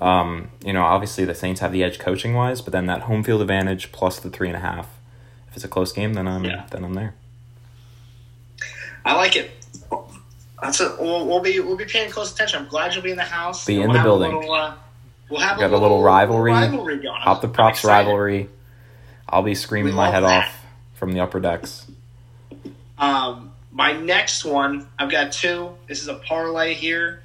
Um, 0.00 0.50
you 0.64 0.72
know, 0.72 0.82
obviously 0.82 1.24
the 1.24 1.34
Saints 1.34 1.60
have 1.60 1.72
the 1.72 1.82
edge 1.82 1.98
coaching 1.98 2.34
wise, 2.34 2.60
but 2.60 2.72
then 2.72 2.86
that 2.86 3.02
home 3.02 3.22
field 3.24 3.40
advantage 3.40 3.90
plus 3.92 4.18
the 4.20 4.30
three 4.30 4.48
and 4.48 4.56
a 4.56 4.60
half. 4.60 4.88
If 5.48 5.56
it's 5.56 5.64
a 5.64 5.68
close 5.68 5.92
game, 5.92 6.14
then 6.14 6.28
I'm 6.28 6.44
Yeah. 6.44 6.66
then 6.70 6.84
I'm 6.84 6.94
there. 6.94 7.14
I 9.04 9.14
like 9.14 9.36
it. 9.36 9.50
That's 10.62 10.80
it. 10.80 10.92
We'll, 10.98 11.26
we'll 11.26 11.40
be 11.40 11.60
we'll 11.60 11.76
be 11.76 11.84
paying 11.84 12.10
close 12.10 12.32
attention. 12.32 12.62
I'm 12.62 12.68
glad 12.68 12.94
you'll 12.94 13.04
be 13.04 13.10
in 13.10 13.16
the 13.16 13.22
house. 13.22 13.64
Be 13.66 13.74
in 13.76 13.82
We'll 13.82 13.92
the 13.92 13.98
have 13.98 14.06
a 14.06 14.08
building. 14.08 14.34
little, 14.36 14.52
uh, 14.52 14.74
we'll 15.30 15.40
have 15.40 15.58
Got 15.58 15.70
a 15.72 15.76
little 15.78 16.02
rivalry, 16.02 16.50
rivalry 16.52 16.96
going. 16.98 17.20
Pop 17.20 17.40
the 17.42 17.48
props 17.48 17.84
rivalry. 17.84 18.48
I'll 19.28 19.42
be 19.42 19.54
screaming 19.54 19.94
my 19.94 20.10
head 20.10 20.22
that. 20.22 20.46
off 20.46 20.66
from 20.94 21.12
the 21.12 21.20
upper 21.20 21.40
decks. 21.40 21.86
Um, 22.98 23.52
my 23.72 23.92
next 23.92 24.44
one, 24.44 24.86
I've 24.98 25.10
got 25.10 25.32
two. 25.32 25.70
This 25.86 26.00
is 26.00 26.08
a 26.08 26.14
parlay 26.14 26.74
here. 26.74 27.22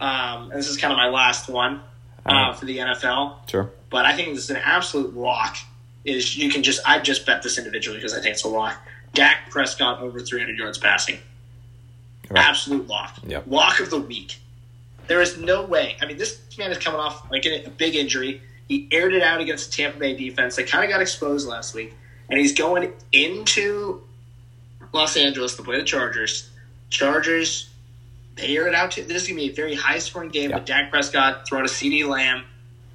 Um, 0.00 0.50
and 0.50 0.52
this 0.52 0.68
is 0.68 0.76
kind 0.76 0.92
of 0.92 0.98
my 0.98 1.08
last 1.08 1.48
one 1.48 1.80
uh, 2.26 2.52
for 2.52 2.66
the 2.66 2.78
NFL. 2.78 3.48
Sure. 3.48 3.70
But 3.88 4.04
I 4.04 4.14
think 4.14 4.34
this 4.34 4.44
is 4.44 4.50
an 4.50 4.56
absolute 4.62 5.16
lock. 5.16 5.56
Is 6.04 6.36
you 6.36 6.50
can 6.50 6.62
just 6.62 6.80
I 6.86 7.00
just 7.00 7.26
bet 7.26 7.42
this 7.42 7.58
individually 7.58 7.98
because 7.98 8.14
I 8.14 8.20
think 8.20 8.34
it's 8.34 8.44
a 8.44 8.48
lock. 8.48 8.76
Dak 9.14 9.50
Prescott 9.50 10.00
over 10.00 10.20
300 10.20 10.56
yards 10.56 10.78
passing. 10.78 11.18
Right. 12.28 12.44
Absolute 12.44 12.86
lock. 12.86 13.16
Yep. 13.26 13.44
Lock 13.46 13.80
of 13.80 13.90
the 13.90 14.00
week. 14.00 14.38
There 15.06 15.20
is 15.20 15.38
no 15.38 15.64
way. 15.64 15.96
I 16.00 16.06
mean, 16.06 16.16
this 16.16 16.40
man 16.58 16.70
is 16.70 16.78
coming 16.78 17.00
off 17.00 17.30
like 17.30 17.46
a 17.46 17.70
big 17.70 17.94
injury. 17.94 18.42
He 18.68 18.88
aired 18.90 19.14
it 19.14 19.22
out 19.22 19.40
against 19.40 19.70
the 19.70 19.76
Tampa 19.76 19.98
Bay 19.98 20.16
defense. 20.16 20.56
They 20.56 20.64
kind 20.64 20.84
of 20.84 20.90
got 20.90 21.00
exposed 21.00 21.46
last 21.48 21.74
week, 21.74 21.94
and 22.28 22.38
he's 22.38 22.52
going 22.56 22.92
into 23.12 24.02
Los 24.92 25.16
Angeles 25.16 25.54
to 25.56 25.62
play 25.62 25.78
the 25.78 25.84
Chargers. 25.84 26.50
Chargers, 26.90 27.70
they 28.36 28.56
air 28.56 28.66
it 28.66 28.74
out. 28.74 28.92
To, 28.92 29.02
this 29.02 29.22
is 29.22 29.28
going 29.28 29.38
to 29.38 29.46
be 29.46 29.52
a 29.52 29.54
very 29.54 29.74
high 29.74 29.98
scoring 29.98 30.30
game 30.30 30.50
Yeah. 30.50 30.56
with 30.56 30.66
Dak 30.66 30.90
Prescott 30.90 31.46
throwing 31.48 31.64
a 31.64 31.68
CeeDee 31.68 32.06
Lamb. 32.08 32.44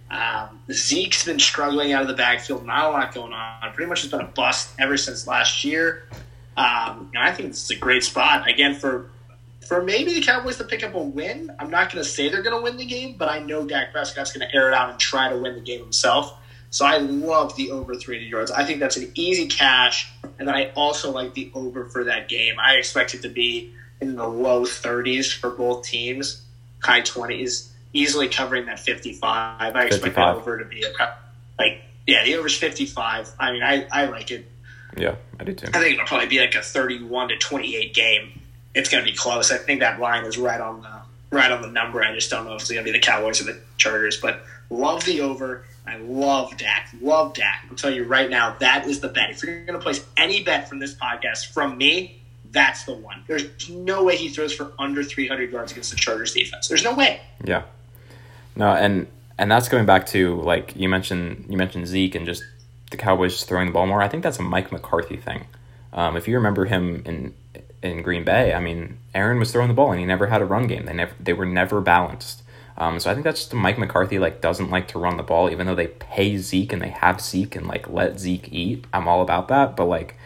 Um, 0.09 0.59
Zeke's 0.71 1.23
been 1.23 1.39
struggling 1.39 1.93
out 1.93 2.01
of 2.01 2.09
the 2.09 2.13
backfield, 2.13 2.65
not 2.65 2.85
a 2.85 2.89
lot 2.89 3.13
going 3.13 3.31
on. 3.31 3.71
Pretty 3.73 3.87
much 3.87 4.01
has 4.01 4.11
been 4.11 4.19
a 4.21 4.25
bust 4.25 4.71
ever 4.77 4.97
since 4.97 5.25
last 5.25 5.63
year. 5.63 6.03
Um, 6.57 7.09
and 7.15 7.23
I 7.23 7.31
think 7.31 7.49
this 7.49 7.63
is 7.63 7.71
a 7.71 7.77
great 7.77 8.03
spot 8.03 8.49
again 8.49 8.75
for 8.75 9.09
for 9.67 9.83
maybe 9.83 10.13
the 10.13 10.21
Cowboys 10.21 10.57
to 10.57 10.63
pick 10.63 10.83
up 10.83 10.95
a 10.95 11.01
win. 11.01 11.51
I'm 11.59 11.69
not 11.69 11.91
going 11.91 12.03
to 12.03 12.09
say 12.09 12.29
they're 12.29 12.41
going 12.41 12.55
to 12.55 12.61
win 12.61 12.77
the 12.77 12.85
game, 12.85 13.15
but 13.17 13.29
I 13.29 13.39
know 13.39 13.65
Dak 13.65 13.91
Prescott's 13.91 14.33
going 14.33 14.47
to 14.47 14.55
air 14.55 14.67
it 14.67 14.73
out 14.73 14.89
and 14.89 14.99
try 14.99 15.29
to 15.29 15.37
win 15.37 15.55
the 15.55 15.61
game 15.61 15.79
himself. 15.79 16.37
So 16.71 16.85
I 16.85 16.97
love 16.97 17.55
the 17.57 17.71
over 17.71 17.95
300 17.95 18.25
yards. 18.29 18.49
I 18.49 18.63
think 18.63 18.79
that's 18.79 18.97
an 18.97 19.11
easy 19.13 19.47
cash, 19.47 20.11
and 20.39 20.47
then 20.47 20.55
I 20.55 20.71
also 20.71 21.11
like 21.11 21.33
the 21.33 21.51
over 21.53 21.89
for 21.89 22.05
that 22.05 22.29
game. 22.29 22.55
I 22.59 22.75
expect 22.75 23.13
it 23.13 23.23
to 23.23 23.29
be 23.29 23.73
in 23.99 24.15
the 24.15 24.27
low 24.27 24.63
30s 24.63 25.33
for 25.33 25.49
both 25.49 25.83
teams, 25.83 26.43
high 26.81 27.01
20s, 27.01 27.69
easily 27.93 28.29
covering 28.29 28.65
that 28.67 28.79
55. 28.79 29.75
I 29.75 29.83
expect 29.83 30.03
55. 30.03 30.35
the 30.35 30.41
over 30.41 30.59
to 30.59 30.65
be 30.65 30.83
a, 30.83 30.91
like 31.59 31.81
yeah, 32.07 32.23
the 32.23 32.35
over's 32.35 32.57
55. 32.57 33.33
I 33.39 33.51
mean, 33.51 33.63
I 33.63 33.85
I 33.91 34.05
like 34.05 34.31
it. 34.31 34.49
Yeah, 34.97 35.15
I 35.39 35.43
do 35.43 35.53
too. 35.53 35.67
I 35.73 35.79
think 35.79 35.93
it'll 35.93 36.05
probably 36.05 36.27
be 36.27 36.39
like 36.39 36.55
a 36.55 36.61
31 36.61 37.29
to 37.29 37.37
28 37.37 37.93
game. 37.93 38.40
It's 38.73 38.89
going 38.89 39.03
to 39.03 39.09
be 39.09 39.15
close. 39.15 39.51
I 39.51 39.57
think 39.57 39.81
that 39.81 39.99
line 39.99 40.25
is 40.25 40.37
right 40.37 40.61
on 40.61 40.81
the 40.81 41.01
right 41.35 41.51
on 41.51 41.61
the 41.61 41.69
number. 41.69 42.03
I 42.03 42.13
just 42.13 42.29
don't 42.29 42.45
know 42.45 42.55
if 42.55 42.61
it's 42.61 42.71
going 42.71 42.85
to 42.85 42.91
be 42.91 42.97
the 42.97 43.03
Cowboys 43.03 43.41
or 43.41 43.45
the 43.45 43.59
Chargers, 43.77 44.17
but 44.17 44.43
love 44.69 45.05
the 45.05 45.21
over. 45.21 45.65
I 45.85 45.97
love 45.97 46.57
Dak. 46.57 46.89
Love 47.01 47.33
Dak. 47.33 47.65
I'll 47.69 47.75
tell 47.75 47.91
you 47.91 48.03
right 48.03 48.29
now, 48.29 48.55
that 48.59 48.85
is 48.87 48.99
the 48.99 49.07
bet. 49.07 49.31
If 49.31 49.43
you're 49.43 49.65
going 49.65 49.77
to 49.77 49.83
place 49.83 50.05
any 50.15 50.43
bet 50.43 50.69
from 50.69 50.79
this 50.79 50.93
podcast 50.93 51.47
from 51.47 51.77
me, 51.77 52.21
that's 52.51 52.83
the 52.83 52.93
one. 52.93 53.23
There's 53.27 53.69
no 53.69 54.03
way 54.03 54.17
he 54.17 54.29
throws 54.29 54.53
for 54.53 54.71
under 54.77 55.03
300 55.03 55.51
yards 55.51 55.71
against 55.71 55.91
the 55.91 55.97
Chargers 55.97 56.33
defense. 56.33 56.67
There's 56.67 56.83
no 56.83 56.93
way. 56.93 57.21
Yeah. 57.43 57.63
No, 58.55 58.67
and 58.67 59.07
and 59.37 59.49
that's 59.49 59.69
going 59.69 59.85
back 59.85 60.05
to 60.07 60.35
like 60.41 60.75
you 60.75 60.89
mentioned 60.89 61.45
you 61.49 61.57
mentioned 61.57 61.87
Zeke 61.87 62.15
and 62.15 62.25
just 62.25 62.43
the 62.91 62.97
Cowboys 62.97 63.33
just 63.33 63.47
throwing 63.47 63.67
the 63.67 63.73
ball 63.73 63.87
more. 63.87 64.01
I 64.01 64.09
think 64.09 64.23
that's 64.23 64.37
a 64.39 64.43
Mike 64.43 64.71
McCarthy 64.71 65.17
thing. 65.17 65.45
Um, 65.93 66.15
if 66.17 66.27
you 66.27 66.35
remember 66.35 66.65
him 66.65 67.01
in 67.05 67.33
in 67.81 68.01
Green 68.01 68.23
Bay, 68.23 68.53
I 68.53 68.59
mean, 68.59 68.97
Aaron 69.13 69.39
was 69.39 69.51
throwing 69.51 69.67
the 69.67 69.73
ball 69.73 69.91
and 69.91 69.99
he 69.99 70.05
never 70.05 70.27
had 70.27 70.41
a 70.41 70.45
run 70.45 70.67
game. 70.67 70.85
They 70.85 70.93
never 70.93 71.13
they 71.19 71.33
were 71.33 71.45
never 71.45 71.81
balanced. 71.81 72.43
Um, 72.77 72.99
so 72.99 73.11
I 73.11 73.13
think 73.13 73.23
that's 73.23 73.41
just 73.41 73.53
Mike 73.53 73.77
McCarthy 73.77 74.17
like 74.19 74.41
doesn't 74.41 74.69
like 74.69 74.87
to 74.89 74.99
run 74.99 75.17
the 75.17 75.23
ball, 75.23 75.49
even 75.49 75.67
though 75.67 75.75
they 75.75 75.87
pay 75.87 76.37
Zeke 76.37 76.73
and 76.73 76.81
they 76.81 76.89
have 76.89 77.21
Zeke 77.21 77.55
and 77.55 77.67
like 77.67 77.89
let 77.89 78.19
Zeke 78.19 78.51
eat. 78.51 78.85
I'm 78.93 79.07
all 79.07 79.21
about 79.21 79.47
that, 79.49 79.75
but 79.75 79.85
like 79.85 80.17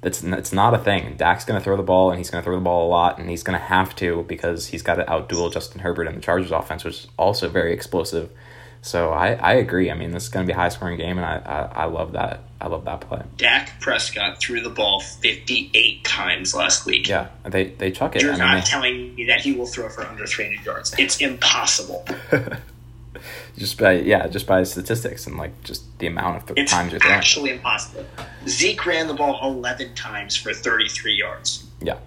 that's 0.00 0.22
it's 0.22 0.52
not 0.52 0.74
a 0.74 0.78
thing. 0.78 1.16
Dak's 1.16 1.44
gonna 1.44 1.60
throw 1.60 1.76
the 1.76 1.82
ball 1.82 2.10
and 2.10 2.18
he's 2.18 2.30
gonna 2.30 2.44
throw 2.44 2.54
the 2.54 2.62
ball 2.62 2.86
a 2.86 2.90
lot 2.90 3.18
and 3.18 3.28
he's 3.28 3.42
gonna 3.42 3.58
have 3.58 3.96
to 3.96 4.24
because 4.28 4.68
he's 4.68 4.82
got 4.82 4.96
to 4.96 5.04
outduel 5.04 5.52
Justin 5.52 5.80
Herbert 5.80 6.06
and 6.06 6.16
the 6.16 6.22
Chargers 6.22 6.52
offense, 6.52 6.84
which 6.84 6.94
is 6.94 7.06
also 7.16 7.48
very 7.48 7.72
explosive. 7.72 8.30
So 8.80 9.10
I, 9.10 9.32
I 9.34 9.54
agree. 9.54 9.90
I 9.90 9.94
mean, 9.94 10.12
this 10.12 10.22
is 10.24 10.28
gonna 10.28 10.46
be 10.46 10.52
a 10.52 10.56
high 10.56 10.68
scoring 10.68 10.96
game, 10.96 11.18
and 11.18 11.26
I, 11.26 11.36
I, 11.44 11.82
I 11.82 11.84
love 11.86 12.12
that. 12.12 12.40
I 12.60 12.66
love 12.68 12.84
that 12.86 13.00
play. 13.02 13.22
Dak 13.36 13.80
Prescott 13.80 14.40
threw 14.40 14.60
the 14.60 14.70
ball 14.70 15.00
58 15.00 16.02
times 16.04 16.54
last 16.54 16.86
week. 16.86 17.08
Yeah, 17.08 17.28
they 17.44 17.64
they 17.66 17.90
chuck 17.90 18.16
it. 18.16 18.22
You're 18.22 18.32
I 18.32 18.36
mean, 18.36 18.46
not 18.46 18.54
they- 18.64 18.70
telling 18.70 19.14
me 19.14 19.24
that 19.26 19.40
he 19.40 19.52
will 19.52 19.66
throw 19.66 19.88
for 19.88 20.04
under 20.04 20.26
300 20.26 20.64
yards. 20.64 20.94
It's 20.98 21.20
impossible. 21.20 22.06
just 23.56 23.78
by 23.78 23.92
yeah, 23.92 24.26
just 24.28 24.46
by 24.46 24.62
statistics 24.62 25.26
and 25.26 25.36
like 25.36 25.62
just 25.64 25.84
the 25.98 26.06
amount 26.06 26.36
of 26.36 26.46
th- 26.46 26.58
It's 26.58 26.72
times 26.72 26.92
you're 26.92 27.00
throwing. 27.00 27.14
actually 27.16 27.50
impossible. 27.50 28.04
Zeke 28.46 28.84
ran 28.86 29.08
the 29.08 29.14
ball 29.14 29.38
11 29.42 29.94
times 29.94 30.36
for 30.36 30.52
33 30.54 31.14
yards. 31.14 31.66
Yeah, 31.80 31.98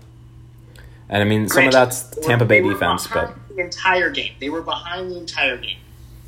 and 1.10 1.22
I 1.22 1.26
mean 1.26 1.48
some 1.50 1.66
of 1.68 1.72
that's 1.74 2.04
Tampa 2.26 2.46
Bay 2.46 2.62
defense, 2.62 3.08
but 3.08 3.36
the 3.50 3.60
entire 3.62 4.10
game. 4.10 4.34
They 4.40 4.50
were 4.50 4.62
behind 4.62 5.12
the 5.12 5.18
entire 5.18 5.58
game, 5.58 5.78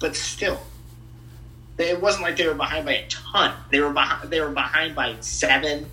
but 0.04 0.18
still, 0.18 0.60
it 1.78 2.02
wasn't 2.02 2.24
like 2.24 2.36
they 2.36 2.46
were 2.46 2.54
behind 2.54 2.86
by 2.86 2.92
a 2.96 3.08
ton. 3.08 3.54
They 3.72 3.80
were 3.80 3.94
behind. 3.94 4.30
They 4.30 4.42
were 4.42 4.50
behind 4.52 4.96
by 4.96 5.16
seven. 5.22 5.86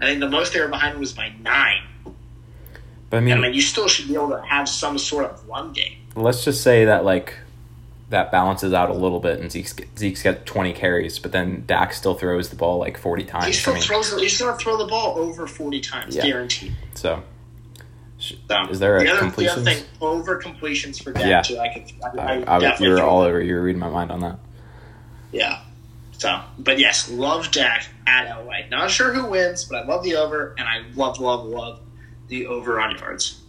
I 0.00 0.06
think 0.06 0.20
the 0.20 0.28
most 0.30 0.54
they 0.54 0.60
were 0.60 0.68
behind 0.68 0.98
was 0.98 1.12
by 1.12 1.32
nine. 1.42 1.82
but 3.10 3.18
I 3.18 3.20
mean, 3.20 3.36
I 3.36 3.40
mean, 3.40 3.52
you 3.52 3.60
still 3.60 3.88
should 3.88 4.08
be 4.08 4.14
able 4.14 4.30
to 4.30 4.40
have 4.40 4.70
some 4.70 4.96
sort 4.96 5.26
of 5.30 5.46
run 5.46 5.74
game. 5.74 5.98
let's 6.16 6.44
just 6.46 6.62
say 6.62 6.86
that 6.86 7.04
like 7.04 7.34
that 8.08 8.32
balances 8.32 8.72
out 8.72 8.88
a 8.88 8.94
little 8.94 9.20
bit, 9.20 9.38
and 9.38 9.52
Zeke's 9.52 9.74
Zeke's 9.98 10.22
got 10.22 10.46
twenty 10.46 10.72
carries, 10.72 11.18
but 11.18 11.32
then 11.32 11.64
Dak 11.66 11.92
still 11.92 12.14
throws 12.14 12.48
the 12.48 12.56
ball 12.56 12.78
like 12.78 12.96
forty 12.96 13.24
times. 13.24 13.44
He 13.44 13.52
still 13.52 13.74
I 13.74 13.76
mean, 13.76 13.82
throws. 13.84 14.18
He's 14.18 14.40
going 14.40 14.56
to 14.56 14.58
throw 14.64 14.78
the 14.78 14.86
ball 14.86 15.18
over 15.18 15.46
40 15.46 15.80
times, 15.80 16.16
Yeah. 16.16 16.22
guaranteed. 16.24 16.72
so 16.94 17.22
So, 18.48 18.66
is 18.70 18.78
there 18.78 18.96
a 18.96 19.04
the 19.04 19.10
other, 19.10 19.18
completions? 19.18 19.64
The 19.64 19.70
other 19.70 19.80
thing, 19.80 19.88
over 20.00 20.36
completions 20.36 20.98
for 20.98 21.12
Dak 21.12 21.26
Yeah. 21.26 21.42
too. 21.42 21.58
I 21.58 21.68
could. 21.68 21.92
I, 22.18 22.42
I, 22.44 22.58
I, 22.58 22.70
I, 22.70 22.78
you're 22.78 23.02
all 23.02 23.20
over. 23.20 23.40
You're 23.40 23.62
reading 23.62 23.80
my 23.80 23.90
mind 23.90 24.10
on 24.10 24.20
that. 24.20 24.38
Yeah. 25.32 25.60
So, 26.18 26.40
but 26.58 26.78
yes, 26.78 27.10
love 27.10 27.50
Dak 27.50 27.86
at 28.06 28.44
LA. 28.44 28.66
Not 28.70 28.90
sure 28.90 29.12
who 29.12 29.26
wins, 29.26 29.64
but 29.64 29.84
I 29.84 29.86
love 29.86 30.02
the 30.04 30.16
over, 30.16 30.54
and 30.56 30.66
I 30.66 30.84
love, 30.94 31.20
love, 31.20 31.44
love 31.44 31.80
the 32.28 32.46
over 32.46 32.80
on 32.80 32.96
yards. 32.96 33.40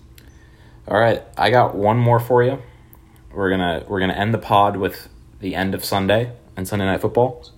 All 0.87 0.97
right, 0.99 1.23
I 1.37 1.51
got 1.51 1.75
one 1.75 1.97
more 1.97 2.19
for 2.19 2.43
you. 2.43 2.61
We're 3.33 3.49
gonna 3.49 3.83
we're 3.87 3.99
gonna 3.99 4.13
end 4.13 4.33
the 4.33 4.39
pod 4.39 4.77
with 4.77 5.09
the 5.39 5.55
end 5.55 5.73
of 5.73 5.83
Sunday 5.85 6.31
and 6.55 6.67
Sunday 6.67 6.85
Night 6.85 7.01
Football. 7.01 7.49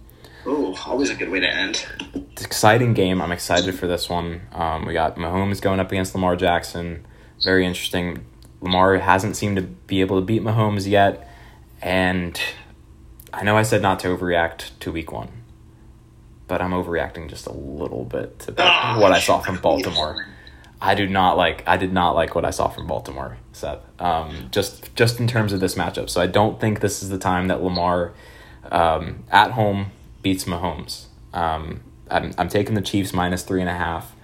Ooh, 0.48 0.74
always 0.86 1.10
a 1.10 1.16
good 1.16 1.30
way 1.30 1.42
to 1.42 1.48
end. 1.54 1.86
It's 2.14 2.42
an 2.42 2.46
exciting 2.48 2.94
game. 2.94 3.22
I'm 3.22 3.32
excited 3.34 3.76
for 3.78 3.86
this 3.86 4.10
one. 4.10 4.42
Um, 4.54 4.86
we 4.86 4.94
got 4.94 5.18
Mahomes 5.18 5.62
going 5.62 5.80
up 5.80 5.92
against 5.92 6.16
Lamar 6.16 6.36
Jackson. 6.38 7.06
Very 7.44 7.66
interesting. 7.66 8.26
Lamar 8.62 8.96
hasn't 8.98 9.36
seemed 9.36 9.58
to 9.58 9.62
be 9.64 10.00
able 10.02 10.20
to 10.20 10.26
beat 10.26 10.42
Mahomes 10.42 10.88
yet, 10.88 11.30
and 11.82 12.40
I 13.34 13.44
know 13.44 13.58
I 13.58 13.64
said 13.64 13.82
not 13.82 14.00
to 14.00 14.08
overreact 14.08 14.72
to 14.80 14.92
Week 14.92 15.12
One, 15.12 15.30
but 16.48 16.62
I'm 16.62 16.72
overreacting 16.72 17.30
just 17.30 17.46
a 17.46 17.52
little 17.52 18.06
bit 18.06 18.40
to 18.40 18.52
that, 18.52 18.66
Ah, 18.66 19.00
what 19.00 19.12
I 19.12 19.20
saw 19.20 19.40
from 19.40 19.58
Baltimore. 19.58 20.26
I 20.82 20.96
do 20.96 21.08
not 21.08 21.38
like. 21.38 21.64
I 21.68 21.78
did 21.78 21.92
not 21.92 22.12
like 22.16 22.36
what 22.36 22.46
I 22.46 22.52
saw 22.52 22.68
from 22.70 22.88
Baltimore, 22.88 23.38
Seth. 23.52 23.80
Um, 24.00 24.48
just 24.52 24.96
just 24.96 25.20
in 25.20 25.28
terms 25.28 25.52
of 25.52 25.60
this 25.60 25.76
matchup. 25.76 26.10
So 26.10 26.22
I 26.22 26.28
don't 26.28 26.60
think 26.60 26.80
this 26.80 27.04
is 27.04 27.10
the 27.10 27.18
time 27.18 27.48
that 27.50 27.62
Lamar 27.64 28.14
um, 28.72 29.24
at 29.30 29.52
home 29.52 29.92
beats 30.22 30.46
Mahomes. 30.46 31.06
Um, 31.34 31.82
I'm 32.10 32.34
I'm 32.38 32.50
taking 32.50 32.76
the 32.76 32.82
Chiefs 32.82 33.14
minus 33.14 33.44
three 33.44 33.62
and 33.62 33.70
a 33.70 33.76
half. 33.76 34.16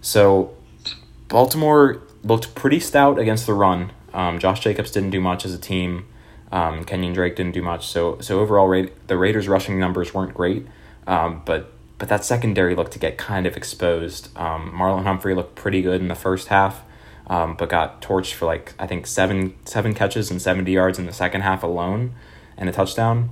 So 0.00 0.54
Baltimore 1.28 2.02
looked 2.22 2.54
pretty 2.54 2.80
stout 2.80 3.18
against 3.18 3.46
the 3.46 3.54
run. 3.54 3.92
Um, 4.12 4.38
Josh 4.38 4.60
Jacobs 4.60 4.90
didn't 4.90 5.10
do 5.10 5.20
much 5.20 5.44
as 5.44 5.54
a 5.54 5.58
team. 5.58 6.06
Um, 6.52 6.84
Kenyan 6.84 7.14
Drake 7.14 7.36
didn't 7.36 7.52
do 7.52 7.62
much. 7.62 7.86
So 7.88 8.18
so 8.20 8.40
overall, 8.40 8.68
Ra- 8.68 8.90
the 9.06 9.16
Raiders' 9.16 9.48
rushing 9.48 9.78
numbers 9.78 10.14
weren't 10.14 10.34
great. 10.34 10.66
Um, 11.06 11.42
but 11.44 11.72
but 11.98 12.08
that 12.08 12.24
secondary 12.24 12.74
looked 12.74 12.92
to 12.92 12.98
get 12.98 13.18
kind 13.18 13.46
of 13.46 13.56
exposed. 13.56 14.28
Um, 14.36 14.72
Marlon 14.72 15.04
Humphrey 15.04 15.34
looked 15.34 15.54
pretty 15.54 15.82
good 15.82 16.00
in 16.00 16.08
the 16.08 16.14
first 16.14 16.48
half, 16.48 16.82
um, 17.28 17.56
but 17.56 17.68
got 17.68 18.02
torched 18.02 18.34
for 18.34 18.46
like 18.46 18.74
I 18.78 18.86
think 18.86 19.06
seven 19.06 19.54
seven 19.64 19.94
catches 19.94 20.30
and 20.30 20.40
seventy 20.40 20.72
yards 20.72 20.98
in 20.98 21.06
the 21.06 21.12
second 21.12 21.42
half 21.42 21.62
alone, 21.62 22.14
and 22.56 22.68
a 22.68 22.72
touchdown. 22.72 23.30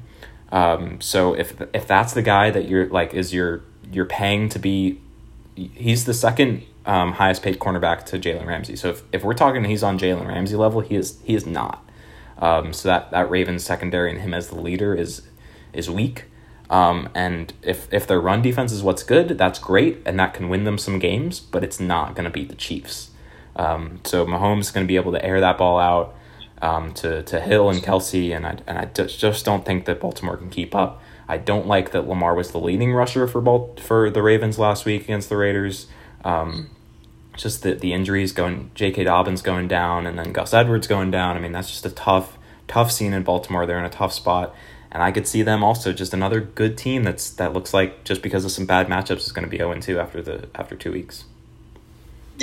Um, 0.53 1.01
so 1.01 1.33
if 1.35 1.61
if 1.73 1.87
that's 1.87 2.13
the 2.13 2.23
guy 2.23 2.51
that 2.51 2.69
you're 2.69 2.87
like 2.89 3.15
is 3.15 3.33
you're 3.35 3.63
you're 3.91 4.05
paying 4.05 4.49
to 4.51 4.59
be, 4.59 5.01
he's 5.57 6.05
the 6.05 6.15
second 6.15 6.63
um, 6.87 7.13
highest 7.13 7.43
paid 7.43 7.59
cornerback 7.59 8.05
to 8.07 8.19
Jalen 8.19 8.47
Ramsey. 8.47 8.77
So 8.77 8.91
if, 8.91 9.03
if 9.13 9.25
we're 9.25 9.35
talking 9.35 9.65
he's 9.65 9.83
on 9.83 9.99
Jalen 9.99 10.29
Ramsey 10.29 10.57
level, 10.57 10.81
he 10.81 10.95
is 10.95 11.19
he 11.25 11.35
is 11.35 11.47
not. 11.47 11.83
Um, 12.39 12.73
so 12.73 12.89
that 12.89 13.11
that 13.11 13.31
Ravens 13.31 13.65
secondary 13.65 14.11
and 14.11 14.21
him 14.21 14.35
as 14.35 14.49
the 14.49 14.61
leader 14.61 14.95
is 14.95 15.23
is 15.73 15.91
weak. 15.91 16.27
Um, 16.69 17.09
and 17.15 17.53
if 17.63 17.93
if 17.93 18.07
their 18.07 18.21
run 18.21 18.43
defense 18.43 18.73
is 18.73 18.83
what's 18.83 19.03
good, 19.03 19.39
that's 19.39 19.59
great, 19.59 19.99
and 20.05 20.19
that 20.21 20.35
can 20.35 20.51
win 20.51 20.65
them 20.65 20.77
some 20.77 20.99
games. 20.99 21.41
But 21.41 21.65
it's 21.65 21.81
not 21.81 22.15
going 22.15 22.25
to 22.25 22.31
beat 22.31 22.51
the 22.51 22.55
Chiefs. 22.55 23.11
Um, 23.57 24.01
so 24.05 24.27
Mahomes 24.27 24.61
is 24.61 24.71
going 24.71 24.87
to 24.87 24.89
be 24.89 24.97
able 24.97 25.13
to 25.13 25.25
air 25.25 25.41
that 25.41 25.59
ball 25.59 25.79
out 25.79 26.15
um, 26.63 26.95
to 26.95 27.23
to 27.25 27.41
Hill 27.41 27.69
and 27.69 27.83
Kelce, 27.83 28.35
and 28.35 28.47
I 28.47 28.57
and 28.67 28.79
I 28.79 28.85
just, 28.87 29.19
just 29.19 29.45
don't 29.45 29.67
think 29.67 29.85
that 29.85 30.01
Baltimore 30.01 30.37
can 30.37 30.49
keep 30.49 30.75
up. 30.75 31.03
I 31.29 31.37
don't 31.37 31.67
like 31.67 31.91
that 31.91 32.09
Lamar 32.09 32.35
was 32.35 32.53
the 32.53 32.59
leading 32.59 32.93
rusher 32.93 33.27
for 33.27 33.41
Bal- 33.41 33.75
for 33.83 34.09
the 34.09 34.23
Ravens 34.23 34.59
last 34.59 34.85
week 34.85 35.03
against 35.03 35.29
the 35.29 35.37
Raiders. 35.37 35.89
Um, 36.25 36.71
just 37.37 37.63
the 37.63 37.75
the 37.75 37.93
injuries 37.93 38.33
going, 38.33 38.71
J.K. 38.75 39.05
Dobbins 39.05 39.43
going 39.43 39.67
down, 39.67 40.07
and 40.07 40.19
then 40.19 40.33
Gus 40.33 40.55
Edwards 40.55 40.87
going 40.87 41.11
down. 41.11 41.37
I 41.37 41.41
mean, 41.41 41.53
that's 41.53 41.69
just 41.69 41.85
a 41.85 41.91
tough 41.91 42.39
tough 42.69 42.93
scene 42.93 43.13
in 43.13 43.25
Baltimore. 43.25 43.67
They're 43.67 43.79
in 43.79 43.85
a 43.85 43.91
tough 43.91 44.13
spot, 44.13 44.55
and 44.93 45.03
I 45.03 45.11
could 45.11 45.27
see 45.27 45.43
them 45.43 45.65
also 45.65 45.93
just 45.93 46.15
another 46.15 46.41
good 46.41 46.79
team 46.79 47.03
that's 47.03 47.31
that 47.31 47.53
looks 47.53 47.75
like 47.75 48.05
just 48.05 48.23
because 48.23 48.45
of 48.45 48.53
some 48.53 48.67
bad 48.67 48.87
matchups 48.87 49.27
is 49.27 49.33
going 49.33 49.45
to 49.45 49.51
be 49.51 49.59
zero 49.59 49.75
two 49.81 49.99
after 49.99 50.23
the 50.23 50.49
after 50.55 50.77
two 50.77 50.93
weeks. 50.93 51.25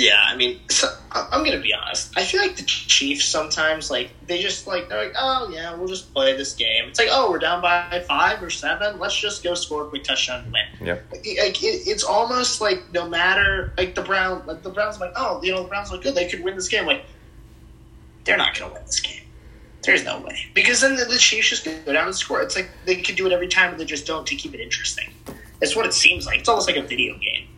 Yeah, 0.00 0.24
I 0.26 0.34
mean, 0.34 0.60
so, 0.70 0.88
I'm 1.12 1.44
gonna 1.44 1.60
be 1.60 1.74
honest. 1.74 2.16
I 2.16 2.24
feel 2.24 2.40
like 2.40 2.56
the 2.56 2.62
Chiefs 2.62 3.26
sometimes 3.26 3.90
like 3.90 4.10
they 4.26 4.40
just 4.40 4.66
like 4.66 4.88
they're 4.88 5.04
like, 5.04 5.14
oh 5.18 5.50
yeah, 5.52 5.74
we'll 5.74 5.88
just 5.88 6.14
play 6.14 6.34
this 6.34 6.54
game. 6.54 6.86
It's 6.86 6.98
like, 6.98 7.10
oh, 7.10 7.30
we're 7.30 7.38
down 7.38 7.60
by 7.60 8.02
five 8.08 8.42
or 8.42 8.48
seven. 8.48 8.98
Let's 8.98 9.14
just 9.14 9.44
go 9.44 9.52
score 9.52 9.84
a 9.84 9.88
quick 9.90 10.04
touchdown 10.04 10.44
and 10.44 10.52
win. 10.52 10.86
Yeah, 10.88 10.98
Like, 11.10 11.26
it, 11.26 11.86
it's 11.86 12.02
almost 12.02 12.62
like 12.62 12.90
no 12.94 13.10
matter 13.10 13.74
like 13.76 13.94
the 13.94 14.00
Brown, 14.00 14.42
like 14.46 14.62
the 14.62 14.70
Browns, 14.70 14.98
like 14.98 15.12
oh, 15.16 15.42
you 15.42 15.52
know, 15.52 15.64
the 15.64 15.68
Browns 15.68 15.92
look 15.92 16.02
good. 16.02 16.14
They 16.14 16.28
could 16.28 16.42
win 16.42 16.54
this 16.54 16.68
game. 16.68 16.86
Like 16.86 17.04
they're 18.24 18.38
not 18.38 18.58
gonna 18.58 18.72
win 18.72 18.82
this 18.86 19.00
game. 19.00 19.20
There's 19.82 20.04
no 20.04 20.20
way 20.20 20.46
because 20.54 20.80
then 20.80 20.96
the, 20.96 21.04
the 21.04 21.18
Chiefs 21.18 21.50
just 21.50 21.66
go 21.66 21.92
down 21.92 22.06
and 22.06 22.16
score. 22.16 22.40
It's 22.40 22.56
like 22.56 22.70
they 22.86 23.02
could 23.02 23.16
do 23.16 23.26
it 23.26 23.32
every 23.32 23.48
time, 23.48 23.70
but 23.70 23.78
they 23.78 23.84
just 23.84 24.06
don't 24.06 24.26
to 24.28 24.34
keep 24.34 24.54
it 24.54 24.60
interesting. 24.60 25.12
That's 25.58 25.76
what 25.76 25.84
it 25.84 25.92
seems 25.92 26.24
like. 26.24 26.40
It's 26.40 26.48
almost 26.48 26.68
like 26.68 26.78
a 26.78 26.82
video 26.82 27.18
game. 27.18 27.48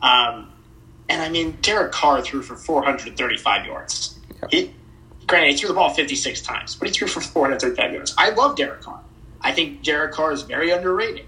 Um, 0.00 0.52
and 1.08 1.22
I 1.22 1.28
mean, 1.28 1.56
Derek 1.62 1.92
Carr 1.92 2.22
threw 2.22 2.42
for 2.42 2.56
435 2.56 3.66
yards. 3.66 4.18
Yep. 4.42 4.50
He, 4.50 4.74
granted, 5.26 5.52
he 5.52 5.56
threw 5.56 5.68
the 5.68 5.74
ball 5.74 5.90
56 5.90 6.42
times, 6.42 6.76
but 6.76 6.88
he 6.88 6.94
threw 6.94 7.08
for 7.08 7.20
435 7.20 7.92
yards. 7.92 8.14
I 8.18 8.30
love 8.30 8.56
Derek 8.56 8.80
Carr. 8.82 9.00
I 9.40 9.52
think 9.52 9.82
Derek 9.82 10.12
Carr 10.12 10.32
is 10.32 10.42
very 10.42 10.70
underrated. 10.70 11.24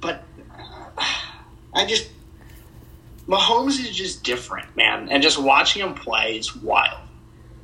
But 0.00 0.22
uh, 0.56 1.04
I 1.74 1.86
just 1.86 2.10
Mahomes 3.26 3.80
is 3.80 3.90
just 3.90 4.22
different, 4.22 4.76
man, 4.76 5.08
and 5.10 5.22
just 5.22 5.40
watching 5.40 5.82
him 5.82 5.94
play 5.94 6.38
is 6.38 6.54
wild. 6.54 7.00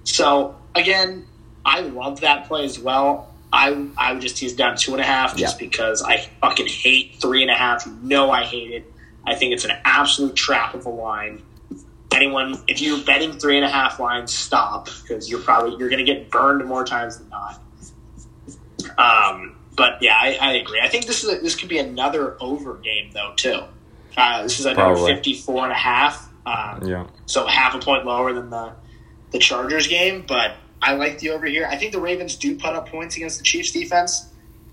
So 0.05 0.57
again, 0.75 1.27
I 1.65 1.81
love 1.81 2.21
that 2.23 2.49
play 2.49 2.65
as 2.65 2.79
well. 2.79 3.33
I 3.53 3.87
I 3.97 4.13
would 4.13 4.23
just 4.23 4.39
tease 4.39 4.55
down 4.55 4.77
two 4.77 4.93
and 4.93 5.01
a 5.01 5.05
half 5.05 5.37
just 5.37 5.61
Yeah. 5.61 5.67
because 5.69 6.03
I 6.03 6.27
fucking 6.41 6.67
hate 6.67 7.17
three 7.21 7.43
and 7.43 7.51
a 7.51 7.55
half. 7.55 7.87
You 7.87 7.97
know 8.03 8.31
I 8.31 8.43
hate 8.43 8.73
it. 8.73 8.92
I 9.27 9.35
think 9.35 9.53
it's 9.53 9.65
an 9.65 9.73
absolute 9.85 10.35
trap 10.35 10.75
of 10.75 10.87
a 10.87 10.91
line. 10.91 11.43
Anyone, 12.13 12.63
if 12.69 12.81
you're 12.83 13.03
betting 13.05 13.33
three 13.39 13.57
and 13.57 13.65
a 13.65 13.69
half 13.69 13.99
lines, 13.99 14.33
stop 14.35 14.87
because 15.03 15.31
you're 15.31 15.41
probably 15.41 15.77
you're 15.79 15.89
going 15.89 16.05
to 16.05 16.13
get 16.13 16.31
burned 16.31 16.65
more 16.67 16.85
times 16.85 17.19
than 17.19 17.29
not. 17.31 17.61
Um, 18.99 19.57
but 19.77 20.03
yeah, 20.03 20.17
I, 20.21 20.37
I 20.41 20.53
agree. 20.55 20.81
I 20.83 20.89
think 20.89 21.07
this 21.07 21.25
is 21.25 21.33
a, 21.33 21.41
this 21.41 21.55
could 21.57 21.69
be 21.69 21.79
another 21.79 22.37
over 22.41 22.75
game 22.75 23.11
though 23.13 23.33
too. 23.37 23.63
Uh, 24.17 24.43
this 24.43 24.59
is 24.61 24.67
another 24.67 24.95
Probably. 24.95 25.15
54 25.15 25.65
and 25.65 25.73
a 25.73 25.75
half. 25.75 26.29
Um, 26.45 26.83
Yeah. 26.85 27.07
so 27.27 27.47
half 27.47 27.75
a 27.75 27.79
point 27.79 28.05
lower 28.05 28.33
than 28.33 28.51
the 28.51 28.73
the 29.31 29.39
Chargers 29.39 29.87
game, 29.87 30.25
but 30.29 30.53
I 30.83 30.95
like 30.95 31.21
the 31.21 31.31
over 31.31 31.47
here. 31.47 31.67
I 31.71 31.77
think 31.77 31.93
the 31.93 32.01
Ravens 32.01 32.37
do 32.37 32.57
put 32.57 32.75
up 32.75 32.91
points 32.91 33.17
against 33.17 33.39
the 33.39 33.45
Chiefs 33.45 33.71
defense, 33.71 34.29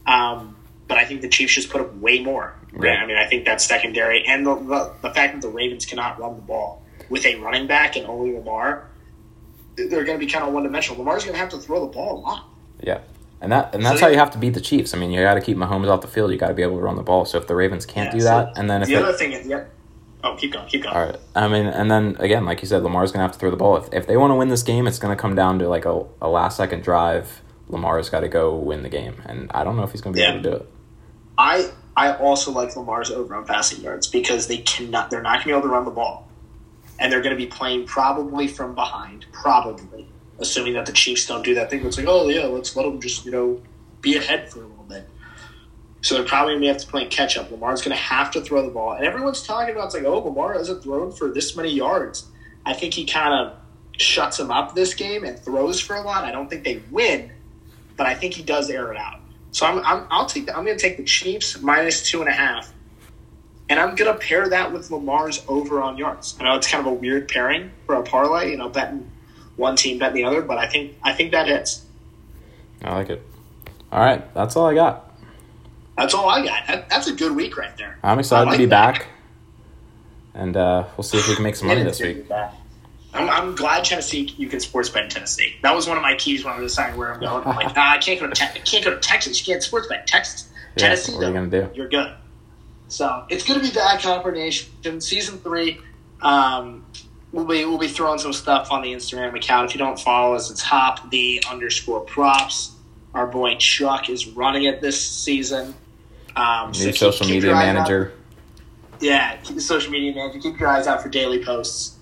um, 0.05 0.57
but 0.89 0.97
I 0.97 1.05
think 1.05 1.21
the 1.21 1.29
Chiefs 1.29 1.53
just 1.53 1.69
put 1.69 1.79
up 1.79 1.95
way 1.95 2.19
more. 2.21 2.55
Right. 2.71 2.97
I 2.97 3.05
mean, 3.05 3.17
I 3.17 3.25
think 3.25 3.45
that's 3.45 3.65
secondary, 3.65 4.23
and 4.27 4.45
the, 4.45 4.55
the 4.55 4.93
the 5.01 5.13
fact 5.13 5.33
that 5.33 5.41
the 5.41 5.49
Ravens 5.49 5.85
cannot 5.85 6.19
run 6.19 6.35
the 6.35 6.41
ball 6.41 6.83
with 7.09 7.25
a 7.25 7.35
running 7.37 7.65
back 7.67 7.95
and 7.95 8.05
only 8.05 8.31
Lamar, 8.33 8.87
they're 9.75 10.03
going 10.03 10.19
to 10.19 10.23
be 10.25 10.31
kind 10.31 10.45
of 10.45 10.53
one 10.53 10.63
dimensional. 10.63 10.99
Lamar's 10.99 11.23
going 11.23 11.33
to 11.33 11.39
have 11.39 11.49
to 11.49 11.57
throw 11.57 11.81
the 11.81 11.91
ball 11.91 12.17
a 12.17 12.19
lot. 12.19 12.45
Yeah. 12.81 12.99
And 13.41 13.51
that 13.51 13.73
and 13.73 13.83
that's 13.85 13.99
So 13.99 14.05
how 14.05 14.11
you 14.11 14.17
have 14.19 14.31
to 14.31 14.37
beat 14.37 14.53
the 14.53 14.61
Chiefs. 14.61 14.93
I 14.93 14.97
mean, 14.97 15.11
you 15.11 15.21
got 15.21 15.35
to 15.35 15.41
keep 15.41 15.57
Mahomes 15.57 15.87
off 15.87 16.01
the 16.01 16.07
field. 16.07 16.31
You 16.31 16.37
got 16.37 16.49
to 16.49 16.53
be 16.53 16.61
able 16.61 16.75
to 16.77 16.81
run 16.83 16.95
the 16.97 17.03
ball. 17.03 17.25
So 17.25 17.37
if 17.37 17.47
the 17.47 17.55
Ravens 17.55 17.85
can't 17.85 18.07
Yeah, 18.07 18.11
do 18.11 18.19
so 18.19 18.25
that, 18.25 18.57
and 18.57 18.69
then 18.69 18.81
if 18.81 18.89
the 18.89 18.95
they, 18.95 19.01
other 19.01 19.13
thing 19.13 19.31
is, 19.31 19.47
yeah. 19.47 19.63
Oh, 20.21 20.35
keep 20.35 20.51
going, 20.51 20.67
keep 20.67 20.83
going. 20.83 20.93
all 20.93 21.05
right, 21.05 21.17
I 21.33 21.47
mean, 21.47 21.65
and 21.65 21.89
then 21.89 22.17
again, 22.19 22.43
like 22.43 22.61
you 22.61 22.67
said, 22.67 22.83
Lamar's 22.83 23.13
gonna 23.13 23.21
have 23.23 23.31
to 23.31 23.39
throw 23.39 23.49
the 23.49 23.55
ball. 23.55 23.77
If 23.77 23.93
if 23.93 24.05
they 24.05 24.17
want 24.17 24.31
to 24.31 24.35
win 24.35 24.49
this 24.49 24.63
game, 24.63 24.85
it's 24.85 24.99
gonna 24.99 25.15
come 25.15 25.33
down 25.33 25.57
to 25.59 25.69
like 25.69 25.85
a, 25.85 26.03
a 26.21 26.27
last 26.27 26.57
second 26.57 26.83
drive. 26.83 27.41
Lamar's 27.69 28.09
got 28.09 28.19
to 28.19 28.27
go 28.27 28.53
win 28.57 28.83
the 28.83 28.89
game, 28.89 29.21
and 29.25 29.49
I 29.51 29.63
don't 29.63 29.77
know 29.77 29.83
if 29.83 29.91
he's 29.93 30.01
gonna 30.01 30.13
be 30.15 30.19
Yeah. 30.19 30.33
able 30.33 30.43
to 30.43 30.49
do 30.49 30.55
it. 30.57 30.69
I 31.37 31.71
I 31.95 32.13
also 32.13 32.51
like 32.51 32.75
Lamar's 32.75 33.11
over 33.11 33.35
on 33.35 33.45
passing 33.45 33.81
yards 33.81 34.07
because 34.07 34.47
they 34.47 34.59
cannot 34.59 35.09
they're 35.09 35.21
not 35.21 35.37
going 35.37 35.41
to 35.41 35.47
be 35.47 35.51
able 35.51 35.61
to 35.63 35.67
run 35.67 35.85
the 35.85 35.91
ball, 35.91 36.27
and 36.99 37.11
they're 37.11 37.21
going 37.21 37.35
to 37.35 37.41
be 37.41 37.47
playing 37.47 37.85
probably 37.85 38.47
from 38.47 38.75
behind, 38.75 39.25
probably 39.31 40.07
assuming 40.39 40.73
that 40.73 40.85
the 40.85 40.91
Chiefs 40.91 41.27
don't 41.27 41.43
do 41.43 41.55
that 41.55 41.69
thing. 41.69 41.85
It's 41.85 41.97
like 41.97 42.07
oh 42.07 42.27
yeah, 42.29 42.45
let's 42.45 42.75
let 42.75 42.83
them 42.83 43.01
just 43.01 43.25
you 43.25 43.31
know 43.31 43.61
be 44.01 44.15
ahead 44.15 44.49
for 44.49 44.59
a 44.63 44.67
little 44.67 44.85
bit. 44.85 45.09
So 46.01 46.15
they're 46.15 46.23
probably 46.23 46.53
going 46.53 46.61
to 46.61 46.67
have 46.69 46.77
to 46.77 46.87
play 46.87 47.05
catch 47.07 47.37
up. 47.37 47.51
Lamar's 47.51 47.81
going 47.81 47.95
to 47.95 48.01
have 48.01 48.31
to 48.31 48.41
throw 48.41 48.61
the 48.61 48.71
ball, 48.71 48.93
and 48.93 49.05
everyone's 49.05 49.43
talking 49.43 49.75
about 49.75 49.87
it's 49.87 49.95
like 49.95 50.05
oh 50.05 50.19
Lamar 50.19 50.53
hasn't 50.53 50.83
thrown 50.83 51.11
for 51.11 51.29
this 51.29 51.55
many 51.55 51.71
yards. 51.71 52.27
I 52.65 52.73
think 52.73 52.93
he 52.93 53.05
kind 53.05 53.33
of 53.33 53.57
shuts 53.99 54.39
him 54.39 54.51
up 54.51 54.75
this 54.75 54.93
game 54.93 55.23
and 55.25 55.37
throws 55.37 55.79
for 55.79 55.95
a 55.95 56.01
lot. 56.01 56.23
I 56.23 56.31
don't 56.31 56.49
think 56.49 56.63
they 56.63 56.81
win, 56.89 57.31
but 57.97 58.07
I 58.07 58.15
think 58.15 58.33
he 58.33 58.43
does 58.43 58.69
air 58.69 58.91
it 58.91 58.97
out. 58.97 59.18
So 59.51 59.65
I'm, 59.65 59.79
I'm 59.79 60.07
I'll 60.09 60.25
take 60.25 60.45
the, 60.45 60.55
I'm 60.55 60.65
going 60.65 60.77
to 60.77 60.81
take 60.81 60.97
the 60.97 61.03
Chiefs 61.03 61.59
minus 61.61 62.03
two 62.09 62.21
and 62.21 62.29
a 62.29 62.33
half, 62.33 62.71
and 63.67 63.79
I'm 63.79 63.95
going 63.95 64.11
to 64.11 64.19
pair 64.19 64.49
that 64.49 64.71
with 64.71 64.91
Lamar's 64.91 65.43
over 65.47 65.81
on 65.81 65.97
yards. 65.97 66.37
I 66.39 66.43
know 66.43 66.55
it's 66.55 66.67
kind 66.67 66.85
of 66.85 66.91
a 66.91 66.95
weird 66.95 67.27
pairing 67.27 67.71
for 67.85 67.95
a 67.95 68.03
parlay, 68.03 68.51
you 68.51 68.57
know, 68.57 68.69
betting 68.69 69.09
one 69.55 69.75
team, 69.75 69.99
betting 69.99 70.15
the 70.15 70.23
other, 70.25 70.41
but 70.41 70.57
I 70.57 70.67
think 70.67 70.97
I 71.03 71.13
think 71.13 71.31
that 71.31 71.47
hits. 71.47 71.85
I 72.83 72.95
like 72.95 73.09
it. 73.09 73.21
All 73.91 73.99
right, 73.99 74.33
that's 74.33 74.55
all 74.55 74.67
I 74.67 74.75
got. 74.75 75.17
That's 75.97 76.13
all 76.13 76.29
I 76.29 76.45
got. 76.45 76.67
That, 76.67 76.89
that's 76.89 77.07
a 77.07 77.13
good 77.13 77.35
week 77.35 77.57
right 77.57 77.75
there. 77.75 77.97
I'm 78.03 78.19
excited 78.19 78.45
like 78.45 78.53
to 78.53 78.63
be 78.63 78.65
that. 78.67 78.93
back, 78.99 79.07
and 80.33 80.55
uh, 80.55 80.85
we'll 80.95 81.03
see 81.03 81.17
if 81.17 81.27
we 81.27 81.35
can 81.35 81.43
make 81.43 81.55
some 81.55 81.67
money 81.67 81.83
this 81.83 81.99
week. 81.99 82.27
I'm, 83.13 83.29
I'm 83.29 83.55
glad 83.55 83.83
Tennessee. 83.85 84.33
You 84.37 84.47
can 84.47 84.59
sports 84.59 84.89
bet 84.89 85.05
in 85.05 85.09
Tennessee. 85.09 85.55
That 85.63 85.73
was 85.75 85.87
one 85.87 85.97
of 85.97 86.03
my 86.03 86.15
keys 86.15 86.43
when 86.45 86.53
I 86.53 86.59
was 86.59 86.71
deciding 86.71 86.97
where 86.97 87.13
I'm 87.13 87.19
going. 87.19 87.43
I'm 87.45 87.55
like, 87.55 87.73
ah, 87.77 87.93
I 87.93 87.97
can't 87.97 88.19
go 88.19 88.27
to 88.27 88.33
Te- 88.35 88.45
I 88.45 88.59
can't 88.63 88.85
go 88.85 88.91
to 88.91 88.99
Texas. 88.99 89.39
You 89.45 89.51
can't 89.53 89.63
sports 89.63 89.87
bet 89.87 90.05
Texas. 90.07 90.49
Yeah, 90.77 90.89
Tennessee. 90.89 91.13
what 91.13 91.23
are 91.23 91.27
you 91.27 91.33
gonna 91.33 91.47
do? 91.47 91.69
You're 91.73 91.89
good. 91.89 92.13
So 92.87 93.25
it's 93.29 93.45
going 93.47 93.59
to 93.59 93.65
be 93.67 93.71
back, 93.73 94.01
Hopper 94.01 94.31
Nation, 94.31 94.99
season 94.99 95.37
three. 95.39 95.79
Um, 96.21 96.85
we'll 97.31 97.45
be 97.45 97.63
we'll 97.65 97.77
be 97.77 97.87
throwing 97.87 98.17
some 98.19 98.33
stuff 98.33 98.71
on 98.71 98.81
the 98.81 98.91
Instagram 98.93 99.35
account. 99.35 99.69
If 99.69 99.75
you 99.75 99.79
don't 99.79 99.99
follow 99.99 100.35
us, 100.35 100.49
it's 100.49 100.61
Hop 100.61 101.09
the 101.11 101.43
underscore 101.49 102.01
props. 102.01 102.71
Our 103.13 103.27
boy 103.27 103.55
Chuck 103.57 104.09
is 104.09 104.27
running 104.27 104.63
it 104.63 104.81
this 104.81 104.99
season. 105.03 105.75
Um, 106.35 106.71
New 106.71 106.85
keep- 106.85 106.97
social 106.97 107.25
keep 107.25 107.35
media 107.35 107.49
your 107.49 107.57
eyes 107.57 107.67
out. 107.69 107.73
manager. 107.75 108.13
Yeah, 108.99 109.35
keep 109.37 109.55
the 109.55 109.61
social 109.61 109.91
media 109.91 110.13
manager. 110.13 110.39
Keep 110.39 110.59
your 110.59 110.69
eyes 110.69 110.87
out 110.87 111.01
for 111.03 111.09
daily 111.09 111.43
posts. 111.43 111.95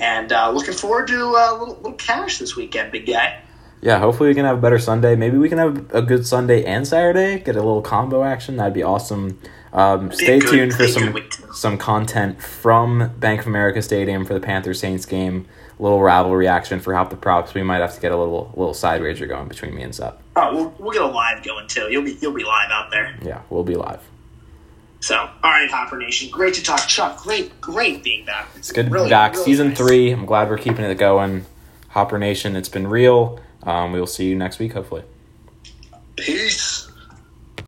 And 0.00 0.32
uh, 0.32 0.50
looking 0.50 0.74
forward 0.74 1.06
to 1.08 1.36
uh, 1.36 1.48
a 1.50 1.54
little, 1.58 1.74
little 1.76 1.92
cash 1.92 2.38
this 2.38 2.56
weekend, 2.56 2.90
big 2.90 3.06
guy. 3.06 3.42
Yeah, 3.82 3.98
hopefully 3.98 4.30
we 4.30 4.34
can 4.34 4.44
have 4.44 4.58
a 4.58 4.60
better 4.60 4.78
Sunday. 4.78 5.14
Maybe 5.14 5.36
we 5.38 5.48
can 5.48 5.58
have 5.58 5.94
a 5.94 6.02
good 6.02 6.26
Sunday 6.26 6.64
and 6.64 6.86
Saturday. 6.86 7.38
Get 7.38 7.54
a 7.56 7.62
little 7.62 7.80
combo 7.82 8.24
action. 8.24 8.56
That'd 8.56 8.74
be 8.74 8.82
awesome. 8.82 9.38
Um, 9.72 10.10
stay 10.10 10.38
good- 10.40 10.50
tuned 10.50 10.74
for 10.74 10.88
some 10.88 11.04
good 11.04 11.14
week, 11.14 11.30
too. 11.30 11.44
some 11.52 11.78
content 11.78 12.42
from 12.42 13.12
Bank 13.18 13.42
of 13.42 13.46
America 13.46 13.80
Stadium 13.82 14.24
for 14.24 14.34
the 14.34 14.40
Panthers 14.40 14.80
Saints 14.80 15.06
game. 15.06 15.46
A 15.78 15.82
little 15.82 16.02
rivalry 16.02 16.46
action 16.48 16.80
for 16.80 16.94
Hop 16.94 17.08
the 17.10 17.16
Props. 17.16 17.54
We 17.54 17.62
might 17.62 17.78
have 17.80 17.94
to 17.94 18.00
get 18.00 18.12
a 18.12 18.16
little 18.18 18.52
little 18.56 18.74
side 18.74 19.00
wager 19.00 19.26
going 19.26 19.48
between 19.48 19.74
me 19.74 19.82
and 19.82 19.94
Seth. 19.94 20.14
Oh, 20.36 20.54
we'll, 20.54 20.74
we'll 20.78 20.92
get 20.92 21.02
a 21.02 21.06
live 21.06 21.42
going 21.42 21.66
too. 21.68 21.88
You'll 21.90 22.02
be 22.04 22.18
you'll 22.20 22.34
be 22.34 22.44
live 22.44 22.70
out 22.70 22.90
there. 22.90 23.16
Yeah, 23.22 23.40
we'll 23.48 23.64
be 23.64 23.76
live. 23.76 24.00
So, 25.00 25.16
all 25.16 25.30
right, 25.50 25.70
Hopper 25.70 25.96
Nation, 25.96 26.30
great 26.30 26.54
to 26.54 26.62
talk. 26.62 26.86
Chuck, 26.86 27.22
great, 27.22 27.58
great 27.60 28.02
being 28.04 28.24
back. 28.26 28.48
It's 28.56 28.70
good 28.70 28.86
to 28.86 28.92
Really, 28.92 29.06
be 29.06 29.10
back. 29.10 29.32
really 29.32 29.44
Season 29.44 29.68
nice. 29.68 29.78
three. 29.78 30.10
I'm 30.10 30.26
glad 30.26 30.50
we're 30.50 30.58
keeping 30.58 30.84
it 30.84 30.94
going. 30.96 31.46
Hopper 31.88 32.18
Nation, 32.18 32.54
it's 32.54 32.68
been 32.68 32.86
real. 32.86 33.40
Um, 33.62 33.92
we 33.92 33.98
will 34.00 34.06
see 34.06 34.26
you 34.28 34.36
next 34.36 34.58
week, 34.58 34.72
hopefully. 34.74 35.02
Peace. 36.16 36.89